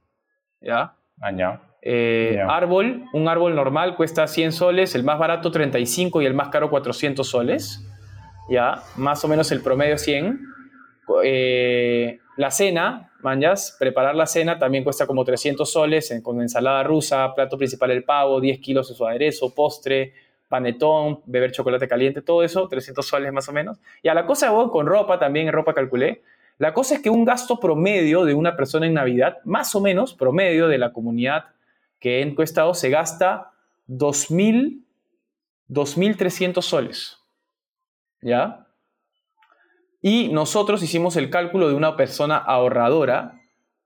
¿Ya? 0.67 0.93
Ah, 1.21 1.61
eh, 1.81 2.43
árbol, 2.45 3.05
un 3.13 3.29
árbol 3.29 3.55
normal 3.55 3.95
cuesta 3.95 4.27
100 4.27 4.51
soles, 4.51 4.95
el 4.95 5.05
más 5.05 5.17
barato 5.17 5.49
35 5.49 6.21
y 6.21 6.25
el 6.25 6.33
más 6.33 6.49
caro 6.49 6.69
400 6.69 7.25
soles. 7.25 7.87
¿Ya? 8.49 8.83
Más 8.97 9.23
o 9.23 9.29
menos 9.29 9.49
el 9.53 9.61
promedio 9.61 9.97
100. 9.97 10.39
Eh, 11.23 12.19
la 12.35 12.51
cena, 12.51 13.13
manjas, 13.21 13.77
preparar 13.79 14.13
la 14.15 14.25
cena 14.25 14.59
también 14.59 14.83
cuesta 14.83 15.07
como 15.07 15.23
300 15.23 15.71
soles 15.71 16.13
con 16.21 16.41
ensalada 16.41 16.83
rusa, 16.83 17.33
plato 17.33 17.57
principal 17.57 17.91
el 17.91 18.03
pavo, 18.03 18.41
10 18.41 18.59
kilos 18.59 18.89
de 18.89 18.95
su 18.95 19.07
aderezo, 19.07 19.55
postre, 19.55 20.13
panetón, 20.49 21.21
beber 21.25 21.53
chocolate 21.53 21.87
caliente, 21.87 22.21
todo 22.21 22.43
eso, 22.43 22.67
300 22.67 23.07
soles 23.07 23.31
más 23.31 23.47
o 23.47 23.53
menos. 23.53 23.79
Y 24.03 24.09
a 24.09 24.13
la 24.13 24.25
cosa 24.25 24.51
con 24.69 24.85
ropa 24.85 25.17
también, 25.17 25.47
en 25.47 25.53
ropa 25.53 25.73
calculé. 25.73 26.23
La 26.57 26.73
cosa 26.73 26.95
es 26.95 27.01
que 27.01 27.09
un 27.09 27.25
gasto 27.25 27.59
promedio 27.59 28.25
de 28.25 28.33
una 28.33 28.55
persona 28.55 28.87
en 28.87 28.93
Navidad, 28.95 29.37
más 29.45 29.75
o 29.75 29.81
menos 29.81 30.13
promedio 30.13 30.67
de 30.67 30.77
la 30.77 30.91
comunidad 30.91 31.45
que 31.99 32.19
he 32.19 32.21
encuestado, 32.21 32.73
se 32.73 32.89
gasta 32.89 33.51
2.000, 33.87 34.81
2.300 35.69 36.61
soles. 36.61 37.17
¿Ya? 38.21 38.67
Y 40.01 40.29
nosotros 40.29 40.81
hicimos 40.81 41.15
el 41.15 41.29
cálculo 41.29 41.69
de 41.69 41.75
una 41.75 41.95
persona 41.95 42.37
ahorradora 42.37 43.41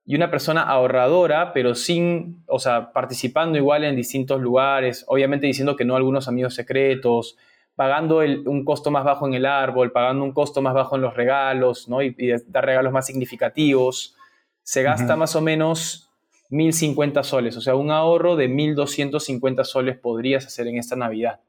y 0.05 0.15
una 0.15 0.31
persona 0.31 0.61
ahorradora, 0.61 1.53
pero 1.53 1.75
sin, 1.75 2.43
o 2.47 2.59
sea, 2.59 2.91
participando 2.91 3.57
igual 3.57 3.83
en 3.83 3.95
distintos 3.95 4.41
lugares, 4.41 5.05
obviamente 5.07 5.47
diciendo 5.47 5.75
que 5.75 5.85
no 5.85 5.95
algunos 5.95 6.27
amigos 6.27 6.55
secretos, 6.55 7.37
pagando 7.81 8.19
un 8.19 8.63
costo 8.63 8.91
más 8.91 9.03
bajo 9.03 9.25
en 9.25 9.33
el 9.33 9.43
árbol, 9.43 9.91
pagando 9.91 10.23
un 10.23 10.33
costo 10.33 10.61
más 10.61 10.75
bajo 10.75 10.97
en 10.97 11.01
los 11.01 11.15
regalos, 11.15 11.89
¿no? 11.89 12.03
Y, 12.03 12.15
dar 12.45 12.63
regalos 12.63 12.93
más 12.93 13.07
significativos, 13.07 14.15
se 14.61 14.83
gasta 14.83 15.15
más 15.15 15.35
o 15.35 15.41
menos 15.41 16.11
1.050 16.51 17.23
soles, 17.23 17.57
o 17.57 17.61
sea, 17.61 17.73
un 17.73 17.89
ahorro 17.89 18.35
de 18.35 18.47
1.250 18.51 19.63
soles 19.63 19.97
podrías 19.97 20.45
hacer 20.45 20.67
en 20.67 20.77
esta 20.77 20.95
Navidad, 20.95 21.39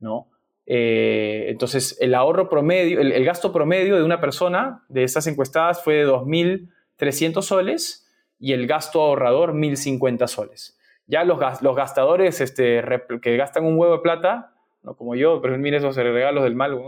¿no? 0.00 0.26
Eh, 0.66 1.44
entonces, 1.46 1.96
el 2.00 2.12
ahorro 2.16 2.48
promedio, 2.48 3.00
el, 3.00 3.24
gasto 3.24 3.52
promedio 3.52 3.94
de 3.94 4.02
una 4.02 4.20
persona 4.20 4.84
de 4.88 5.04
estas 5.04 5.28
encuestadas 5.28 5.84
fue 5.84 5.94
de 5.94 6.08
2.300 6.08 7.40
soles 7.42 8.10
y 8.40 8.52
el 8.52 8.66
gasto 8.66 9.00
ahorrador 9.00 9.52
1.050 9.52 10.26
soles. 10.26 10.76
Ya 11.06 11.22
los, 11.22 11.38
los 11.62 11.76
gastadores 11.76 12.40
este, 12.40 12.82
que 13.22 13.36
gastan 13.36 13.64
un 13.64 13.78
huevo 13.78 13.92
de 13.92 14.02
plata, 14.02 14.56
no 14.82 14.96
como 14.96 15.14
yo, 15.14 15.40
pero 15.40 15.56
mire 15.58 15.78
esos 15.78 15.96
regalos 15.96 16.44
del 16.44 16.54
mal, 16.54 16.78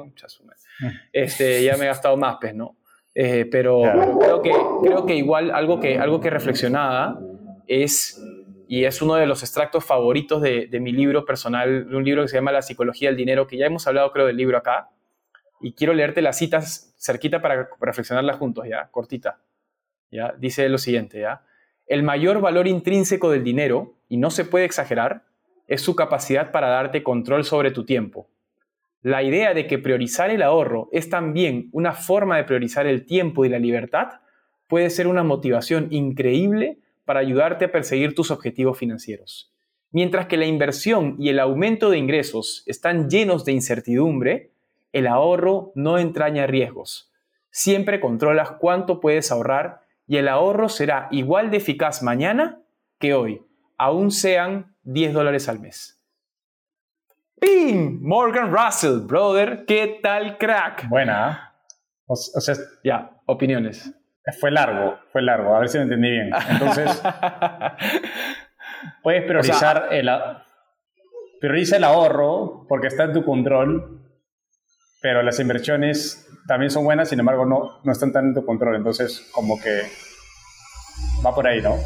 este, 1.12 1.62
ya 1.62 1.76
me 1.76 1.84
he 1.84 1.88
gastado 1.88 2.16
más, 2.16 2.36
pues, 2.41 2.55
¿no? 2.55 2.76
Eh, 3.14 3.47
pero, 3.51 3.82
creo, 4.20 4.43
que, 4.43 4.53
creo 4.82 5.07
que 5.07 5.16
igual 5.16 5.51
algo 5.51 5.80
que, 5.80 5.99
algo 5.99 6.20
que 6.20 6.30
reflexionaba 6.30 7.18
es 7.66 8.22
y 8.70 8.84
es 8.84 9.03
uno 9.03 9.16
de 9.16 9.26
los 9.26 9.43
extractos 9.43 9.84
favoritos 9.84 10.41
de, 10.41 10.68
mi 10.80 10.93
libro 10.93 11.24
personal, 11.24 11.93
un 11.93 12.05
libro 12.05 12.22
que 12.22 12.28
se 12.28 12.36
llama 12.36 12.53
La 12.53 12.62
psicología 12.62 13.09
del 13.09 13.16
dinero, 13.16 13.49
que 13.49 13.57
ya 13.57 13.66
hemos 13.66 13.84
hablado 13.88 14.12
creo 14.12 14.26
del 14.26 14.36
libro 14.36 14.57
acá, 14.57 14.91
y 15.61 15.72
quiero 15.72 15.93
leerte 15.93 16.22
las 16.22 16.38
citas 16.38 16.95
cerquita 16.97 17.43
para 17.43 17.68
reflexionarlas 17.80 18.36
juntos, 18.36 18.66
ya, 18.68 18.86
cortita. 18.93 19.41
¿ya? 20.12 20.36
Dice 20.38 20.68
lo 20.68 20.78
siguiente, 20.78 21.18
¿ya? 21.18 21.43
El 21.88 22.05
mayor 22.05 22.41
valor 22.41 22.68
intrínseco 22.68 23.32
del 23.32 23.43
dinero, 23.43 23.97
y 24.09 24.18
no 24.18 24.30
se 24.30 24.45
puede 24.45 24.66
exagerar, 24.66 25.24
es 25.71 25.81
su 25.81 25.95
capacidad 25.95 26.51
para 26.51 26.68
darte 26.68 27.05
control 27.05 27.45
sobre 27.45 27.71
tu 27.71 27.87
tiempo. 27.87 28.29
La 29.03 29.23
idea 29.23 29.55
de 29.55 29.68
que 29.68 29.79
priorizar 29.79 30.29
el 30.31 30.43
ahorro 30.43 30.89
es 30.93 31.09
también 31.09 31.71
una 31.73 31.93
forma 31.93 32.37
de 32.37 32.45
priorizar 32.45 32.89
el 32.89 33.07
tiempo 33.07 33.45
y 33.45 33.49
la 33.49 33.61
libertad 33.61 34.21
puede 34.66 34.91
ser 34.91 35.07
una 35.07 35.23
motivación 35.23 35.87
increíble 35.91 36.81
para 37.05 37.21
ayudarte 37.21 37.66
a 37.66 37.73
perseguir 37.73 38.16
tus 38.16 38.33
objetivos 38.33 38.79
financieros. 38.79 39.55
Mientras 39.93 40.27
que 40.27 40.37
la 40.37 40.45
inversión 40.45 41.14
y 41.21 41.29
el 41.29 41.39
aumento 41.39 41.89
de 41.89 41.99
ingresos 41.99 42.64
están 42.66 43.09
llenos 43.09 43.45
de 43.45 43.53
incertidumbre, 43.53 44.51
el 44.93 45.07
ahorro 45.07 45.71
no 45.77 45.99
entraña 45.99 46.49
riesgos. 46.49 47.12
Siempre 47.51 48.01
controlas 48.01 48.53
cuánto 48.59 49.01
puedes 49.01 49.31
ahorrar 49.31 49.83
y 50.09 50.16
el 50.16 50.27
ahorro 50.27 50.68
será 50.68 51.07
igual 51.12 51.53
de 51.53 51.59
eficaz 51.59 52.03
mañana 52.03 52.61
que 52.99 53.14
hoy, 53.14 53.43
aún 53.79 54.11
sean 54.11 54.70
10 54.83 55.12
dólares 55.12 55.49
al 55.49 55.61
mes. 55.61 56.01
¡Ping! 57.41 58.01
Morgan 58.03 58.53
Russell, 58.53 59.01
brother, 59.01 59.64
¿qué 59.66 59.99
tal, 60.03 60.37
crack? 60.37 60.89
Buena. 60.89 61.55
O, 62.07 62.16
sea, 62.16 62.55
ya, 62.85 63.11
opiniones. 63.26 63.95
Fue 64.41 64.51
largo, 64.51 64.99
fue 65.12 65.22
largo, 65.22 65.55
a 65.55 65.61
ver 65.61 65.68
si 65.68 65.78
lo 65.78 65.85
entendí 65.85 66.11
bien. 66.11 66.31
Entonces, 66.51 67.03
puedes 69.03 69.24
priorizar 69.24 69.89
el, 69.91 70.11
prioriza 71.41 71.76
el 71.76 71.85
ahorro 71.85 72.66
porque 72.68 72.89
está 72.89 73.05
en 73.05 73.12
tu 73.12 73.24
control, 73.24 74.03
pero 75.01 75.22
las 75.22 75.41
inversiones 75.41 76.28
también 76.47 76.70
son 76.70 76.85
buenas, 76.85 77.09
sin 77.09 77.20
embargo 77.20 77.47
no, 77.47 77.81
no 77.83 77.93
están 77.93 78.12
tan 78.12 78.26
en 78.26 78.35
tu 78.35 78.45
control. 78.45 78.76
Entonces, 78.76 79.28
como 79.33 79.61
que 79.61 79.83
va 81.24 81.35
por 81.35 81.47
ahí, 81.47 81.62
¿no? 81.62 81.76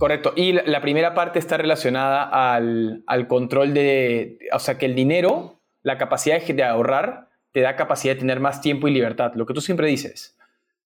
Correcto. 0.00 0.32
Y 0.34 0.52
la 0.52 0.80
primera 0.80 1.12
parte 1.12 1.38
está 1.38 1.58
relacionada 1.58 2.22
al, 2.22 3.04
al, 3.06 3.28
control 3.28 3.74
de, 3.74 4.38
o 4.50 4.58
sea, 4.58 4.78
que 4.78 4.86
el 4.86 4.94
dinero, 4.94 5.60
la 5.82 5.98
capacidad 5.98 6.40
de 6.40 6.64
ahorrar, 6.64 7.28
te 7.52 7.60
da 7.60 7.76
capacidad 7.76 8.14
de 8.14 8.20
tener 8.20 8.40
más 8.40 8.62
tiempo 8.62 8.88
y 8.88 8.92
libertad. 8.92 9.32
Lo 9.34 9.44
que 9.44 9.52
tú 9.52 9.60
siempre 9.60 9.88
dices. 9.88 10.38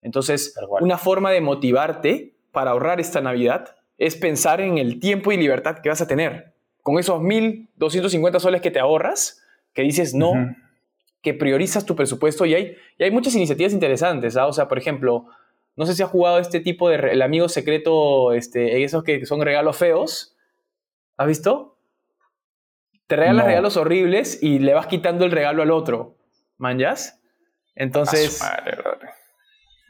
Entonces, 0.02 0.56
una 0.80 0.98
forma 0.98 1.30
de 1.30 1.42
motivarte 1.42 2.36
para 2.54 2.72
ahorrar 2.72 3.02
esta 3.02 3.20
Navidad 3.20 3.76
es 3.98 4.16
pensar 4.16 4.62
en 4.62 4.78
el 4.78 5.02
tiempo 5.02 5.34
y 5.34 5.38
libertad 5.38 5.80
que 5.80 5.90
vas 5.90 6.02
a 6.02 6.08
tener. 6.08 6.54
Con 6.82 6.98
esos 6.98 7.20
1.250 7.20 8.40
soles 8.40 8.62
que 8.62 8.72
te 8.72 8.80
ahorras, 8.80 9.44
que 9.74 9.82
dices 9.82 10.14
no, 10.14 10.56
que 11.22 11.34
priorizas 11.34 11.86
tu 11.86 11.98
presupuesto 11.98 12.46
y 12.46 12.56
hay, 12.56 12.78
y 12.98 13.04
hay 13.04 13.12
muchas 13.12 13.36
iniciativas 13.36 13.74
interesantes. 13.74 14.38
¿ah? 14.38 14.48
O 14.48 14.54
sea, 14.54 14.70
por 14.70 14.78
ejemplo, 14.78 15.28
no 15.76 15.86
sé 15.86 15.96
si 15.96 16.04
has 16.04 16.10
jugado 16.10 16.40
este 16.40 16.60
tipo 16.60 16.90
de 16.90 16.96
el 16.96 17.22
amigo 17.22 17.50
secreto, 17.50 18.34
este, 18.34 18.84
esos 18.84 19.04
que 19.04 19.26
son 19.26 19.42
regalos 19.42 19.78
feos. 19.78 20.36
¿Has 21.18 21.28
visto? 21.28 21.78
Te 23.08 23.16
regalas 23.16 23.46
regalos 23.46 23.78
horribles 23.78 24.42
y 24.42 24.60
le 24.60 24.74
vas 24.74 24.88
quitando 24.88 25.26
el 25.26 25.32
regalo 25.32 25.62
al 25.62 25.72
otro. 25.72 26.16
¿Manjas? 26.58 27.22
Entonces. 27.76 28.42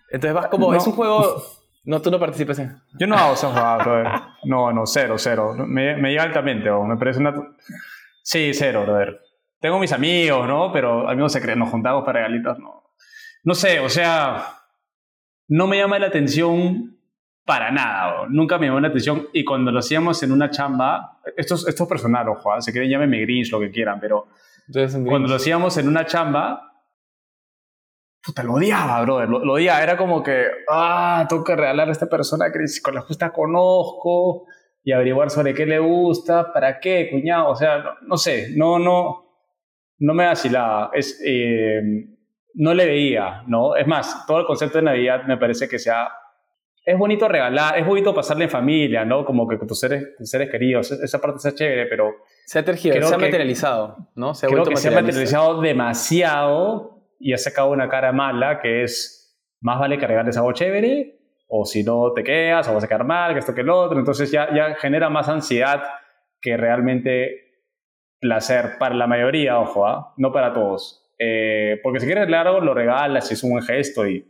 Entonces 0.09 0.33
vas 0.33 0.47
como, 0.47 0.73
es 0.73 0.85
un 0.87 0.93
juego... 0.93 1.43
No, 1.83 1.99
tú 1.99 2.11
no 2.11 2.19
participas 2.19 2.59
en... 2.59 2.79
Yo 2.99 3.07
no 3.07 3.17
hago 3.17 3.33
esos 3.33 3.51
brother. 3.55 4.05
No, 4.43 4.71
no, 4.71 4.85
cero, 4.85 5.15
cero. 5.17 5.55
Me, 5.57 5.97
me 5.97 6.11
llega 6.11 6.21
altamente, 6.21 6.69
o 6.69 6.83
me 6.83 6.95
parece 6.95 7.19
una... 7.19 7.33
Sí, 8.21 8.53
cero, 8.53 8.83
brother. 8.83 9.19
Tengo 9.59 9.79
mis 9.79 9.91
amigos, 9.91 10.47
¿no? 10.47 10.71
Pero 10.71 11.09
amigos 11.09 11.33
secretos, 11.33 11.57
nos 11.57 11.69
juntamos 11.69 12.03
para 12.03 12.19
regalitos, 12.19 12.59
no. 12.59 12.83
no 13.43 13.55
sé, 13.55 13.79
o 13.79 13.89
sea, 13.89 14.60
no 15.51 15.67
me 15.67 15.77
llama 15.77 15.99
la 15.99 16.07
atención 16.07 16.97
para 17.45 17.71
nada, 17.71 18.25
nunca 18.29 18.57
me 18.57 18.67
llamó 18.67 18.79
la 18.79 18.87
atención. 18.87 19.27
Y 19.33 19.43
cuando 19.43 19.69
lo 19.69 19.79
hacíamos 19.79 20.23
en 20.23 20.31
una 20.31 20.49
chamba, 20.49 21.19
esto 21.35 21.55
es, 21.55 21.81
personal, 21.89 22.29
ojo, 22.29 22.53
¿ah? 22.53 22.61
si 22.61 22.71
quieren 22.71 22.89
llámenme 22.89 23.19
Grinch, 23.19 23.51
lo 23.51 23.59
que 23.59 23.69
quieran, 23.69 23.99
pero 23.99 24.27
cuando 25.05 25.27
lo 25.27 25.35
hacíamos 25.35 25.77
en 25.77 25.89
una 25.89 26.05
chamba, 26.05 26.71
puta, 28.23 28.43
lo 28.43 28.53
odiaba, 28.53 29.01
brother, 29.01 29.27
lo, 29.27 29.43
lo, 29.43 29.53
odiaba. 29.53 29.83
Era 29.83 29.97
como 29.97 30.23
que, 30.23 30.45
ah, 30.69 31.25
tengo 31.27 31.43
que 31.43 31.57
regalar 31.57 31.89
a 31.89 31.91
esta 31.91 32.07
persona 32.07 32.49
que 32.49 32.59
con 32.81 32.95
la 32.95 33.01
justa 33.01 33.33
conozco 33.33 34.45
y 34.85 34.93
averiguar 34.93 35.31
sobre 35.31 35.53
qué 35.53 35.65
le 35.65 35.79
gusta, 35.79 36.53
para 36.53 36.79
qué, 36.79 37.09
cuñado, 37.11 37.49
o 37.49 37.55
sea, 37.57 37.97
no, 38.03 38.15
sé, 38.15 38.53
no, 38.55 38.79
no, 38.79 39.25
no 39.99 40.13
me 40.13 40.27
vacilaba, 40.27 40.91
es, 40.93 41.21
eh, 41.25 41.81
no 42.53 42.73
le 42.73 42.85
veía, 42.85 43.43
¿no? 43.47 43.75
Es 43.75 43.87
más, 43.87 44.25
todo 44.25 44.39
el 44.39 44.45
concepto 44.45 44.77
de 44.79 44.83
Navidad 44.83 45.23
me 45.27 45.37
parece 45.37 45.67
que 45.67 45.79
sea, 45.79 46.09
es 46.83 46.97
bonito 46.97 47.27
regalar, 47.27 47.77
es 47.77 47.85
bonito 47.85 48.13
pasarle 48.13 48.45
en 48.45 48.49
familia, 48.49 49.05
¿no? 49.05 49.23
Como 49.25 49.47
que 49.47 49.57
con 49.57 49.67
tus 49.67 49.79
seres, 49.79 50.15
tus 50.17 50.29
seres 50.29 50.49
queridos, 50.49 50.91
esa 50.91 51.19
parte 51.19 51.37
está 51.37 51.53
chévere, 51.53 51.85
pero... 51.85 52.11
Se 52.45 52.59
ha 52.59 52.65
tergido, 52.65 53.01
se 53.01 53.15
ha 53.15 53.17
materializado, 53.17 54.09
¿no? 54.15 54.33
Se 54.33 54.45
ha 54.45 54.49
creo 54.49 54.63
que 54.65 54.75
se 54.75 54.89
ha 54.89 54.91
materializado 54.91 55.61
demasiado 55.61 57.01
y 57.19 57.33
ha 57.33 57.37
sacado 57.37 57.69
una 57.69 57.87
cara 57.87 58.11
mala 58.11 58.59
que 58.59 58.83
es, 58.83 59.39
más 59.61 59.79
vale 59.79 59.97
que 59.97 60.07
regales 60.07 60.37
algo 60.37 60.51
chévere 60.53 61.19
o 61.53 61.65
si 61.65 61.83
no 61.83 62.13
te 62.13 62.23
quedas, 62.23 62.67
o 62.69 62.73
vas 62.73 62.83
a 62.85 62.87
quedar 62.87 63.03
mal, 63.03 63.33
que 63.33 63.39
esto 63.39 63.53
que 63.53 63.61
el 63.61 63.69
otro. 63.69 63.99
Entonces 63.99 64.31
ya, 64.31 64.53
ya 64.55 64.75
genera 64.75 65.09
más 65.09 65.27
ansiedad 65.27 65.83
que 66.39 66.55
realmente 66.55 67.51
placer 68.21 68.77
para 68.79 68.95
la 68.95 69.05
mayoría, 69.05 69.59
ojo, 69.59 69.85
¿ah? 69.85 70.13
no 70.17 70.31
para 70.31 70.53
todos. 70.53 71.00
Eh, 71.23 71.79
porque 71.83 71.99
si 71.99 72.07
quieres 72.07 72.27
algo, 72.33 72.61
lo 72.61 72.73
regalas 72.73 73.29
y 73.29 73.35
es 73.35 73.43
un 73.43 73.51
buen 73.51 73.63
gesto 73.63 74.07
y 74.07 74.27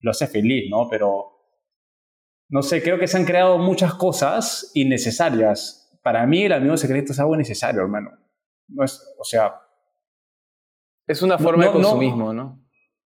lo 0.00 0.10
hace 0.10 0.26
feliz, 0.26 0.68
¿no? 0.70 0.88
Pero 0.90 1.30
no 2.50 2.62
sé, 2.62 2.82
creo 2.82 2.98
que 2.98 3.06
se 3.06 3.16
han 3.16 3.24
creado 3.24 3.56
muchas 3.58 3.94
cosas 3.94 4.70
innecesarias. 4.74 5.98
Para 6.02 6.26
mí 6.26 6.44
el 6.44 6.52
amigo 6.52 6.76
secreto 6.76 7.12
es 7.12 7.20
algo 7.20 7.36
necesario, 7.36 7.80
hermano. 7.80 8.10
No 8.68 8.84
es, 8.84 9.14
o 9.18 9.24
sea... 9.24 9.54
Es 11.06 11.22
una 11.22 11.38
forma 11.38 11.66
de 11.66 11.72
consumismo, 11.72 12.32
¿no? 12.32 12.64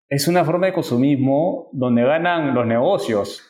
es 0.09 0.29
una 0.29 0.45
forma 0.45 0.66
de 0.66 0.72
consumismo 0.72 1.68
donde 1.72 2.05
ganan 2.05 2.55
los 2.55 2.66
negocios. 2.66 3.43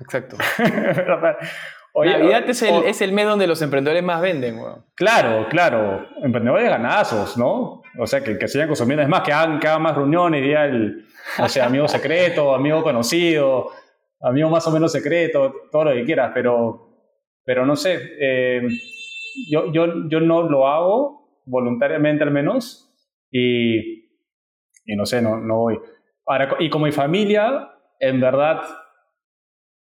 Exacto. 0.00 0.36
Oye, 1.92 2.12
Navidad 2.12 2.48
es 2.48 2.62
el, 2.62 2.84
es 2.84 3.00
el 3.00 3.12
mes 3.12 3.26
donde 3.26 3.46
los 3.46 3.60
emprendedores 3.62 4.02
más 4.02 4.20
venden, 4.20 4.58
weón. 4.58 4.84
Claro, 4.94 5.48
claro. 5.48 6.06
Emprendedores 6.22 6.68
ganazos, 6.68 7.36
¿no? 7.36 7.82
O 7.98 8.06
sea, 8.06 8.22
que, 8.22 8.38
que 8.38 8.48
sigan 8.48 8.68
consumiendo. 8.68 9.02
Es 9.02 9.08
más, 9.08 9.22
que 9.22 9.32
hagan, 9.32 9.58
que 9.58 9.66
hagan 9.66 9.82
más 9.82 9.96
reuniones, 9.96 10.40
diría 10.40 10.66
el, 10.66 11.06
o 11.38 11.48
sea, 11.48 11.66
amigo 11.66 11.88
secreto, 11.88 12.54
amigo 12.54 12.82
conocido, 12.82 13.70
amigo 14.20 14.48
más 14.48 14.66
o 14.66 14.70
menos 14.70 14.92
secreto, 14.92 15.52
todo 15.70 15.84
lo 15.84 15.92
que 15.92 16.04
quieras, 16.04 16.30
pero, 16.32 16.88
pero 17.44 17.66
no 17.66 17.76
sé. 17.76 17.98
Eh, 18.20 18.62
yo, 19.50 19.72
yo, 19.72 20.08
yo 20.08 20.20
no 20.20 20.42
lo 20.42 20.68
hago, 20.68 21.42
voluntariamente 21.46 22.22
al 22.22 22.30
menos, 22.30 22.92
y 23.30 24.00
y 24.90 24.96
no 24.96 25.06
sé, 25.06 25.22
no, 25.22 25.38
no 25.38 25.58
voy. 25.58 25.80
Ahora, 26.26 26.56
y 26.58 26.68
como 26.68 26.86
mi 26.86 26.92
familia, 26.92 27.70
en 27.98 28.20
verdad, 28.20 28.62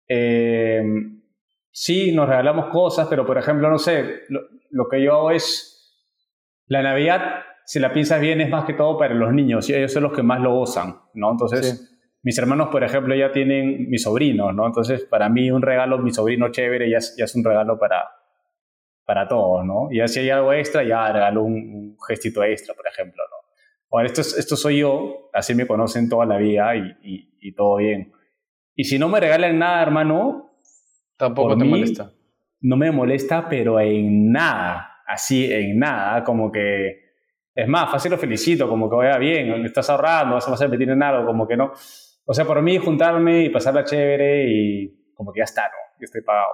eh, 0.09 0.83
sí, 1.73 2.13
nos 2.13 2.29
regalamos 2.29 2.67
cosas, 2.67 3.09
pero 3.09 3.27
por 3.27 3.39
ejemplo, 3.39 3.69
no 3.69 3.79
sé, 3.79 4.21
lo, 4.29 4.89
que 4.89 5.03
yo 5.03 5.15
hago 5.15 5.31
es, 5.33 5.99
la 6.67 6.83
Navidad, 6.83 7.41
si 7.67 7.81
la 7.81 7.93
piensas 7.93 8.21
bien, 8.21 8.41
es 8.41 8.49
más 8.49 8.65
que 8.65 8.75
todo 8.75 8.97
para 8.97 9.15
los 9.15 9.33
niños, 9.33 9.69
y 9.69 9.75
ellos 9.75 9.93
son 9.93 10.05
los 10.05 10.13
que 10.13 10.23
más 10.23 10.41
lo 10.41 10.55
gozan, 10.55 11.01
¿no? 11.15 11.33
Entonces... 11.33 11.89
Mis 12.25 12.39
hermanos, 12.39 12.69
por 12.71 12.85
ejemplo, 12.85 13.17
ya 13.17 13.33
tienen 13.33 13.91
mis 13.91 14.05
sobrinos, 14.05 14.55
¿no? 14.55 14.65
Entonces, 14.65 15.05
para 15.05 15.29
mí 15.29 15.51
un 15.51 15.61
regalo, 15.61 15.99
mi 15.99 16.13
sobrino 16.13 16.53
chévere, 16.53 16.89
ya 16.89 16.99
es, 16.99 17.17
ya 17.19 17.25
es 17.25 17.35
un 17.35 17.43
regalo 17.43 17.81
para, 17.81 18.05
para 19.05 19.27
todos, 19.27 19.65
¿no? 19.65 19.89
Y 19.91 20.07
si 20.07 20.21
hay 20.21 20.31
algo 20.31 20.53
extra, 20.53 20.85
ya 20.85 21.13
regalo 21.13 21.43
un, 21.43 21.55
un, 21.55 21.97
gestito 22.07 22.45
extra, 22.45 22.75
por 22.75 22.87
ejemplo, 22.87 23.23
¿no? 23.29 23.37
Bueno, 23.91 24.07
esto, 24.07 24.21
esto 24.21 24.57
soy 24.57 24.79
yo, 24.79 25.31
así 25.33 25.55
me 25.55 25.67
conocen 25.67 26.09
toda 26.09 26.25
la 26.25 26.37
vida 26.37 26.77
y, 26.77 27.37
y, 27.41 27.53
todo 27.55 27.77
bien. 27.77 28.13
Y 28.77 28.85
si 28.85 28.99
no 28.99 29.09
me 29.09 29.21
regalan 29.21 29.59
nada, 29.59 29.83
hermano... 29.83 30.49
Tampoco 31.23 31.57
te 31.57 31.65
molesta. 31.65 32.13
No 32.63 32.77
me 32.77 32.91
molesta, 32.91 33.49
pero 33.49 33.79
en 33.79 34.33
nada, 34.33 35.03
así, 35.07 35.53
en 35.53 35.79
nada, 35.79 36.25
como 36.25 36.51
que... 36.51 37.01
Es 37.55 37.69
más, 37.69 37.91
fácil 37.91 38.11
lo 38.11 38.19
felicito, 38.19 38.69
como 38.69 38.91
que 38.91 38.97
vaya 38.97 39.19
bien, 39.19 39.65
estás 39.65 39.89
ahorrando, 39.91 40.35
vas 40.35 40.63
a 40.63 40.69
meter 40.69 40.89
en 40.89 41.03
algo, 41.03 41.27
como 41.27 41.47
que 41.47 41.57
no. 41.57 41.73
O 42.25 42.35
sea, 42.35 42.45
por 42.45 42.61
mí 42.61 42.77
juntarme 42.79 43.45
y 43.45 43.51
pasarla 43.51 43.85
chévere 43.85 44.47
y 44.49 45.13
como 45.15 45.33
que 45.33 45.41
ya 45.41 45.45
está, 45.45 45.63
¿no? 45.63 45.99
Ya 46.01 46.05
estoy 46.05 46.23
pagado. 46.23 46.51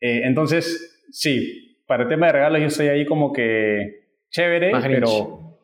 Eh, 0.00 0.22
entonces, 0.24 1.06
sí, 1.10 1.82
para 1.86 2.02
el 2.02 2.08
tema 2.10 2.26
de 2.26 2.32
regalos 2.32 2.60
yo 2.60 2.66
estoy 2.66 2.88
ahí 2.88 3.06
como 3.06 3.32
que 3.32 4.18
chévere, 4.28 4.72
pero 4.82 5.60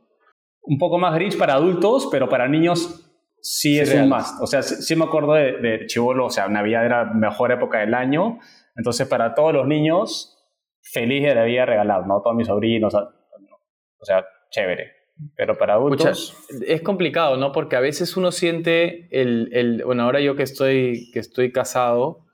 un 0.62 0.78
poco 0.78 0.98
más 0.98 1.14
gris 1.14 1.36
para 1.36 1.54
adultos, 1.54 2.08
pero 2.10 2.28
para 2.28 2.48
niños 2.48 3.11
sí 3.42 3.78
es 3.78 3.92
un 3.92 4.08
must. 4.08 4.40
O 4.40 4.46
sea, 4.46 4.62
sí, 4.62 4.96
me 4.96 5.04
acuerdo 5.04 5.34
de, 5.34 5.58
de 5.58 5.86
Chivolo, 5.86 6.26
o 6.26 6.30
sea, 6.30 6.48
Navidad 6.48 6.86
era 6.86 7.04
la 7.04 7.12
mejor 7.12 7.52
época 7.52 7.80
del 7.80 7.92
año. 7.92 8.38
Entonces, 8.76 9.06
para 9.06 9.34
todos 9.34 9.52
los 9.52 9.66
niños, 9.66 10.38
feliz 10.80 11.24
de 11.24 11.34
la 11.34 11.44
vida 11.44 11.66
regalar, 11.66 12.06
¿no? 12.06 12.22
Todos 12.22 12.36
mis 12.36 12.46
sobrinos, 12.46 12.94
o 12.94 14.04
sea, 14.04 14.24
chévere. 14.50 14.92
Pero 15.36 15.58
para 15.58 15.74
adultos... 15.74 16.36
es 16.66 16.82
complicado, 16.82 17.36
¿no? 17.36 17.52
Porque 17.52 17.76
a 17.76 17.80
veces 17.80 18.16
uno 18.16 18.32
siente 18.32 19.08
el... 19.10 19.50
el 19.52 19.84
bueno, 19.84 20.04
ahora 20.04 20.20
yo 20.20 20.36
que 20.36 20.42
estoy, 20.42 21.10
que 21.12 21.18
estoy 21.18 21.52
casado, 21.52 22.26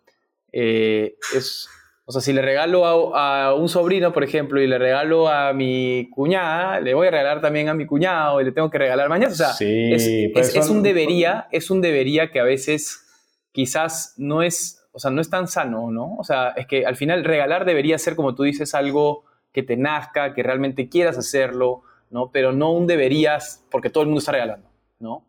eh, 0.53 1.17
es 1.35 1.69
o 2.09 2.11
sea, 2.11 2.23
si 2.23 2.33
le 2.33 2.41
regalo 2.41 2.87
a, 2.87 3.53
un 3.55 3.69
sobrino, 3.69 4.15
por 4.15 4.25
ejemplo, 4.25 4.63
y 4.63 4.67
le 4.67 4.79
regalo 4.79 5.29
a 5.29 5.53
mi 5.53 6.09
cuñada, 6.09 6.81
le 6.81 6.95
voy 6.95 7.09
a 7.09 7.11
regalar 7.11 7.43
también 7.43 7.69
a 7.69 7.75
mi 7.75 7.85
cuñado 7.85 8.41
y 8.41 8.47
le 8.47 8.53
tengo 8.53 8.71
que 8.71 8.79
regalar 8.79 9.11
mañana. 9.11 9.31
O 9.31 9.37
sea, 9.37 9.51
es, 9.61 10.71
un 10.71 10.83
debería, 10.83 11.49
es 11.53 11.71
un 11.71 11.83
debería 11.83 12.31
que 12.31 12.41
a 12.41 12.45
veces 12.45 13.05
quizás 13.53 14.15
no 14.17 14.43
es, 14.43 14.89
o 14.93 14.99
sea, 14.99 15.11
no 15.11 15.21
es 15.21 15.29
tan 15.29 15.49
sano, 15.49 15.91
¿no? 15.91 16.17
O 16.17 16.25
sea, 16.25 16.55
es 16.57 16.67
que 16.67 16.87
al 16.87 16.97
final 16.97 17.25
regalar 17.25 17.67
debería 17.67 17.99
ser, 17.99 18.17
como 18.17 18.35
tú 18.35 18.45
dices, 18.45 18.75
algo 18.75 19.25
que 19.53 19.63
te 19.63 19.77
nazca, 19.77 20.33
que 20.33 20.43
realmente 20.43 20.89
quieras 20.89 21.19
hacerlo, 21.19 21.83
¿no? 22.09 22.31
Pero 22.33 22.53
no 22.53 22.73
un 22.73 22.87
deberías 22.87 23.67
porque 23.71 23.91
todo 23.91 24.05
el 24.05 24.07
mundo 24.07 24.21
está 24.21 24.33
regalando, 24.33 24.71
¿no? 24.99 25.27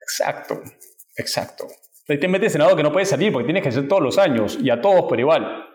Exacto, 0.00 0.60
exacto. 1.14 1.68
Te 2.04 2.26
metes 2.26 2.56
en 2.56 2.62
algo 2.62 2.74
que 2.74 2.82
no 2.82 2.90
puedes 2.90 3.10
salir 3.10 3.32
porque 3.32 3.44
tienes 3.44 3.62
que 3.62 3.68
hacer 3.68 3.86
todos 3.86 4.02
los 4.02 4.18
años 4.18 4.58
y 4.60 4.70
a 4.70 4.80
todos 4.80 5.04
por 5.08 5.20
igual. 5.20 5.65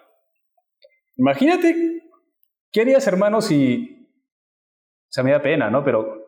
Imagínate, 1.21 2.01
¿qué 2.71 2.81
harías, 2.81 3.05
hermano, 3.05 3.41
si... 3.41 4.09
O 5.07 5.11
sea, 5.13 5.23
me 5.23 5.29
da 5.29 5.39
pena, 5.43 5.69
¿no? 5.69 5.83
Pero 5.83 6.25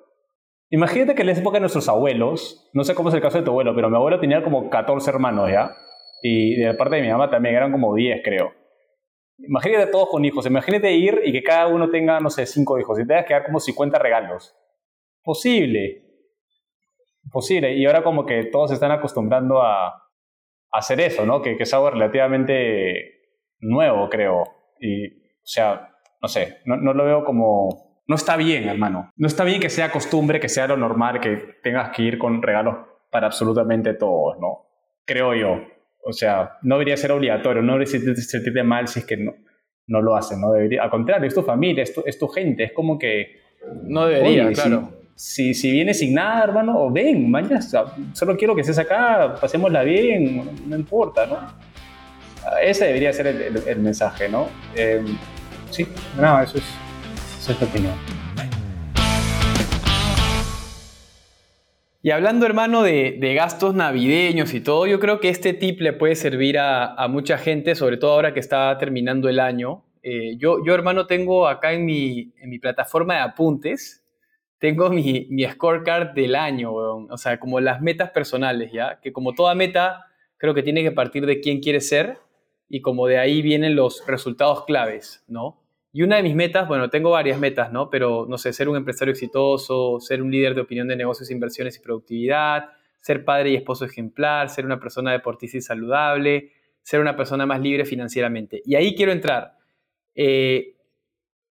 imagínate 0.69 1.15
que 1.15 1.21
en 1.21 1.27
la 1.27 1.33
época 1.33 1.55
de 1.55 1.61
nuestros 1.61 1.89
abuelos, 1.89 2.69
no 2.73 2.83
sé 2.83 2.93
cómo 2.93 3.09
es 3.09 3.15
el 3.15 3.21
caso 3.21 3.39
de 3.39 3.43
tu 3.43 3.49
abuelo, 3.49 3.73
pero 3.73 3.89
mi 3.89 3.95
abuelo 3.95 4.19
tenía 4.19 4.43
como 4.43 4.69
14 4.69 5.09
hermanos, 5.09 5.49
¿ya? 5.49 5.71
Y 6.21 6.57
de 6.57 6.75
parte 6.75 6.97
de 6.97 7.01
mi 7.01 7.09
mamá 7.09 7.31
también 7.31 7.55
eran 7.55 7.71
como 7.71 7.95
10, 7.95 8.21
creo. 8.23 8.53
Imagínate 9.39 9.87
todos 9.91 10.09
con 10.09 10.23
hijos, 10.25 10.45
imagínate 10.45 10.91
ir 10.91 11.21
y 11.23 11.31
que 11.31 11.41
cada 11.41 11.67
uno 11.67 11.89
tenga, 11.89 12.19
no 12.19 12.29
sé, 12.29 12.45
5 12.45 12.79
hijos 12.79 12.99
y 12.99 13.07
tengas 13.07 13.25
que 13.25 13.33
dar 13.33 13.45
como 13.45 13.59
50 13.59 13.97
regalos. 13.97 14.55
Posible. 15.23 16.03
Posible. 17.31 17.73
Y 17.73 17.85
ahora 17.87 18.03
como 18.03 18.27
que 18.27 18.43
todos 18.45 18.69
se 18.69 18.75
están 18.75 18.91
acostumbrando 18.91 19.59
a, 19.63 20.01
hacer 20.71 20.99
eso, 21.01 21.25
¿no? 21.25 21.41
Que, 21.41 21.57
que 21.57 21.63
es 21.63 21.73
algo 21.73 21.89
relativamente 21.89 23.31
nuevo, 23.59 24.07
creo. 24.09 24.62
Y, 24.83 25.07
o 25.07 25.45
sea, 25.45 25.89
no 26.21 26.27
sé, 26.27 26.57
no, 26.65 26.75
no 26.75 26.93
lo 26.93 27.05
veo 27.05 27.23
como... 27.23 28.03
No 28.05 28.15
está 28.15 28.35
bien, 28.35 28.67
hermano. 28.67 29.09
No 29.15 29.27
está 29.27 29.45
bien 29.45 29.61
que 29.61 29.69
sea 29.69 29.89
costumbre, 29.89 30.41
que 30.41 30.49
sea 30.49 30.67
lo 30.67 30.75
normal, 30.75 31.21
que 31.21 31.37
tengas 31.63 31.91
que 31.95 32.03
ir 32.03 32.17
con 32.17 32.41
regalos 32.41 32.75
para 33.09 33.27
absolutamente 33.27 33.93
todos, 33.93 34.37
¿no? 34.41 34.65
Creo 35.05 35.33
yo. 35.33 35.61
O 36.03 36.11
sea, 36.11 36.57
no 36.63 36.75
debería 36.75 36.97
ser 36.97 37.13
obligatorio, 37.13 37.61
no 37.61 37.77
debería 37.77 38.15
sentirte 38.15 38.61
mal 38.63 38.89
si 38.89 38.99
es 38.99 39.05
que 39.05 39.15
no, 39.15 39.33
no 39.87 40.01
lo 40.01 40.17
hacen, 40.17 40.41
¿no? 40.41 40.51
Debería, 40.51 40.83
al 40.83 40.89
contrario, 40.89 41.29
es 41.29 41.33
tu 41.33 41.43
familia, 41.43 41.83
es 41.83 41.93
tu, 41.93 42.03
es 42.05 42.19
tu 42.19 42.27
gente, 42.27 42.65
es 42.65 42.73
como 42.73 42.99
que... 42.99 43.41
No 43.83 44.05
debería, 44.05 44.51
claro. 44.51 44.89
Si, 45.15 45.53
si, 45.53 45.71
vienes 45.71 45.99
sin 45.99 46.13
nada, 46.13 46.43
hermano, 46.43 46.91
ven, 46.91 47.31
mañana, 47.31 47.61
solo 47.61 48.35
quiero 48.35 48.53
que 48.53 48.61
estés 48.61 48.79
acá, 48.79 49.35
pasémosla 49.39 49.83
bien, 49.83 50.67
no 50.67 50.75
importa, 50.75 51.25
¿no? 51.25 51.37
Ese 52.61 52.85
debería 52.85 53.13
ser 53.13 53.27
el, 53.27 53.79
mensaje, 53.79 54.29
¿no? 54.29 54.49
Eh, 54.75 55.03
sí, 55.69 55.87
no, 56.19 56.41
eso 56.41 56.57
es, 56.57 56.63
esa 57.39 57.51
es 57.53 57.59
tu 57.59 57.65
opinión. 57.65 57.93
Y 62.01 62.11
hablando, 62.11 62.45
hermano, 62.45 62.83
de, 62.83 63.33
gastos 63.33 63.73
navideños 63.75 64.53
y 64.53 64.59
todo, 64.59 64.87
yo 64.87 64.99
creo 64.99 65.21
que 65.21 65.29
este 65.29 65.53
tip 65.53 65.79
le 65.79 65.93
puede 65.93 66.15
servir 66.15 66.57
a, 66.59 67.07
mucha 67.07 67.37
gente, 67.37 67.75
sobre 67.75 67.95
todo 67.95 68.11
ahora 68.11 68.33
que 68.33 68.41
está 68.41 68.77
terminando 68.77 69.29
el 69.29 69.39
año. 69.39 69.85
Eh, 70.01 70.35
yo, 70.37 70.57
yo, 70.65 70.75
hermano, 70.75 71.07
tengo 71.07 71.47
acá 71.47 71.71
en 71.71 71.85
mi, 71.85 72.33
en 72.41 72.49
mi 72.49 72.59
plataforma 72.59 73.13
de 73.13 73.19
apuntes, 73.21 74.03
tengo 74.57 74.89
mi, 74.89 75.27
mi 75.29 75.45
scorecard 75.45 76.09
del 76.13 76.35
año, 76.35 76.71
weón. 76.71 77.07
O 77.09 77.17
sea, 77.17 77.39
como 77.39 77.61
las 77.61 77.81
metas 77.81 78.09
personales, 78.09 78.73
¿ya? 78.73 78.99
Que 79.01 79.13
como 79.13 79.33
toda 79.33 79.55
meta, 79.55 80.05
creo 80.35 80.53
que 80.53 80.63
tiene 80.63 80.83
que 80.83 80.91
partir 80.91 81.25
de 81.25 81.39
quién 81.39 81.61
quiere 81.61 81.79
ser 81.79 82.17
y 82.73 82.81
como 82.81 83.05
de 83.05 83.19
ahí 83.19 83.43
vienen 83.43 83.75
los 83.75 84.03
resultados 84.07 84.65
claves, 84.65 85.23
¿no? 85.27 85.61
Y 85.91 86.01
una 86.01 86.15
de 86.15 86.23
mis 86.23 86.33
metas, 86.33 86.67
bueno, 86.67 86.89
tengo 86.89 87.11
varias 87.11 87.37
metas, 87.37 87.71
¿no? 87.71 87.91
Pero, 87.91 88.25
no 88.27 88.39
sé, 88.39 88.51
ser 88.51 88.67
un 88.67 88.75
empresario 88.75 89.11
exitoso, 89.11 89.99
ser 89.99 90.23
un 90.23 90.31
líder 90.31 90.55
de 90.55 90.61
opinión 90.61 90.87
de 90.87 90.95
negocios, 90.95 91.29
inversiones 91.29 91.77
y 91.77 91.81
productividad, 91.81 92.71
ser 92.99 93.23
padre 93.25 93.51
y 93.51 93.55
esposo 93.57 93.85
ejemplar, 93.85 94.49
ser 94.49 94.65
una 94.65 94.79
persona 94.79 95.11
deportista 95.11 95.55
y 95.55 95.61
saludable, 95.61 96.51
ser 96.81 96.99
una 96.99 97.15
persona 97.15 97.45
más 97.45 97.61
libre 97.61 97.85
financieramente. 97.85 98.63
Y 98.65 98.73
ahí 98.73 98.95
quiero 98.95 99.11
entrar. 99.11 99.55
Eh, 100.15 100.75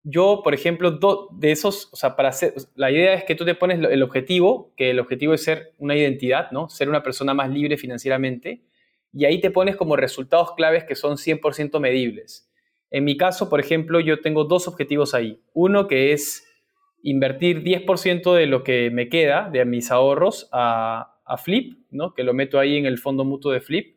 yo, 0.02 0.42
por 0.44 0.56
ejemplo, 0.56 0.98
de 1.32 1.52
esos, 1.52 1.90
o 1.94 1.96
sea, 1.96 2.16
para 2.16 2.30
hacer, 2.30 2.56
la 2.74 2.90
idea 2.90 3.14
es 3.14 3.24
que 3.24 3.36
tú 3.36 3.46
te 3.46 3.54
pones 3.54 3.78
el 3.88 4.02
objetivo, 4.02 4.74
que 4.76 4.90
el 4.90 5.00
objetivo 5.00 5.36
es 5.36 5.44
ser 5.44 5.74
una 5.78 5.96
identidad, 5.96 6.50
¿no? 6.50 6.70
Ser 6.70 6.90
una 6.90 7.04
persona 7.04 7.36
más 7.36 7.52
libre 7.52 7.78
financieramente, 7.78 8.64
y 9.14 9.26
ahí 9.26 9.40
te 9.40 9.52
pones 9.52 9.76
como 9.76 9.96
resultados 9.96 10.54
claves 10.56 10.84
que 10.86 10.96
son 10.96 11.18
100% 11.18 11.80
medibles. 11.80 12.50
En 12.90 13.04
mi 13.04 13.16
caso, 13.16 13.50
por 13.50 13.60
ejemplo, 13.60 14.00
yo 14.00 14.22
tengo 14.22 14.44
dos 14.44 14.68
objetivos 14.68 15.14
ahí. 15.14 15.40
Uno 15.54 15.88
que 15.88 16.14
es 16.14 16.48
invertir 17.04 17.64
10% 17.64 18.34
de 18.34 18.48
lo 18.48 18.64
que 18.64 18.90
me 18.90 19.10
queda 19.10 19.50
de 19.52 19.64
mis 19.66 19.92
ahorros 19.92 20.50
a, 20.52 21.10
Flip, 21.44 21.80
¿no? 21.90 22.14
que 22.14 22.24
lo 22.24 22.36
meto 22.36 22.60
ahí 22.60 22.78
en 22.78 22.86
el 22.86 23.00
fondo 23.00 23.26
mutuo 23.26 23.52
de 23.52 23.62
Flip. 23.62 23.96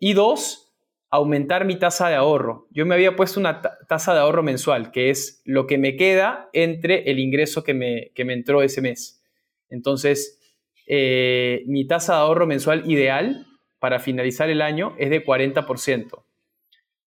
Y 0.00 0.12
dos, 0.14 0.72
aumentar 1.10 1.64
mi 1.64 1.76
tasa 1.76 2.08
de 2.08 2.16
ahorro. 2.16 2.66
Yo 2.70 2.84
me 2.84 2.96
había 2.96 3.14
puesto 3.14 3.38
una 3.38 3.62
tasa 3.88 4.12
de 4.12 4.20
ahorro 4.20 4.42
mensual, 4.42 4.90
que 4.90 5.10
es 5.10 5.40
lo 5.44 5.68
que 5.68 5.78
me 5.78 5.96
queda 5.96 6.48
entre 6.52 7.08
el 7.10 7.20
ingreso 7.20 7.62
que 7.62 7.74
me, 7.74 8.10
me 8.24 8.32
entró 8.32 8.62
ese 8.62 8.80
mes. 8.80 9.22
Entonces, 9.68 10.40
eh, 10.88 11.62
mi 11.66 11.86
tasa 11.86 12.14
de 12.14 12.20
ahorro 12.20 12.46
mensual 12.46 12.90
ideal 12.90 13.46
para 13.84 13.98
finalizar 13.98 14.48
el 14.48 14.62
año 14.62 14.94
es 14.96 15.10
de 15.10 15.22
40% 15.22 16.24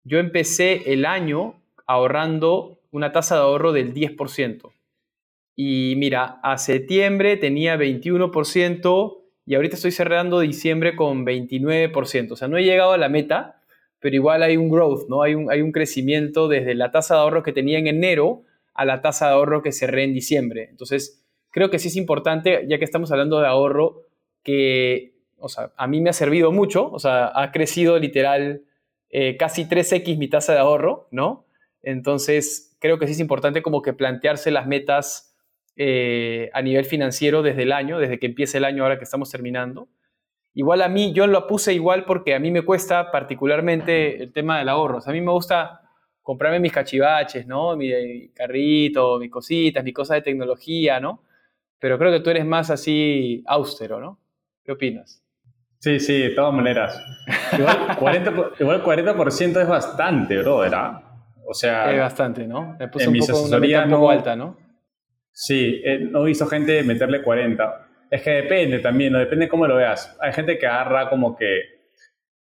yo 0.06 0.20
empecé 0.20 0.92
el 0.92 1.04
año 1.04 1.60
ahorrando 1.84 2.78
una 2.92 3.10
tasa 3.10 3.34
de 3.34 3.40
ahorro 3.40 3.72
del 3.72 3.92
10%. 3.92 4.70
Y 5.56 5.94
mira, 5.96 6.38
a 6.44 6.58
septiembre 6.58 7.36
tenía 7.36 7.76
21% 7.76 9.18
y 9.46 9.54
ahorita 9.56 9.74
estoy 9.74 9.90
cerrando 9.90 10.38
diciembre 10.38 10.94
con 10.94 11.26
29%. 11.26 12.32
O 12.32 12.36
sea, 12.36 12.46
no 12.46 12.56
he 12.56 12.62
llegado 12.62 12.92
a 12.92 12.98
la 12.98 13.08
meta, 13.08 13.60
pero 13.98 14.14
igual 14.14 14.44
hay 14.44 14.56
un 14.56 14.68
growth, 14.68 15.08
¿no? 15.08 15.22
Hay 15.22 15.34
un, 15.34 15.50
hay 15.50 15.60
un 15.60 15.72
crecimiento 15.72 16.46
desde 16.46 16.76
la 16.76 16.92
tasa 16.92 17.14
de 17.16 17.20
ahorro 17.22 17.42
que 17.42 17.52
tenía 17.52 17.78
en 17.78 17.88
enero 17.88 18.44
a 18.74 18.84
la 18.84 19.02
tasa 19.02 19.26
de 19.26 19.34
ahorro 19.34 19.62
que 19.62 19.72
cerré 19.72 20.04
en 20.04 20.14
diciembre. 20.14 20.68
Entonces, 20.70 21.24
creo 21.50 21.68
que 21.68 21.80
sí 21.80 21.88
es 21.88 21.96
importante, 21.96 22.64
ya 22.68 22.78
que 22.78 22.84
estamos 22.84 23.10
hablando 23.10 23.40
de 23.40 23.48
ahorro, 23.48 24.02
que, 24.44 25.15
o 25.38 25.48
sea, 25.48 25.72
a 25.76 25.86
mí 25.86 26.00
me 26.00 26.10
ha 26.10 26.12
servido 26.12 26.52
mucho, 26.52 26.90
o 26.90 26.98
sea, 26.98 27.30
ha 27.34 27.52
crecido 27.52 27.98
literal 27.98 28.62
eh, 29.10 29.36
casi 29.36 29.64
3x 29.64 30.18
mi 30.18 30.28
tasa 30.28 30.52
de 30.52 30.58
ahorro, 30.58 31.08
¿no? 31.10 31.46
Entonces, 31.82 32.76
creo 32.80 32.98
que 32.98 33.06
sí 33.06 33.12
es 33.12 33.20
importante 33.20 33.62
como 33.62 33.82
que 33.82 33.92
plantearse 33.92 34.50
las 34.50 34.66
metas 34.66 35.36
eh, 35.76 36.50
a 36.54 36.62
nivel 36.62 36.84
financiero 36.84 37.42
desde 37.42 37.62
el 37.62 37.72
año, 37.72 37.98
desde 37.98 38.18
que 38.18 38.26
empiece 38.26 38.58
el 38.58 38.64
año 38.64 38.82
ahora 38.82 38.98
que 38.98 39.04
estamos 39.04 39.30
terminando. 39.30 39.88
Igual 40.54 40.80
a 40.80 40.88
mí, 40.88 41.12
yo 41.12 41.26
lo 41.26 41.46
puse 41.46 41.74
igual 41.74 42.06
porque 42.06 42.34
a 42.34 42.38
mí 42.38 42.50
me 42.50 42.62
cuesta 42.62 43.10
particularmente 43.10 44.22
el 44.22 44.32
tema 44.32 44.58
del 44.58 44.70
ahorro. 44.70 44.98
O 44.98 45.00
sea, 45.02 45.10
a 45.10 45.14
mí 45.14 45.20
me 45.20 45.32
gusta 45.32 45.82
comprarme 46.22 46.60
mis 46.60 46.72
cachivaches, 46.72 47.46
¿no? 47.46 47.76
Mi, 47.76 48.30
carrito, 48.30 49.18
mis 49.18 49.30
cositas, 49.30 49.84
mis 49.84 49.92
cosas 49.92 50.16
de 50.16 50.22
tecnología, 50.22 50.98
¿no? 50.98 51.22
Pero 51.78 51.98
creo 51.98 52.10
que 52.10 52.20
tú 52.20 52.30
eres 52.30 52.46
más 52.46 52.70
así 52.70 53.44
austero, 53.46 54.00
¿no? 54.00 54.18
¿Qué 54.64 54.72
opinas? 54.72 55.22
Sí, 55.78 56.00
sí, 56.00 56.22
de 56.22 56.30
todas 56.30 56.54
maneras. 56.54 57.02
Igual 57.58 57.76
40%, 57.98 58.52
igual 58.60 58.82
40 58.82 59.62
es 59.62 59.68
bastante, 59.68 60.38
bro, 60.38 60.58
¿verdad? 60.58 61.02
O 61.46 61.54
sea... 61.54 61.92
Es 61.92 62.00
bastante, 62.00 62.46
¿no? 62.46 62.76
Puse 62.90 63.08
un 63.08 63.18
poco, 63.18 63.42
una 63.42 63.84
un 63.84 63.90
poco 63.90 64.10
alta, 64.10 64.34
¿no? 64.34 64.56
Sí, 65.32 65.82
eh, 65.84 65.98
no 65.98 66.22
he 66.22 66.26
visto 66.26 66.46
gente 66.46 66.82
meterle 66.82 67.22
40. 67.22 67.88
Es 68.10 68.22
que 68.22 68.30
depende 68.30 68.78
también, 68.78 69.12
¿no? 69.12 69.18
Depende 69.18 69.48
cómo 69.48 69.66
lo 69.66 69.76
veas. 69.76 70.16
Hay 70.20 70.32
gente 70.32 70.58
que 70.58 70.66
agarra 70.66 71.10
como 71.10 71.36
que 71.36 71.60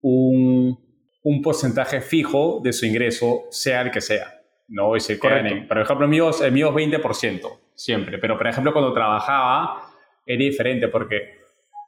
un, 0.03 0.79
un 1.23 1.43
porcentaje 1.43 2.01
fijo 2.01 2.61
de 2.63 2.73
su 2.73 2.87
ingreso, 2.87 3.45
sea 3.51 3.81
el 3.81 3.91
que 3.91 4.01
sea. 4.01 4.35
¿no? 4.69 4.97
Y 4.97 5.01
se 5.01 5.19
quedan 5.19 5.47
en, 5.47 5.69
por 5.69 5.79
ejemplo, 5.79 6.05
el 6.05 6.11
mío, 6.11 6.31
el 6.43 6.53
mío 6.53 6.69
es 6.69 6.75
20%, 6.75 7.59
siempre. 7.75 8.19
Pero, 8.19 8.37
por 8.37 8.47
ejemplo, 8.47 8.73
cuando 8.73 8.93
trabajaba, 8.93 9.83
era 10.27 10.39
diferente 10.39 10.89
porque 10.89 11.44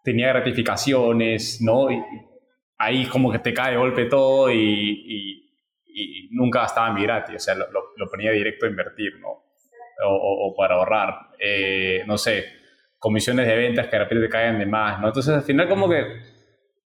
tenía 0.07 0.29
gratificaciones, 0.29 1.61
¿no? 1.61 1.91
Y 1.91 2.01
ahí 2.79 3.07
como 3.07 3.33
que 3.33 3.41
te 3.41 3.53
cae 3.53 3.73
de 3.73 3.77
golpe 3.77 4.05
todo 4.05 4.53
y, 4.53 5.43
nunca 6.31 6.61
gastaba 6.61 6.93
mi 6.93 7.03
gratis, 7.03 7.37
o 7.37 7.39
sea, 7.41 7.55
lo, 7.57 8.11
ponía 8.11 8.31
directo 8.31 8.67
a 8.67 8.69
invertir, 8.69 9.19
¿no? 9.19 9.45
O, 10.07 10.55
para 10.57 10.77
ahorrar, 10.77 11.31
eh, 11.41 12.05
no 12.07 12.19
sé, 12.19 12.45
comisiones 12.99 13.49
de 13.49 13.57
ventas 13.57 13.87
que 13.87 13.97
de 13.97 13.99
repente 13.99 14.27
te 14.27 14.31
caen 14.31 14.59
de 14.61 14.67
más, 14.67 15.01
¿no? 15.01 15.09
Entonces 15.09 15.35
al 15.35 15.43
final 15.43 15.69
como 15.69 15.89
que 15.89 16.05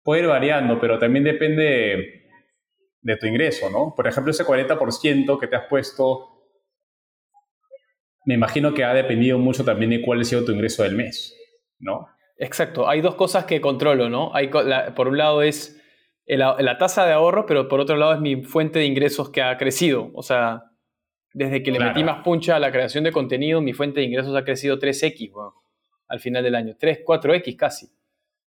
puede 0.03 0.23
ir 0.23 0.29
variando, 0.29 0.79
pero 0.79 0.99
también 0.99 1.25
depende 1.25 1.63
de, 1.63 2.23
de 3.01 3.17
tu 3.17 3.27
ingreso, 3.27 3.71
¿no? 3.71 3.95
Por 3.97 4.07
ejemplo, 4.07 4.33
ese 4.33 4.45
40% 4.45 5.41
que 5.41 5.47
te 5.47 5.57
has 5.57 5.67
puesto, 5.67 6.45
me 8.27 8.35
imagino 8.35 8.75
que 8.75 8.85
ha 8.85 8.93
dependido 8.93 9.39
mucho 9.39 9.65
también 9.65 9.93
de 9.93 10.03
cuál 10.03 10.21
ha 10.21 10.25
sido 10.25 10.45
tu 10.45 10.53
ingreso 10.53 10.83
del 10.83 10.97
mes, 10.97 11.35
¿no? 11.79 12.18
Exacto, 12.39 12.89
hay 12.89 13.01
dos 13.01 13.17
cosas 13.17 13.45
que 13.45 13.61
controlo, 13.61 14.09
¿no? 14.09 14.35
Hay, 14.35 14.49
por 14.49 15.09
un 15.09 15.19
lado 15.19 15.43
es 15.43 15.81
la 16.27 16.79
tasa 16.79 17.05
de 17.05 17.13
ahorro, 17.13 17.47
pero 17.47 17.69
por 17.69 17.81
otro 17.81 17.97
lado 17.97 18.15
es 18.15 18.21
mi 18.21 18.43
fuente 18.43 18.79
de 18.79 18.87
ingresos 18.87 19.31
que 19.31 19.43
ha 19.43 19.57
crecido. 19.57 20.11
O 20.15 20.23
sea, 20.23 20.63
desde 21.33 21.63
que 21.63 21.73
le 21.73 21.81
metí 21.81 22.05
más 22.05 22.23
puncha 22.23 22.57
a 22.57 22.59
la 22.59 22.71
creación 22.71 23.05
de 23.05 23.13
contenido, 23.13 23.61
mi 23.61 23.73
fuente 23.73 24.01
de 24.01 24.07
ingresos 24.07 24.37
ha 24.37 24.45
crecido 24.45 24.79
3x 24.79 25.33
al 26.07 26.21
final 26.21 26.43
del 26.43 26.55
año, 26.55 26.77
3, 26.79 27.05
4x 27.05 27.57
casi. 27.57 27.89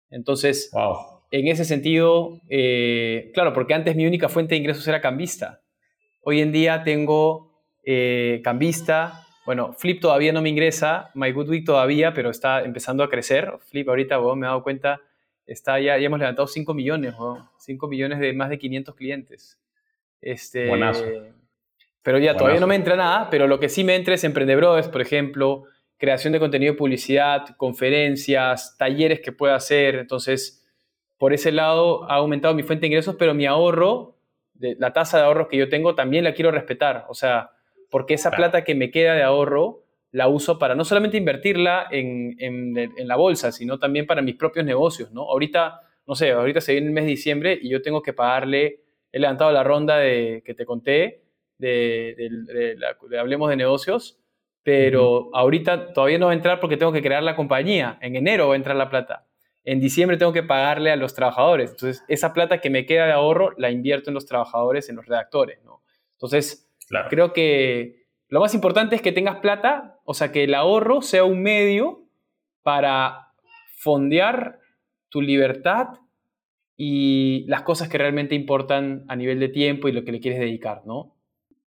Entonces, 0.09 0.71
en 1.31 1.49
ese 1.49 1.65
sentido, 1.65 2.41
eh, 2.49 3.31
claro, 3.35 3.53
porque 3.53 3.75
antes 3.75 3.97
mi 3.97 4.07
única 4.07 4.29
fuente 4.29 4.55
de 4.55 4.61
ingresos 4.61 4.87
era 4.89 5.01
cambista. 5.01 5.63
Hoy 6.23 6.41
en 6.41 6.53
día 6.53 6.83
tengo 6.85 7.63
eh, 7.85 8.41
cambista, 8.43 9.27
bueno, 9.51 9.73
Flip 9.73 10.01
todavía 10.01 10.33
no 10.33 10.43
me 10.43 10.49
ingresa, 10.49 11.11
My 11.15 11.33
Good 11.33 11.49
Week 11.49 11.67
todavía, 11.67 12.15
pero 12.15 12.31
está 12.31 12.63
empezando 12.63 13.03
a 13.03 13.11
crecer. 13.11 13.53
Flip 13.59 13.89
ahorita, 13.89 14.17
me 14.37 14.47
he 14.47 14.49
dado 14.49 14.63
cuenta, 14.63 15.01
está 15.45 15.81
ya, 15.81 15.99
ya 15.99 16.07
hemos 16.07 16.21
levantado 16.21 16.47
5 16.47 16.73
millones, 16.73 17.17
5 17.59 17.89
millones 17.89 18.21
de 18.21 18.33
más 18.33 18.49
de 18.49 18.61
500 18.61 18.95
clientes. 18.95 19.59
Este, 20.21 20.69
Buenazo. 20.69 21.05
Pero 22.01 22.19
ya 22.21 22.37
todavía 22.37 22.61
no 22.61 22.69
me 22.69 22.77
entra 22.77 22.95
nada, 22.95 23.29
pero 23.29 23.49
lo 23.49 23.59
que 23.59 23.69
sí 23.69 23.83
me 23.83 23.97
entra 23.97 24.15
es 24.15 24.23
Emprendedores, 24.23 24.87
por 24.87 25.01
ejemplo, 25.01 25.65
creación 25.99 26.33
de 26.33 26.39
contenido 26.39 26.75
de 26.75 26.79
publicidad, 26.79 27.57
conferencias, 27.57 28.77
talleres 28.79 29.19
que 29.19 29.33
pueda 29.33 29.57
hacer. 29.57 29.97
Entonces, 29.97 30.65
por 31.19 31.33
ese 31.33 31.51
lado 31.51 32.09
ha 32.09 32.15
aumentado 32.15 32.55
mi 32.55 32.63
fuente 32.63 32.83
de 32.83 32.87
ingresos, 32.87 33.17
pero 33.19 33.35
mi 33.35 33.47
ahorro, 33.47 34.15
de, 34.55 34.77
la 34.79 34.93
tasa 34.93 35.19
de 35.19 35.25
ahorro 35.25 35.49
que 35.49 35.57
yo 35.57 35.69
tengo, 35.69 35.97
también 35.97 36.23
la 36.23 36.35
quiero 36.35 36.53
respetar. 36.53 37.07
O 37.09 37.15
sea, 37.15 37.51
porque 37.91 38.15
esa 38.15 38.31
plata 38.31 38.65
que 38.65 38.75
me 38.75 38.91
queda 38.91 39.15
de 39.15 39.23
ahorro 39.23 39.85
la 40.13 40.29
uso 40.29 40.59
para 40.59 40.75
no 40.75 40.85
solamente 40.85 41.17
invertirla 41.17 41.87
en, 41.91 42.75
la 43.07 43.17
bolsa, 43.17 43.53
sino 43.53 43.79
también 43.79 44.07
para 44.07 44.23
mis 44.23 44.37
propios 44.37 44.65
negocios, 44.65 45.13
¿no? 45.13 45.23
Ahorita, 45.23 45.81
no 46.07 46.15
sé, 46.15 46.33
ahorita 46.33 46.61
se 46.61 46.73
viene 46.73 46.89
el 46.89 46.93
mes 46.93 47.05
de 47.05 47.11
diciembre 47.11 47.59
y 47.61 47.69
yo 47.69 47.83
tengo 47.83 48.03
que 48.03 48.13
pagarle, 48.13 48.81
he 49.13 49.19
levantado 49.19 49.53
la 49.53 49.63
ronda 49.63 49.99
de, 49.99 50.43
que 50.45 50.55
te 50.55 50.65
conté, 50.65 51.23
de, 51.59 52.77
Hablemos 53.19 53.51
de 53.51 53.57
Negocios, 53.57 54.19
pero 54.63 55.31
ahorita 55.33 55.93
todavía 55.93 56.19
no 56.19 56.27
va 56.27 56.33
a 56.33 56.35
entrar 56.35 56.61
porque 56.61 56.77
tengo 56.77 56.93
que 56.93 57.03
crear 57.03 57.23
la 57.23 57.37
compañía, 57.37 57.99
en 58.01 58.17
enero 58.17 58.49
va 58.49 58.55
a 58.55 58.57
entrar 58.57 58.77
la 58.77 58.91
plata. 58.91 59.27
En 59.63 59.79
diciembre 59.79 60.17
tengo 60.17 60.33
que 60.33 60.43
pagarle 60.43 60.91
a 60.91 60.97
los 60.97 61.15
trabajadores. 61.15 61.71
Entonces, 61.71 62.03
esa 62.09 62.33
plata 62.33 62.61
que 62.61 62.71
me 62.71 62.87
queda 62.87 63.07
de 63.07 63.13
ahorro 63.13 63.53
la 63.59 63.71
invierto 63.71 64.09
en 64.11 64.15
los 64.15 64.25
trabajadores, 64.25 64.89
en 64.89 64.97
los 64.97 65.07
redactores, 65.07 65.63
¿no? 65.65 65.83
Entonces, 66.13 66.70
Creo 67.09 67.33
que 67.33 68.07
lo 68.29 68.41
más 68.41 68.55
importante 68.55 68.97
es 68.97 69.03
que 69.03 69.13
tengas 69.13 69.37
plata, 69.37 69.99
o 70.05 70.15
sea, 70.15 70.33
que 70.33 70.45
el 70.45 70.55
ahorro 70.55 71.03
sea 71.03 71.25
un 71.25 71.43
medio 71.43 72.05
para 72.63 73.29
fondear 73.77 74.59
tu 75.09 75.23
libertad 75.23 75.89
y 76.77 77.45
las 77.49 77.63
cosas 77.63 77.89
que 77.89 77.99
realmente 77.99 78.35
importan 78.35 79.05
a 79.09 79.17
nivel 79.17 79.39
de 79.41 79.49
tiempo 79.49 79.89
y 79.89 79.93
lo 79.93 80.05
que 80.05 80.13
le 80.13 80.21
quieres 80.21 80.41
dedicar, 80.41 80.83
¿no? 80.87 81.17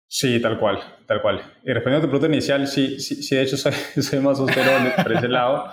Sí, 0.08 0.42
tal 0.42 0.60
cual, 0.60 0.80
tal 1.08 1.22
cual. 1.22 1.42
Y 1.64 1.74
respondiendo 1.74 2.06
a 2.06 2.08
tu 2.08 2.12
pregunta 2.12 2.34
inicial, 2.34 2.68
sí, 2.68 3.00
sí, 3.00 3.22
sí 3.24 3.36
de 3.36 3.44
hecho 3.44 3.58
soy, 3.58 3.74
soy 3.74 4.20
más 4.20 4.40
austero 4.40 4.72
por 5.02 5.12
ese 5.12 5.28
lado, 5.28 5.66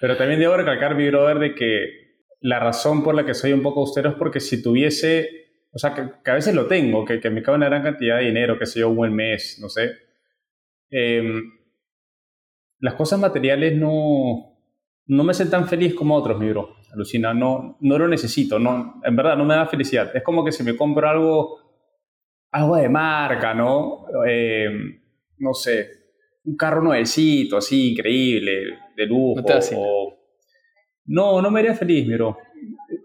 pero 0.00 0.16
también 0.16 0.40
debo 0.40 0.56
recalcar, 0.56 0.94
mi 0.94 1.08
brother, 1.08 1.38
de 1.38 1.54
que 1.54 2.06
la 2.40 2.58
razón 2.58 3.02
por 3.02 3.14
la 3.14 3.24
que 3.24 3.34
soy 3.34 3.52
un 3.52 3.62
poco 3.62 3.80
austero 3.80 4.10
es 4.10 4.16
porque 4.16 4.40
si 4.40 4.62
tuviese 4.62 5.45
o 5.76 5.78
sea, 5.78 5.92
que, 5.92 6.30
a 6.30 6.34
veces 6.34 6.54
lo 6.54 6.66
tengo, 6.66 7.04
que, 7.04 7.20
que, 7.20 7.28
me 7.28 7.42
cabe 7.42 7.58
una 7.58 7.66
gran 7.68 7.82
cantidad 7.82 8.16
de 8.16 8.24
dinero, 8.24 8.58
que 8.58 8.64
sé 8.64 8.80
yo, 8.80 8.88
un 8.88 8.96
buen 8.96 9.14
mes, 9.14 9.58
no 9.60 9.68
sé. 9.68 9.90
Em, 10.88 11.52
las 12.78 12.94
cosas 12.94 13.20
materiales 13.20 13.76
no, 13.76 14.56
no 15.04 15.22
me 15.22 15.32
hacen 15.32 15.50
tan 15.50 15.68
feliz 15.68 15.94
como 15.94 16.14
otros, 16.16 16.40
mi 16.40 16.48
bro. 16.48 16.76
Alucina, 16.94 17.34
no, 17.34 17.76
no 17.80 17.98
lo 17.98 18.08
necesito, 18.08 18.58
no, 18.58 19.02
en 19.04 19.16
verdad 19.16 19.36
no 19.36 19.44
me 19.44 19.54
da 19.54 19.66
felicidad. 19.66 20.16
Es 20.16 20.22
como 20.22 20.42
que 20.42 20.50
si 20.50 20.62
me 20.62 20.74
compro 20.74 21.10
algo, 21.10 21.58
algo 22.52 22.76
de 22.76 22.88
marca, 22.88 23.52
¿no? 23.52 24.06
Eh, 24.26 24.70
no 25.36 25.52
sé, 25.52 25.90
un 26.46 26.56
carro 26.56 26.80
nuevecito, 26.80 27.58
así, 27.58 27.92
increíble, 27.92 28.78
de 28.96 29.04
lujo. 29.04 29.42
No, 31.04 31.42
no, 31.42 31.50
me 31.50 31.60
haría 31.60 31.74
feliz, 31.74 32.06
mi 32.06 32.14
bro. 32.14 32.38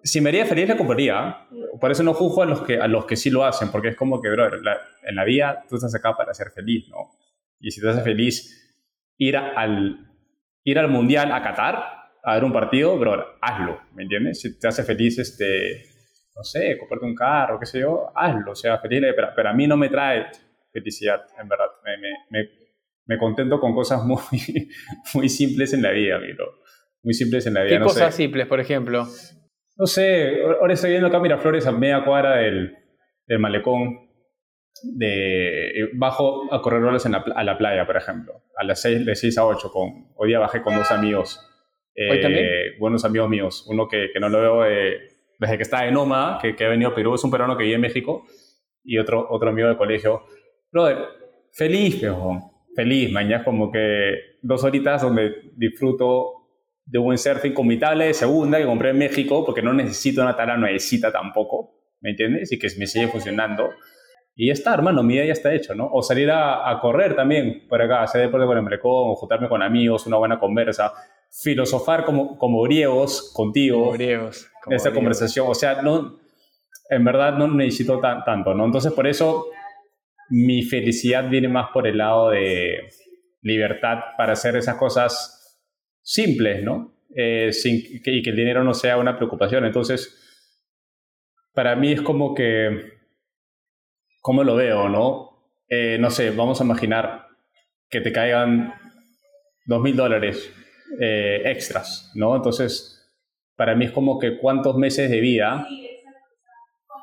Si 0.03 0.21
me 0.21 0.29
haría 0.29 0.45
feliz, 0.45 0.67
la 0.67 0.77
compraría. 0.77 1.47
Por 1.79 1.91
eso 1.91 2.03
no 2.03 2.13
juzgo 2.13 2.43
a 2.43 2.45
los 2.45 2.61
que, 2.61 2.79
a 2.79 2.87
los 2.87 3.05
que 3.05 3.15
sí 3.15 3.29
lo 3.29 3.45
hacen, 3.45 3.69
porque 3.71 3.89
es 3.89 3.95
como 3.95 4.21
que, 4.21 4.29
bro, 4.29 4.49
en 4.55 5.15
la 5.15 5.23
vida 5.23 5.63
tú 5.69 5.75
estás 5.75 5.93
acá 5.95 6.15
para 6.15 6.33
ser 6.33 6.51
feliz, 6.51 6.87
¿no? 6.89 7.11
Y 7.59 7.71
si 7.71 7.79
te 7.79 7.89
hace 7.89 8.01
feliz 8.01 8.57
ir 9.17 9.37
al, 9.37 10.09
ir 10.63 10.79
al 10.79 10.87
Mundial 10.89 11.31
a 11.31 11.43
Qatar 11.43 12.01
a 12.23 12.35
ver 12.35 12.43
un 12.43 12.53
partido, 12.53 12.97
bro, 12.97 13.37
hazlo, 13.41 13.81
¿me 13.93 14.03
entiendes? 14.03 14.41
Si 14.41 14.59
te 14.59 14.67
hace 14.67 14.83
feliz, 14.83 15.17
este, 15.19 15.85
no 16.35 16.43
sé, 16.43 16.77
comprarte 16.77 17.05
un 17.05 17.15
carro, 17.15 17.59
qué 17.59 17.65
sé 17.65 17.79
yo, 17.79 18.11
hazlo, 18.15 18.51
o 18.51 18.55
sea, 18.55 18.79
feliz, 18.79 19.01
pero, 19.15 19.29
pero 19.35 19.49
a 19.49 19.53
mí 19.53 19.67
no 19.67 19.77
me 19.77 19.89
trae 19.89 20.27
felicidad, 20.71 21.21
en 21.39 21.47
verdad. 21.47 21.65
Me, 21.83 21.97
me, 22.29 22.49
me, 23.05 23.17
contento 23.17 23.59
con 23.59 23.73
cosas 23.73 24.03
muy, 24.05 24.19
muy 25.13 25.29
simples 25.29 25.73
en 25.73 25.81
la 25.81 25.91
vida, 25.91 26.17
bro. 26.17 26.61
Muy 27.03 27.13
simples 27.13 27.47
en 27.47 27.55
la 27.55 27.63
vida. 27.63 27.77
¿Qué 27.77 27.83
cosas 27.83 28.13
simples, 28.13 28.45
por 28.45 28.59
ejemplo? 28.59 29.07
No 29.77 29.85
sé, 29.85 30.41
ahora 30.43 30.73
estoy 30.73 30.91
viendo 30.91 31.07
acá 31.07 31.19
Miraflores 31.19 31.65
a 31.65 31.71
media 31.71 32.03
cuadra 32.03 32.37
del, 32.37 32.77
del 33.25 33.39
malecón 33.39 34.11
de 34.83 35.89
bajo 35.93 36.53
a 36.53 36.61
correr 36.61 36.81
roles 36.81 37.05
a 37.05 37.43
la 37.43 37.57
playa, 37.57 37.85
por 37.85 37.97
ejemplo, 37.97 38.43
a 38.55 38.63
las 38.63 38.81
6, 38.81 39.05
de 39.05 39.15
6 39.15 39.37
a 39.37 39.45
8. 39.45 39.71
Con, 39.71 40.11
hoy 40.15 40.29
día 40.29 40.39
bajé 40.39 40.61
con 40.61 40.75
dos 40.75 40.91
amigos. 40.91 41.39
¿Hoy 42.09 42.21
también? 42.21 42.45
Eh, 42.45 42.77
buenos 42.79 43.05
amigos 43.05 43.29
míos. 43.29 43.65
Uno 43.67 43.87
que, 43.87 44.09
que 44.13 44.19
no 44.19 44.29
lo 44.29 44.41
veo 44.41 44.61
desde 45.39 45.57
que 45.57 45.63
estaba 45.63 45.87
en 45.87 45.93
Nómada, 45.93 46.39
que, 46.41 46.55
que, 46.55 46.65
ha 46.65 46.69
venido 46.69 46.91
a 46.91 46.95
Perú, 46.95 47.15
es 47.15 47.23
un 47.23 47.31
peruano 47.31 47.57
que 47.57 47.63
vive 47.63 47.75
en 47.75 47.81
México, 47.81 48.25
y 48.83 48.97
otro, 48.97 49.27
otro 49.29 49.49
amigo 49.49 49.67
de 49.67 49.77
colegio. 49.77 50.23
Brother, 50.71 50.97
feliz, 51.51 51.95
pejo. 51.99 52.67
Feliz, 52.75 53.11
mañana 53.11 53.43
como 53.43 53.71
que 53.71 54.37
dos 54.41 54.63
horitas 54.63 55.01
donde 55.01 55.51
disfruto 55.55 56.40
de 56.85 56.99
un 56.99 57.15
mi 57.67 57.77
tabla 57.77 58.05
de 58.05 58.13
segunda 58.13 58.57
que 58.57 58.65
compré 58.65 58.89
en 58.89 58.97
México, 58.97 59.45
porque 59.45 59.61
no 59.61 59.73
necesito 59.73 60.21
una 60.21 60.35
tabla 60.35 60.57
nuevecita 60.57 61.11
tampoco, 61.11 61.75
¿me 62.01 62.11
entiendes? 62.11 62.51
Y 62.51 62.59
que 62.59 62.67
me 62.77 62.87
sigue 62.87 63.07
funcionando 63.07 63.69
y 64.35 64.47
ya 64.47 64.53
está, 64.53 64.73
hermano, 64.73 65.03
mi 65.03 65.13
día 65.13 65.25
ya 65.25 65.33
está 65.33 65.53
hecho, 65.53 65.75
¿no? 65.75 65.89
O 65.91 66.01
salir 66.01 66.31
a, 66.31 66.77
correr 66.81 67.15
también 67.15 67.67
por 67.67 67.81
acá, 67.81 68.01
hacer 68.01 68.21
deporte 68.21 68.47
con 68.47 68.57
el 68.57 68.79
o 68.81 69.15
juntarme 69.15 69.49
con 69.49 69.61
amigos, 69.61 70.07
una 70.07 70.17
buena 70.17 70.39
conversa, 70.39 70.93
filosofar 71.29 72.05
como, 72.05 72.37
como 72.37 72.61
griegos 72.63 73.31
contigo. 73.35 73.79
Como 73.79 73.91
griegos. 73.91 74.49
Como 74.63 74.75
esta 74.75 74.93
conversación, 74.93 75.47
o 75.49 75.55
sea, 75.55 75.81
no, 75.81 76.17
en 76.89 77.03
verdad 77.03 77.33
no 77.33 77.47
necesito 77.49 77.99
tanto, 77.99 78.53
¿no? 78.53 78.65
Entonces, 78.65 78.93
por 78.93 79.05
eso 79.05 79.47
mi 80.29 80.63
felicidad 80.63 81.29
viene 81.29 81.49
más 81.49 81.69
por 81.73 81.85
el 81.87 81.97
lado 81.97 82.29
de 82.29 82.89
libertad 83.41 83.99
para 84.17 84.33
hacer 84.33 84.55
esas 84.55 84.77
cosas 84.77 85.40
simples, 86.01 86.63
¿no? 86.63 86.93
Eh, 87.15 87.51
sin, 87.51 87.75
y 87.75 88.01
que 88.21 88.29
el 88.29 88.35
dinero 88.35 88.63
no 88.63 88.73
sea 88.73 88.97
una 88.97 89.17
preocupación. 89.17 89.65
Entonces, 89.65 90.17
para 91.53 91.75
mí 91.75 91.91
es 91.91 92.01
como 92.01 92.33
que 92.33 93.01
¿cómo 94.21 94.43
lo 94.43 94.55
veo, 94.55 94.87
no? 94.87 95.31
Eh, 95.67 95.97
no 95.99 96.09
sé, 96.11 96.31
vamos 96.31 96.61
a 96.61 96.63
imaginar 96.63 97.27
que 97.89 98.01
te 98.01 98.11
caigan 98.11 98.73
dos 99.65 99.81
mil 99.81 99.95
dólares 99.95 100.53
eh, 100.99 101.41
extras, 101.45 102.11
¿no? 102.15 102.35
Entonces, 102.35 103.11
para 103.55 103.75
mí 103.75 103.85
es 103.85 103.91
como 103.91 104.19
que 104.19 104.37
cuántos 104.37 104.77
meses 104.77 105.09
de 105.09 105.19
vida 105.19 105.67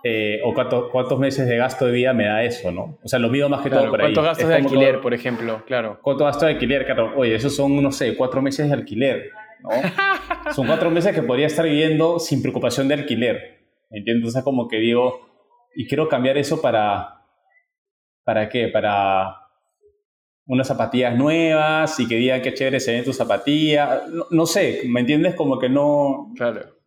eh, 0.05 0.41
o 0.45 0.55
cuántos 0.91 1.19
meses 1.19 1.47
de 1.49 1.57
gasto 1.57 1.87
de 1.87 1.93
vida 1.93 2.13
me 2.13 2.27
da 2.27 2.43
eso, 2.45 2.71
¿no? 2.71 2.99
O 3.03 3.09
sea, 3.09 3.19
lo 3.19 3.29
mido 3.29 3.49
más 3.49 3.63
que 3.63 3.71
todo 3.71 3.91
por 3.91 4.01
ahí. 4.01 4.07
¿Cuántos 4.07 4.25
gastos 4.25 4.49
de 4.49 4.55
alquiler, 4.55 5.01
por 5.01 5.15
ejemplo? 5.15 5.63
Claro. 5.67 5.99
¿Cuántos 6.03 6.27
gastos 6.27 6.47
de 6.47 6.55
alquiler? 6.55 6.85
Claro, 6.85 7.13
oye, 7.17 7.35
esos 7.35 7.55
son, 7.55 7.83
no 7.83 7.91
sé, 7.91 8.17
cuatro 8.17 8.41
meses 8.41 8.69
de 8.69 8.75
alquiler, 8.75 9.31
¿no? 9.63 9.71
son 10.55 10.67
cuatro 10.67 10.91
meses 10.91 11.15
que 11.15 11.23
podría 11.23 11.47
estar 11.47 11.65
viviendo 11.65 12.19
sin 12.19 12.43
preocupación 12.43 12.89
de 12.89 12.95
alquiler, 12.95 13.61
¿entiendes? 13.91 14.29
Entonces, 14.29 14.45
como 14.45 14.69
que 14.69 14.77
digo, 14.79 15.29
y 15.75 15.87
quiero 15.87 16.09
cambiar 16.09 16.39
eso 16.39 16.61
para, 16.61 17.25
¿para 18.25 18.49
qué? 18.49 18.69
Para 18.69 19.35
unas 20.49 20.67
zapatillas 20.67 21.15
nuevas 21.15 22.01
y 22.01 22.09
que 22.09 22.17
digan 22.17 22.41
qué 22.41 22.55
chévere 22.55 22.81
se 22.81 22.93
ven 22.93 23.05
tus 23.05 23.17
zapatillas. 23.17 24.03
No, 24.31 24.47
sé, 24.47 24.83
¿me 24.87 25.01
entiendes? 25.01 25.35
Como 25.35 25.59
que 25.59 25.69
no... 25.69 26.33
Claro. 26.37 26.78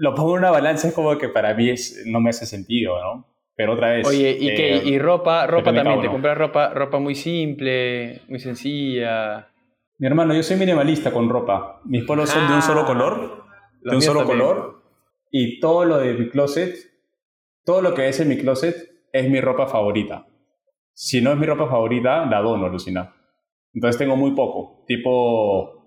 Lo 0.00 0.14
pongo 0.14 0.32
en 0.32 0.38
una 0.38 0.50
balanza, 0.50 0.88
es 0.88 0.94
como 0.94 1.16
que 1.18 1.28
para 1.28 1.54
mí 1.54 1.68
es, 1.68 2.04
no 2.06 2.20
me 2.20 2.30
hace 2.30 2.46
sentido, 2.46 2.98
¿no? 3.00 3.26
Pero 3.54 3.74
otra 3.74 3.92
vez... 3.92 4.06
Oye, 4.06 4.36
¿y, 4.40 4.46
qué? 4.54 4.76
Eh, 4.76 4.82
¿Y 4.84 4.98
ropa? 4.98 5.46
Ropa 5.46 5.74
también, 5.74 6.00
¿te 6.00 6.08
compras 6.08 6.38
ropa, 6.38 6.70
ropa 6.70 6.98
muy 6.98 7.14
simple, 7.14 8.22
muy 8.28 8.40
sencilla? 8.40 9.48
Mi 9.98 10.06
hermano, 10.06 10.34
yo 10.34 10.42
soy 10.42 10.56
minimalista 10.56 11.12
con 11.12 11.28
ropa. 11.28 11.82
Mis 11.84 12.04
polos 12.04 12.30
son 12.30 12.48
de 12.48 12.54
un 12.54 12.62
solo 12.62 12.80
ah, 12.80 12.86
color, 12.86 13.44
de 13.82 13.94
un 13.96 14.00
solo 14.00 14.24
color. 14.24 14.82
Y 15.30 15.60
todo 15.60 15.84
lo 15.84 15.98
de 15.98 16.14
mi 16.14 16.30
closet 16.30 16.90
todo 17.64 17.82
lo 17.82 17.94
que 17.94 18.08
es 18.08 18.18
en 18.20 18.28
mi 18.28 18.36
closet 18.36 18.74
es 19.12 19.30
mi 19.30 19.40
ropa 19.40 19.66
favorita. 19.66 20.26
Si 20.92 21.20
no 21.20 21.32
es 21.32 21.38
mi 21.38 21.46
ropa 21.46 21.68
favorita, 21.68 22.26
la 22.26 22.40
dono, 22.40 22.68
Lucina. 22.68 23.14
Entonces 23.72 23.98
tengo 23.98 24.16
muy 24.16 24.32
poco, 24.32 24.84
tipo 24.86 25.78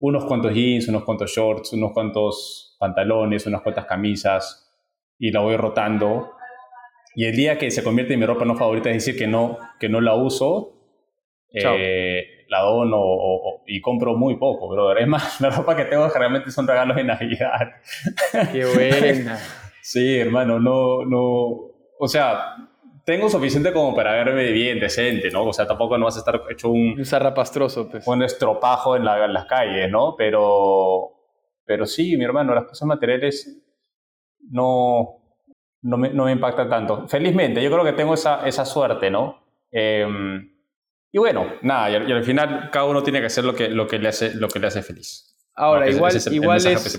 unos 0.00 0.24
cuantos 0.24 0.52
jeans, 0.52 0.88
unos 0.88 1.04
cuantos 1.04 1.30
shorts, 1.30 1.72
unos 1.72 1.92
cuantos 1.92 2.71
pantalones, 2.82 3.46
unas 3.46 3.62
cuantas 3.62 3.86
camisas, 3.86 4.68
y 5.16 5.30
la 5.30 5.40
voy 5.40 5.56
rotando. 5.56 6.32
Y 7.14 7.26
el 7.26 7.36
día 7.36 7.58
que 7.58 7.70
se 7.70 7.84
convierte 7.84 8.14
en 8.14 8.20
mi 8.20 8.26
ropa 8.26 8.44
no 8.44 8.56
favorita, 8.56 8.90
es 8.90 8.96
decir, 8.96 9.16
que 9.16 9.28
no, 9.28 9.58
que 9.78 9.88
no 9.88 10.00
la 10.00 10.16
uso, 10.16 10.72
eh, 11.54 12.44
la 12.48 12.60
dono 12.62 12.98
y 13.66 13.80
compro 13.80 14.16
muy 14.16 14.36
poco, 14.36 14.68
brother. 14.68 15.02
Es 15.02 15.08
más, 15.08 15.40
la 15.40 15.50
ropa 15.50 15.76
que 15.76 15.84
tengo 15.84 16.08
generalmente 16.08 16.50
son 16.50 16.66
regalos 16.66 16.96
de 16.96 17.04
Navidad. 17.04 17.72
Qué 18.52 18.64
buena. 18.64 19.38
Sí, 19.84 20.16
hermano, 20.16 20.60
no, 20.60 21.04
no, 21.04 21.72
o 21.98 22.06
sea, 22.06 22.54
tengo 23.04 23.28
suficiente 23.28 23.72
como 23.72 23.96
para 23.96 24.12
verme 24.12 24.52
bien, 24.52 24.78
decente, 24.78 25.28
¿no? 25.30 25.44
O 25.46 25.52
sea, 25.52 25.66
tampoco 25.66 25.98
no 25.98 26.04
vas 26.04 26.16
a 26.16 26.18
estar 26.20 26.40
hecho 26.50 26.68
un... 26.68 26.94
Un 26.98 27.04
zarrapastroso, 27.04 27.90
pues. 27.90 28.06
Un 28.06 28.22
estropajo 28.22 28.94
en, 28.94 29.04
la, 29.04 29.24
en 29.24 29.32
las 29.32 29.46
calles, 29.46 29.90
¿no? 29.90 30.14
Pero, 30.16 31.21
pero 31.64 31.86
sí, 31.86 32.16
mi 32.16 32.24
hermano, 32.24 32.54
las 32.54 32.64
cosas 32.64 32.86
materiales 32.86 33.62
no, 34.50 35.22
no, 35.82 35.96
me, 35.96 36.10
no 36.10 36.24
me 36.24 36.32
impactan 36.32 36.68
tanto. 36.68 37.08
Felizmente, 37.08 37.62
yo 37.62 37.70
creo 37.70 37.84
que 37.84 37.92
tengo 37.92 38.14
esa, 38.14 38.46
esa 38.46 38.64
suerte, 38.64 39.10
¿no? 39.10 39.42
Em, 39.70 40.52
y 41.10 41.18
bueno, 41.18 41.46
nada, 41.62 41.90
y, 41.90 42.12
al 42.12 42.24
final 42.24 42.70
cada 42.70 42.86
uno 42.86 43.02
tiene 43.02 43.20
que 43.20 43.26
hacer 43.26 43.44
lo 43.44 43.54
que, 43.54 43.68
lo 43.68 43.86
que, 43.86 43.98
le, 43.98 44.08
hace, 44.08 44.34
lo 44.34 44.48
que 44.48 44.58
le 44.58 44.66
hace 44.66 44.82
feliz. 44.82 45.36
Ahora, 45.54 45.88
igual, 45.88 46.16
es 46.16 46.26
igual 46.32 46.56
es, 46.58 46.98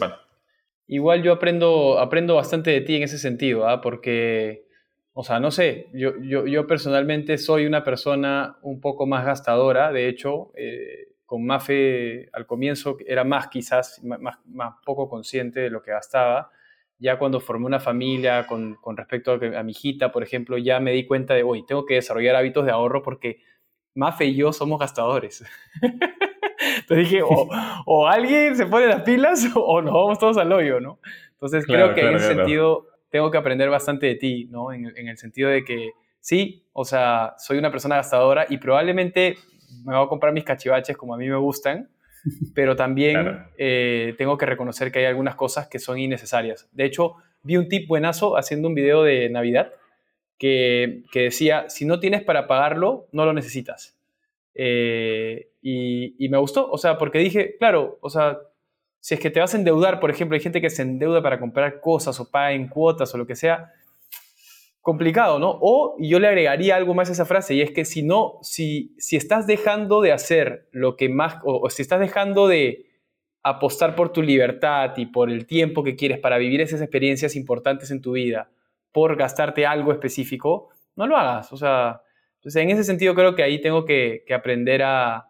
Igual 0.86 1.24
yo 1.24 1.32
aprendo, 1.34 1.98
aprendo 1.98 2.36
bastante 2.36 2.70
de 2.72 2.82
ti 2.82 2.96
en 2.96 3.04
ese 3.04 3.18
sentido, 3.18 3.68
¿ah? 3.68 3.82
porque, 3.82 4.68
o 5.14 5.24
sea, 5.24 5.40
no 5.40 5.50
sé, 5.50 5.88
yo, 5.94 6.12
yo, 6.22 6.46
yo, 6.46 6.68
personalmente 6.68 7.38
soy 7.38 7.66
una 7.66 7.84
persona 7.84 8.58
un 8.62 8.82
poco 8.82 9.08
más 9.08 9.26
gastadora, 9.26 9.92
de 9.92 10.10
hecho, 10.10 10.52
eh, 10.56 11.13
con 11.34 11.48
Mafe 11.48 12.30
al 12.32 12.46
comienzo 12.46 12.96
era 13.08 13.24
más 13.24 13.48
quizás, 13.48 14.04
más, 14.04 14.38
más, 14.46 14.76
poco 14.86 15.10
consciente 15.10 15.62
de 15.62 15.72
lo 15.72 15.82
que 15.82 15.90
gastaba. 15.90 16.52
Ya 17.00 17.18
cuando 17.18 17.40
formé 17.40 17.66
una 17.66 17.80
familia 17.80 18.46
con, 18.46 18.76
con 18.76 18.96
respecto 18.96 19.32
a, 19.32 19.60
a, 19.60 19.64
mi 19.64 19.72
hijita, 19.72 20.12
por 20.12 20.22
ejemplo, 20.22 20.60
ya 20.60 20.80
me 20.80 20.92
di 20.92 21.08
cuenta 21.08 21.34
de, 21.34 21.42
hoy 21.42 21.66
tengo 21.66 21.88
que 21.88 21.96
desarrollar 21.96 22.36
hábitos 22.36 22.66
de 22.66 22.72
ahorro 22.72 23.02
porque 23.02 23.42
Mafe 23.96 24.26
y 24.26 24.36
yo 24.36 24.54
somos 24.54 24.80
gastadores. 24.80 25.44
Entonces 25.82 27.10
dije, 27.10 27.24
o, 27.24 28.08
alguien 28.08 28.56
se 28.56 28.68
pone 28.68 28.86
las 28.86 29.02
pilas 29.02 29.44
o 29.56 29.82
nos 29.82 29.92
vamos 29.92 30.20
todos 30.20 30.38
al 30.38 30.52
hoyo, 30.52 30.80
¿no? 30.80 31.00
Entonces 31.32 31.66
creo 31.66 31.96
que 31.96 32.02
en 32.02 32.14
ese 32.14 32.36
sentido 32.36 32.86
tengo 33.10 33.32
que 33.32 33.40
aprender 33.40 33.72
bastante 33.72 34.06
de 34.06 34.16
ti, 34.18 34.46
¿no? 34.52 34.72
En, 34.72 34.86
el 34.96 35.18
sentido 35.18 35.50
de 35.50 35.64
que 35.64 35.94
sí, 36.20 36.64
o 36.74 36.86
sea, 36.86 37.34
soy 37.40 37.58
una 37.58 37.72
persona 37.72 37.96
gastadora 37.96 38.46
y 38.48 38.60
probablemente 38.60 39.38
me 39.86 39.96
voy 39.96 40.06
a 40.06 40.10
comprar 40.10 40.34
mis 40.34 40.44
cachivaches 40.44 40.98
como 40.98 41.14
a 41.14 41.18
mí 41.18 41.28
me 41.28 41.38
gustan, 41.38 41.90
pero 42.56 42.76
también 42.76 43.46
eh, 43.58 44.16
tengo 44.18 44.38
que 44.38 44.46
reconocer 44.46 44.92
que 44.92 45.00
hay 45.00 45.06
algunas 45.06 45.36
cosas 45.36 45.68
que 45.68 45.80
son 45.80 46.00
innecesarias. 46.00 46.70
De 46.72 46.86
hecho, 46.86 47.16
vi 47.44 47.58
un 47.58 47.68
tip 47.68 47.88
buenazo 47.88 48.38
haciendo 48.38 48.68
un 48.68 48.76
video 48.76 49.04
de 49.04 49.30
Navidad 49.30 49.74
que, 50.38 51.04
que 51.12 51.22
decía, 51.24 51.70
si 51.70 51.86
no 51.86 52.00
tienes 52.00 52.24
para 52.24 52.48
pagarlo, 52.48 53.08
no 53.12 53.26
lo 53.26 53.34
necesitas. 53.34 53.98
Eh, 54.56 55.50
y, 55.62 56.28
me 56.30 56.38
gustó, 56.38 56.70
o 56.70 56.78
sea, 56.78 56.98
porque 56.98 57.20
dije, 57.20 57.56
claro, 57.58 57.98
o 58.02 58.10
sea, 58.10 58.40
si 59.00 59.16
es 59.16 59.20
que 59.20 59.30
te 59.30 59.40
vas 59.40 59.54
a 59.54 59.58
endeudar, 59.58 60.00
por 60.00 60.12
ejemplo, 60.12 60.36
hay 60.36 60.42
gente 60.42 60.62
que 60.62 60.70
se 60.70 60.82
endeuda 60.82 61.22
para 61.22 61.40
comprar 61.40 61.80
cosas 61.82 62.20
o 62.20 62.30
paga 62.30 62.54
en 62.54 62.68
cuotas 62.68 63.14
o 63.14 63.18
lo 63.18 63.26
que 63.28 63.36
sea, 63.36 63.72
complicado, 64.84 65.40
¿no? 65.40 65.58
O 65.62 65.96
yo 65.98 66.20
le 66.20 66.28
agregaría 66.28 66.76
algo 66.76 66.94
más 66.94 67.08
a 67.08 67.14
esa 67.14 67.26
frase 67.26 67.56
y 67.56 67.62
es 67.62 67.72
que 67.72 67.86
si 67.86 68.04
no, 68.04 68.38
si, 68.42 68.94
si 69.00 69.16
estás 69.16 69.48
dejando 69.48 70.02
de 70.02 70.12
hacer 70.12 70.68
lo 70.74 70.98
que 70.98 71.08
más, 71.08 71.38
o, 71.46 71.70
si 71.70 71.82
estás 71.82 72.02
dejando 72.02 72.50
de 72.50 72.92
apostar 73.44 73.96
por 73.96 74.12
tu 74.12 74.22
libertad 74.22 74.92
y 74.98 75.06
por 75.06 75.32
el 75.32 75.48
tiempo 75.48 75.86
que 75.86 75.96
quieres 75.96 76.20
para 76.20 76.38
vivir 76.38 76.60
esas 76.60 76.82
experiencias 76.82 77.38
importantes 77.38 77.92
en 77.92 78.02
tu 78.02 78.12
vida, 78.12 78.52
por 78.92 79.16
gastarte 79.16 79.66
algo 79.66 79.94
específico, 79.94 80.70
no 80.98 81.08
lo 81.08 81.16
hagas. 81.16 81.54
O 81.54 81.58
sea, 81.58 82.02
en 82.44 82.70
ese 82.70 82.84
sentido 82.84 83.16
creo 83.16 83.36
que 83.36 83.44
ahí 83.44 83.62
tengo 83.62 83.86
que, 83.86 84.26
aprender 84.36 84.84
a, 84.84 85.30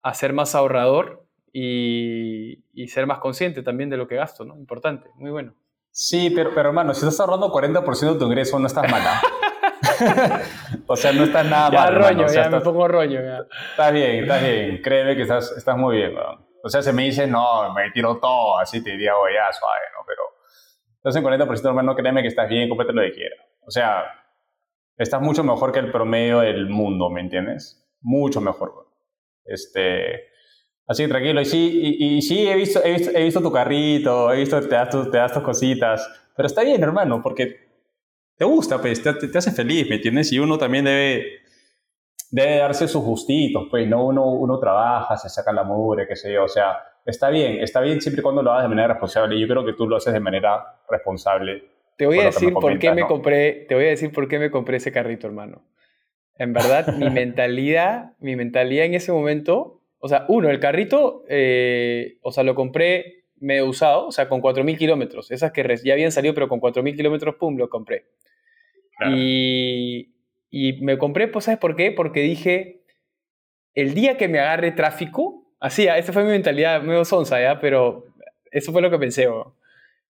a, 0.00 0.14
ser 0.14 0.32
más 0.32 0.54
ahorrador 0.54 1.26
y, 1.52 2.64
y 2.72 2.88
ser 2.88 3.06
más 3.06 3.18
consciente 3.18 3.62
también 3.62 3.90
de 3.90 3.98
lo 3.98 4.08
que 4.08 4.16
gasto, 4.16 4.46
¿no? 4.46 4.56
Importante, 4.56 5.10
muy 5.16 5.30
bueno. 5.30 5.59
Sí, 5.92 6.30
pero, 6.30 6.54
pero 6.54 6.68
hermano, 6.68 6.94
si 6.94 7.00
estás 7.00 7.20
ahorrando 7.20 7.52
40% 7.52 8.12
de 8.12 8.18
tu 8.18 8.26
ingreso, 8.26 8.58
no 8.58 8.66
estás 8.66 8.90
mala. 8.90 9.20
o 10.86 10.96
sea, 10.96 11.12
no 11.12 11.24
estás 11.24 11.46
nada 11.46 11.70
ya 11.70 11.90
mal. 11.98 12.32
Ya 12.32 12.48
me 12.48 12.60
pongo 12.60 12.88
rollo. 12.88 13.20
Ya. 13.20 13.40
Está 13.70 13.90
bien, 13.90 14.22
está 14.22 14.38
bien. 14.38 14.80
Créeme 14.82 15.16
que 15.16 15.22
estás, 15.22 15.52
estás 15.56 15.76
muy 15.76 15.96
bien. 15.96 16.14
O 16.62 16.68
sea, 16.68 16.82
se 16.82 16.92
me 16.92 17.04
dice, 17.04 17.26
no, 17.26 17.72
me 17.74 17.90
tiro 17.90 18.18
todo, 18.18 18.58
así 18.58 18.82
te 18.82 18.90
diría, 18.90 19.16
oye, 19.16 19.34
ya, 19.34 19.52
suave, 19.52 19.80
¿no? 19.96 20.04
Pero 20.06 20.22
estás 20.96 21.16
en 21.16 21.24
40%, 21.24 21.68
hermano, 21.68 21.94
créeme 21.96 22.22
que 22.22 22.28
estás 22.28 22.48
bien, 22.48 22.68
cómprate 22.68 22.92
lo 22.92 23.02
que 23.02 23.12
quieras. 23.12 23.38
O 23.66 23.70
sea, 23.70 24.04
estás 24.96 25.20
mucho 25.20 25.42
mejor 25.42 25.72
que 25.72 25.78
el 25.78 25.90
promedio 25.90 26.40
del 26.40 26.68
mundo, 26.68 27.08
¿me 27.08 27.20
entiendes? 27.20 27.88
Mucho 28.00 28.40
mejor. 28.40 28.88
Este, 29.44 30.29
Así 30.90 31.06
tranquilo. 31.06 31.40
Y 31.40 31.44
sí, 31.44 31.96
y, 32.00 32.20
sí 32.20 32.48
he, 32.48 32.56
visto, 32.56 32.80
he, 32.82 32.94
visto, 32.94 33.10
he 33.14 33.22
visto 33.22 33.40
tu 33.40 33.52
carrito, 33.52 34.32
he 34.32 34.38
visto 34.38 34.60
que 34.60 34.66
te 34.66 34.74
das, 34.74 34.90
te 34.90 35.18
das 35.18 35.32
tus 35.32 35.42
cositas. 35.44 36.04
Pero 36.34 36.48
está 36.48 36.64
bien, 36.64 36.82
hermano, 36.82 37.22
porque 37.22 37.60
te 38.36 38.44
gusta, 38.44 38.80
pues, 38.80 39.00
te, 39.00 39.14
te, 39.14 39.38
hace 39.38 39.52
feliz, 39.52 39.88
¿me 39.88 39.96
entiendes? 39.96 40.32
Y 40.32 40.40
uno 40.40 40.58
también 40.58 40.84
debe, 40.84 41.42
debe 42.32 42.56
darse 42.56 42.88
sus 42.88 43.04
gustitos, 43.04 43.68
pues, 43.70 43.86
¿no? 43.86 44.04
Uno, 44.04 44.32
uno 44.32 44.58
trabaja, 44.58 45.16
se 45.16 45.28
saca 45.28 45.52
la 45.52 45.62
mugre, 45.62 46.08
qué 46.08 46.16
sé 46.16 46.32
yo. 46.32 46.42
O 46.42 46.48
sea, 46.48 46.78
está 47.06 47.30
bien, 47.30 47.62
está 47.62 47.80
bien 47.80 48.00
siempre 48.00 48.22
y 48.22 48.24
cuando 48.24 48.42
lo 48.42 48.50
hagas 48.50 48.64
de 48.64 48.70
manera 48.70 48.88
responsable. 48.88 49.36
Y 49.36 49.40
yo 49.42 49.46
creo 49.46 49.64
que 49.64 49.74
tú 49.74 49.86
lo 49.86 49.94
haces 49.94 50.12
de 50.12 50.18
manera 50.18 50.80
responsable. 50.90 51.70
Te 51.98 52.06
voy 52.06 52.18
a 52.18 52.24
decir 52.24 52.52
por 52.52 52.76
qué 52.80 52.92
me 52.92 53.06
compré, 53.06 53.64
te 53.68 53.76
voy 53.76 53.84
a 53.84 53.90
decir 53.90 54.10
por 54.10 54.26
qué 54.26 54.40
me 54.40 54.50
compré 54.50 54.78
ese 54.78 54.90
carrito, 54.90 55.28
hermano. 55.28 55.62
En 56.34 56.52
verdad, 56.52 56.96
mi 56.96 57.10
mentalidad, 57.10 58.14
mi 58.18 58.34
mentalidad 58.34 58.86
en 58.86 58.94
ese 58.94 59.12
momento 59.12 59.79
o 60.00 60.08
sea, 60.08 60.24
uno, 60.28 60.48
el 60.48 60.58
carrito, 60.58 61.24
eh, 61.28 62.18
o 62.22 62.32
sea, 62.32 62.42
lo 62.42 62.54
compré 62.54 63.24
medio 63.36 63.66
usado, 63.66 64.06
o 64.06 64.12
sea, 64.12 64.28
con 64.28 64.40
4.000 64.40 64.78
kilómetros. 64.78 65.30
Esas 65.30 65.52
que 65.52 65.62
ya 65.84 65.92
habían 65.92 66.10
salido, 66.10 66.34
pero 66.34 66.48
con 66.48 66.60
4.000 66.60 66.96
kilómetros, 66.96 67.36
pum, 67.36 67.56
lo 67.56 67.68
compré. 67.68 68.06
Y, 69.14 70.12
y 70.50 70.74
me 70.82 70.98
compré, 70.98 71.28
pues, 71.28 71.46
¿sabes 71.46 71.60
por 71.60 71.76
qué? 71.76 71.92
Porque 71.92 72.20
dije, 72.20 72.82
el 73.74 73.94
día 73.94 74.16
que 74.16 74.28
me 74.28 74.40
agarre 74.40 74.72
tráfico, 74.72 75.54
así, 75.58 75.88
ah, 75.88 75.98
esa 75.98 76.12
fue 76.12 76.24
mi 76.24 76.30
mentalidad 76.30 76.82
medio 76.82 77.04
sonsa, 77.04 77.40
¿ya? 77.40 77.60
Pero 77.60 78.06
eso 78.50 78.72
fue 78.72 78.82
lo 78.82 78.90
que 78.90 78.98
pensé, 78.98 79.28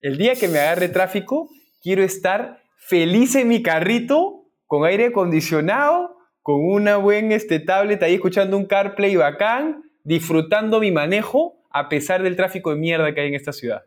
El 0.00 0.16
día 0.18 0.34
que 0.34 0.48
me 0.48 0.58
agarre 0.58 0.88
tráfico, 0.88 1.48
quiero 1.82 2.02
estar 2.02 2.62
feliz 2.76 3.34
en 3.34 3.48
mi 3.48 3.62
carrito, 3.62 4.44
con 4.66 4.84
aire 4.84 5.06
acondicionado, 5.06 6.17
con 6.48 6.64
una 6.64 6.96
buena 6.96 7.34
este, 7.34 7.60
tablet 7.60 8.02
ahí 8.02 8.14
escuchando 8.14 8.56
un 8.56 8.64
CarPlay 8.64 9.16
bacán, 9.16 9.82
disfrutando 10.02 10.80
mi 10.80 10.90
manejo 10.90 11.60
a 11.68 11.90
pesar 11.90 12.22
del 12.22 12.36
tráfico 12.36 12.70
de 12.70 12.76
mierda 12.76 13.12
que 13.12 13.20
hay 13.20 13.28
en 13.28 13.34
esta 13.34 13.52
ciudad. 13.52 13.82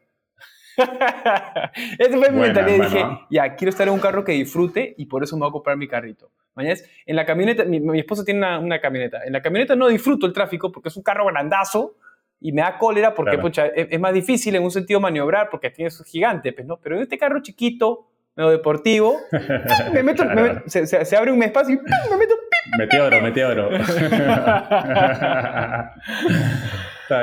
Esa 0.78 2.18
fue 2.20 2.30
mi 2.30 2.39
mentalidad. 2.39 2.86
Dije, 2.86 3.03
ya, 3.32 3.55
quiero 3.55 3.72
estar 3.72 3.88
en 3.88 3.95
un 3.95 3.99
carro 3.99 4.24
que 4.24 4.34
disfrute 4.34 4.93
y 4.95 5.07
por 5.07 5.24
eso 5.24 5.36
me 5.38 5.39
voy 5.39 5.49
a 5.49 5.53
comprar 5.53 5.76
mi 5.76 5.88
carrito. 5.88 6.30
Mañana 6.53 6.80
en 7.07 7.16
la 7.16 7.26
camioneta, 7.26 7.66
mi, 7.66 7.99
esposa 7.99 8.24
tiene 8.24 8.59
una, 8.59 8.80
camioneta. 8.80 9.24
En 9.26 9.34
la 9.34 9.41
camioneta 9.41 9.76
no 9.76 9.88
disfruto 9.88 10.28
el 10.28 10.34
tráfico 10.34 10.72
porque 10.72 10.89
es 10.89 10.95
un 10.95 11.01
carro 11.01 11.26
grandazo 11.26 11.95
y 12.39 12.51
me 12.51 12.62
da 12.62 12.78
cólera 12.78 13.16
porque 13.16 13.39
es, 13.76 13.99
más 13.99 14.14
difícil 14.14 14.55
en 14.55 14.62
un 14.62 14.70
sentido 14.70 14.99
maniobrar 14.99 15.49
porque 15.49 15.72
tiene 15.72 15.89
su 15.89 16.03
gigante, 16.03 16.53
pues, 16.53 16.68
¿no? 16.68 16.78
Pero 16.78 16.97
en 16.97 17.01
este 17.01 17.18
carro 17.18 17.41
chiquito, 17.41 18.11
medio 18.36 18.51
deportivo, 18.51 19.17
me 19.93 20.03
meto, 20.03 20.23
se, 20.65 20.86
se, 20.86 21.17
abre 21.17 21.32
un 21.32 21.43
espacio 21.43 21.75
y 21.75 21.77
me 22.11 22.17
meto 22.17 22.36
Meteoro, 22.77 23.21
meteoro. 23.21 23.69
está 23.75 23.89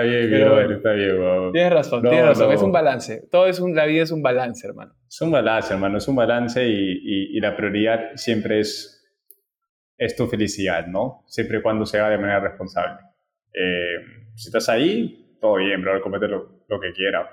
bien, 0.01 0.31
Pero 0.31 0.61
está 0.73 0.93
bien, 0.93 1.53
Tienes 1.53 1.73
razón, 1.73 2.03
tienes 2.03 2.27
razón. 2.27 2.53
Es 2.53 2.63
un 2.63 2.73
balance. 2.73 3.29
Todo 3.31 3.47
es 3.47 3.61
un, 3.61 3.75
la 3.75 3.87
vida 3.87 4.03
es 4.03 4.11
un 4.11 4.23
balance, 4.23 4.67
hermano. 4.67 4.95
Es 5.09 5.21
un 5.21 5.31
balance, 5.31 5.73
hermano. 5.73 5.99
Es 5.99 6.09
un 6.09 6.17
balance 6.17 6.67
y, 6.67 7.37
y, 7.37 7.41
la 7.41 7.57
prioridad 7.57 8.11
siempre 8.15 8.61
es, 8.61 8.95
es 9.97 10.17
tu 10.17 10.27
felicidad, 10.27 10.87
¿no? 10.87 11.25
Siempre 11.29 11.59
y 11.59 11.63
cuando 11.63 11.87
se 11.87 11.99
haga 11.99 12.11
de 12.11 12.19
manera 12.19 12.41
responsable. 12.41 12.99
Eh, 13.55 13.97
si 14.35 14.49
estás 14.49 14.69
ahí, 14.69 15.37
todo 15.41 15.55
bien, 15.57 15.81
bro. 15.81 16.01
Comete 16.03 16.29
lo, 16.29 16.65
lo 16.69 16.81
que 16.81 16.93
quieras, 16.93 17.27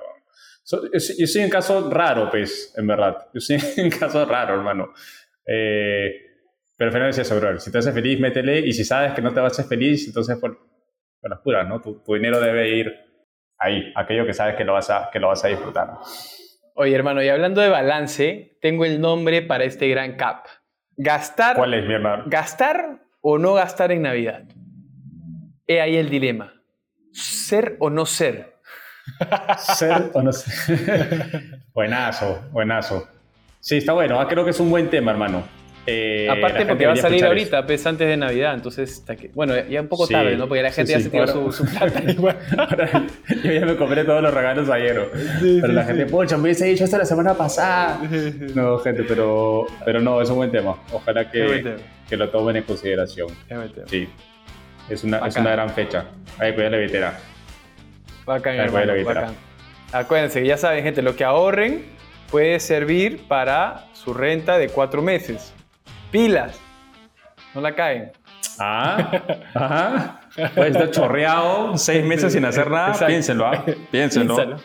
yo, 0.66 1.28
soy 1.28 1.44
un 1.44 1.50
caso 1.50 1.90
raro, 1.90 2.30
pues, 2.30 2.74
en 2.76 2.88
verdad. 2.88 3.28
Yo 3.34 3.40
soy 3.40 3.58
un 3.78 3.90
caso 4.00 4.26
raro, 4.26 4.56
hermano. 4.56 4.94
Eh, 5.46 6.26
pero 6.78 6.90
al 6.90 6.94
final 6.94 7.10
es 7.10 7.18
eso, 7.20 7.40
bro. 7.40 7.60
Si 7.60 7.72
te 7.72 7.78
hace 7.78 7.92
feliz, 7.92 8.20
métele. 8.20 8.60
Y 8.60 8.74
si 8.74 8.84
sabes 8.84 9.14
que 9.14 9.22
no 9.22 9.32
te 9.34 9.40
va 9.40 9.48
a 9.48 9.50
hacer 9.50 9.66
feliz, 9.66 10.08
entonces, 10.08 10.38
por, 10.38 10.58
por 11.22 11.30
las 11.30 11.40
puras, 11.40 11.68
¿no? 11.68 11.82
Tu, 11.82 12.02
dinero 12.14 12.40
debe 12.40 12.70
ir 12.70 12.94
ahí, 13.58 13.94
aquello 13.96 14.26
que 14.26 14.34
sabes 14.34 14.56
que 14.56 14.64
lo 14.64 14.74
vas 14.74 14.90
a, 14.90 15.10
que 15.12 15.20
lo 15.20 15.28
vas 15.28 15.46
a 15.46 15.50
disfrutar. 15.50 15.98
Oye, 16.74 16.94
hermano, 16.94 17.24
y 17.24 17.30
hablando 17.30 17.62
de 17.62 17.70
balance, 17.70 18.58
tengo 18.62 18.84
el 18.86 19.00
nombre 19.00 19.42
para 19.42 19.64
este 19.64 19.88
gran 19.88 20.18
cap. 20.18 20.46
Gastar. 20.98 21.56
¿Cuál 21.56 21.76
es, 21.76 21.86
mi 21.86 21.94
hermano? 21.94 22.24
¿Gastar 22.28 23.04
o 23.22 23.38
no 23.38 23.54
gastar 23.54 23.92
en 23.92 24.02
Navidad? 24.02 24.44
He 25.68 25.80
ahí 25.80 25.96
el 25.96 26.10
dilema. 26.10 26.54
¿Ser 27.12 27.78
o 27.80 27.90
no 27.90 28.06
ser? 28.06 28.55
Ser 29.60 30.12
o 30.14 30.22
no 30.22 30.34
ser. 30.34 31.60
buenazo, 31.74 32.42
buenazo. 32.52 33.08
Sí, 33.60 33.78
está 33.78 33.94
bueno. 33.94 34.20
Ah, 34.20 34.28
creo 34.28 34.44
que 34.44 34.52
es 34.52 34.60
un 34.60 34.70
buen 34.70 34.90
tema, 34.90 35.12
hermano. 35.12 35.44
Eh, 35.88 36.28
Aparte 36.30 36.66
porque 36.66 36.88
va 36.88 36.94
a 36.94 36.96
salir 36.96 37.24
ahorita, 37.24 37.66
pues, 37.66 37.86
antes 37.86 38.08
de 38.08 38.18
Navidad, 38.18 38.56
entonces, 38.56 39.04
bueno, 39.36 39.54
ya 39.68 39.82
un 39.82 39.88
poco 39.88 40.08
tarde, 40.08 40.36
¿no? 40.36 40.48
Porque 40.48 40.64
la 40.64 40.72
gente 40.72 40.94
ya 40.94 41.00
se 41.00 41.10
tiró 41.10 41.52
su, 41.52 41.66
plata. 41.78 42.02
yo 43.44 43.52
ya 43.52 43.66
me 43.66 43.76
compré 43.76 44.04
todos 44.04 44.22
los 44.24 44.34
regalos 44.34 44.68
ayer, 44.70 45.10
pero 45.62 45.74
la 45.74 45.84
gente, 45.84 46.08
pocha, 46.08 46.38
me 46.38 46.44
hubiese 46.44 46.66
dicho 46.66 46.86
esto 46.86 46.98
la 46.98 47.06
semana 47.06 47.36
pasada. 47.36 48.00
no, 48.56 48.80
gente, 48.80 49.04
pero, 49.04 49.68
pero 49.84 50.02
no, 50.02 50.22
es 50.22 50.30
un 50.30 50.38
buen 50.38 50.52
tema. 50.52 50.76
Ojalá 50.92 51.30
que, 51.30 51.76
que 52.10 52.18
lo 52.18 52.30
tomen 52.30 52.56
en 52.56 52.64
consideración. 52.64 53.28
Sí, 53.86 54.10
es 54.90 55.04
una, 55.04 55.20
es 55.28 55.36
una 55.36 55.52
gran 55.52 55.70
fecha. 55.70 56.06
Ahí, 56.40 56.54
cuida 56.54 56.72
la 56.72 56.78
vitera. 56.78 57.20
Bacán, 58.26 58.56
hermano, 58.56 58.94
bacán. 59.04 59.36
Acuérdense, 59.92 60.46
ya 60.46 60.58
saben, 60.58 60.84
gente, 60.84 61.02
lo 61.02 61.16
que 61.16 61.24
ahorren 61.24 61.86
puede 62.32 62.60
servir 62.60 63.28
para 63.28 63.86
su 63.94 64.14
renta 64.14 64.58
de 64.58 64.70
cuatro 64.70 65.02
meses 65.02 65.54
pilas. 66.12 66.60
No 67.54 67.62
la 67.62 67.76
caen. 67.76 68.12
Ah, 68.58 69.22
ajá. 69.54 70.22
Puede 70.54 70.70
estar 70.70 70.92
chorreado 70.92 71.78
seis 71.78 72.06
meses 72.06 72.34
sin 72.34 72.46
hacer 72.46 72.70
nada. 72.70 72.94
Piénsenlo, 73.06 73.46
¿ah? 73.48 73.64
Piénsenlo. 73.92 74.36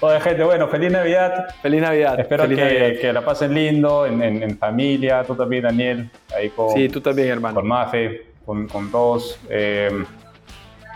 Oye, 0.00 0.20
gente, 0.20 0.44
bueno, 0.44 0.68
feliz 0.68 0.92
Navidad. 0.92 1.46
Feliz 1.62 1.80
Navidad. 1.82 2.20
Espero 2.20 2.48
que, 2.48 2.98
que, 3.00 3.12
la 3.12 3.22
pasen 3.22 3.54
lindo 3.54 4.06
en, 4.06 4.22
en, 4.22 4.58
familia. 4.58 5.24
Tú 5.24 5.34
también, 5.34 5.64
Daniel. 5.64 6.10
Ahí 6.34 6.50
con, 6.50 6.74
sí, 6.74 6.88
tú 6.88 7.00
también, 7.00 7.28
hermano. 7.28 7.56
Con 7.56 7.68
Mafe, 7.68 8.26
con, 8.44 8.68
con 8.68 8.90
todos. 8.90 9.38
Eh, 9.50 10.04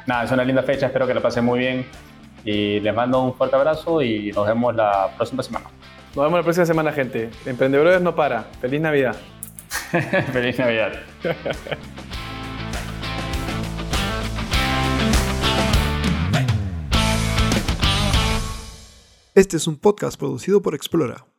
nada, 0.06 0.24
es 0.24 0.30
una 0.30 0.44
linda 0.44 0.62
fecha. 0.62 0.86
Espero 0.86 1.06
que 1.06 1.14
la 1.14 1.20
pasen 1.20 1.44
muy 1.44 1.58
bien. 1.58 1.86
Y 2.44 2.80
les 2.80 2.94
mando 2.94 3.22
un 3.22 3.34
fuerte 3.34 3.56
abrazo 3.56 4.00
y 4.02 4.32
nos 4.32 4.46
vemos 4.46 4.74
la 4.74 5.10
próxima 5.16 5.42
semana. 5.42 5.66
Nos 6.14 6.24
vemos 6.24 6.38
la 6.38 6.42
próxima 6.42 6.66
semana, 6.66 6.92
gente. 6.92 7.30
Emprendedores 7.46 8.00
no 8.00 8.14
para. 8.14 8.44
Feliz 8.60 8.80
Navidad. 8.80 9.16
Feliz 10.32 10.58
Navidad. 10.58 10.92
Este 19.34 19.56
es 19.56 19.66
un 19.66 19.76
podcast 19.76 20.18
producido 20.18 20.60
por 20.60 20.74
Explora. 20.74 21.29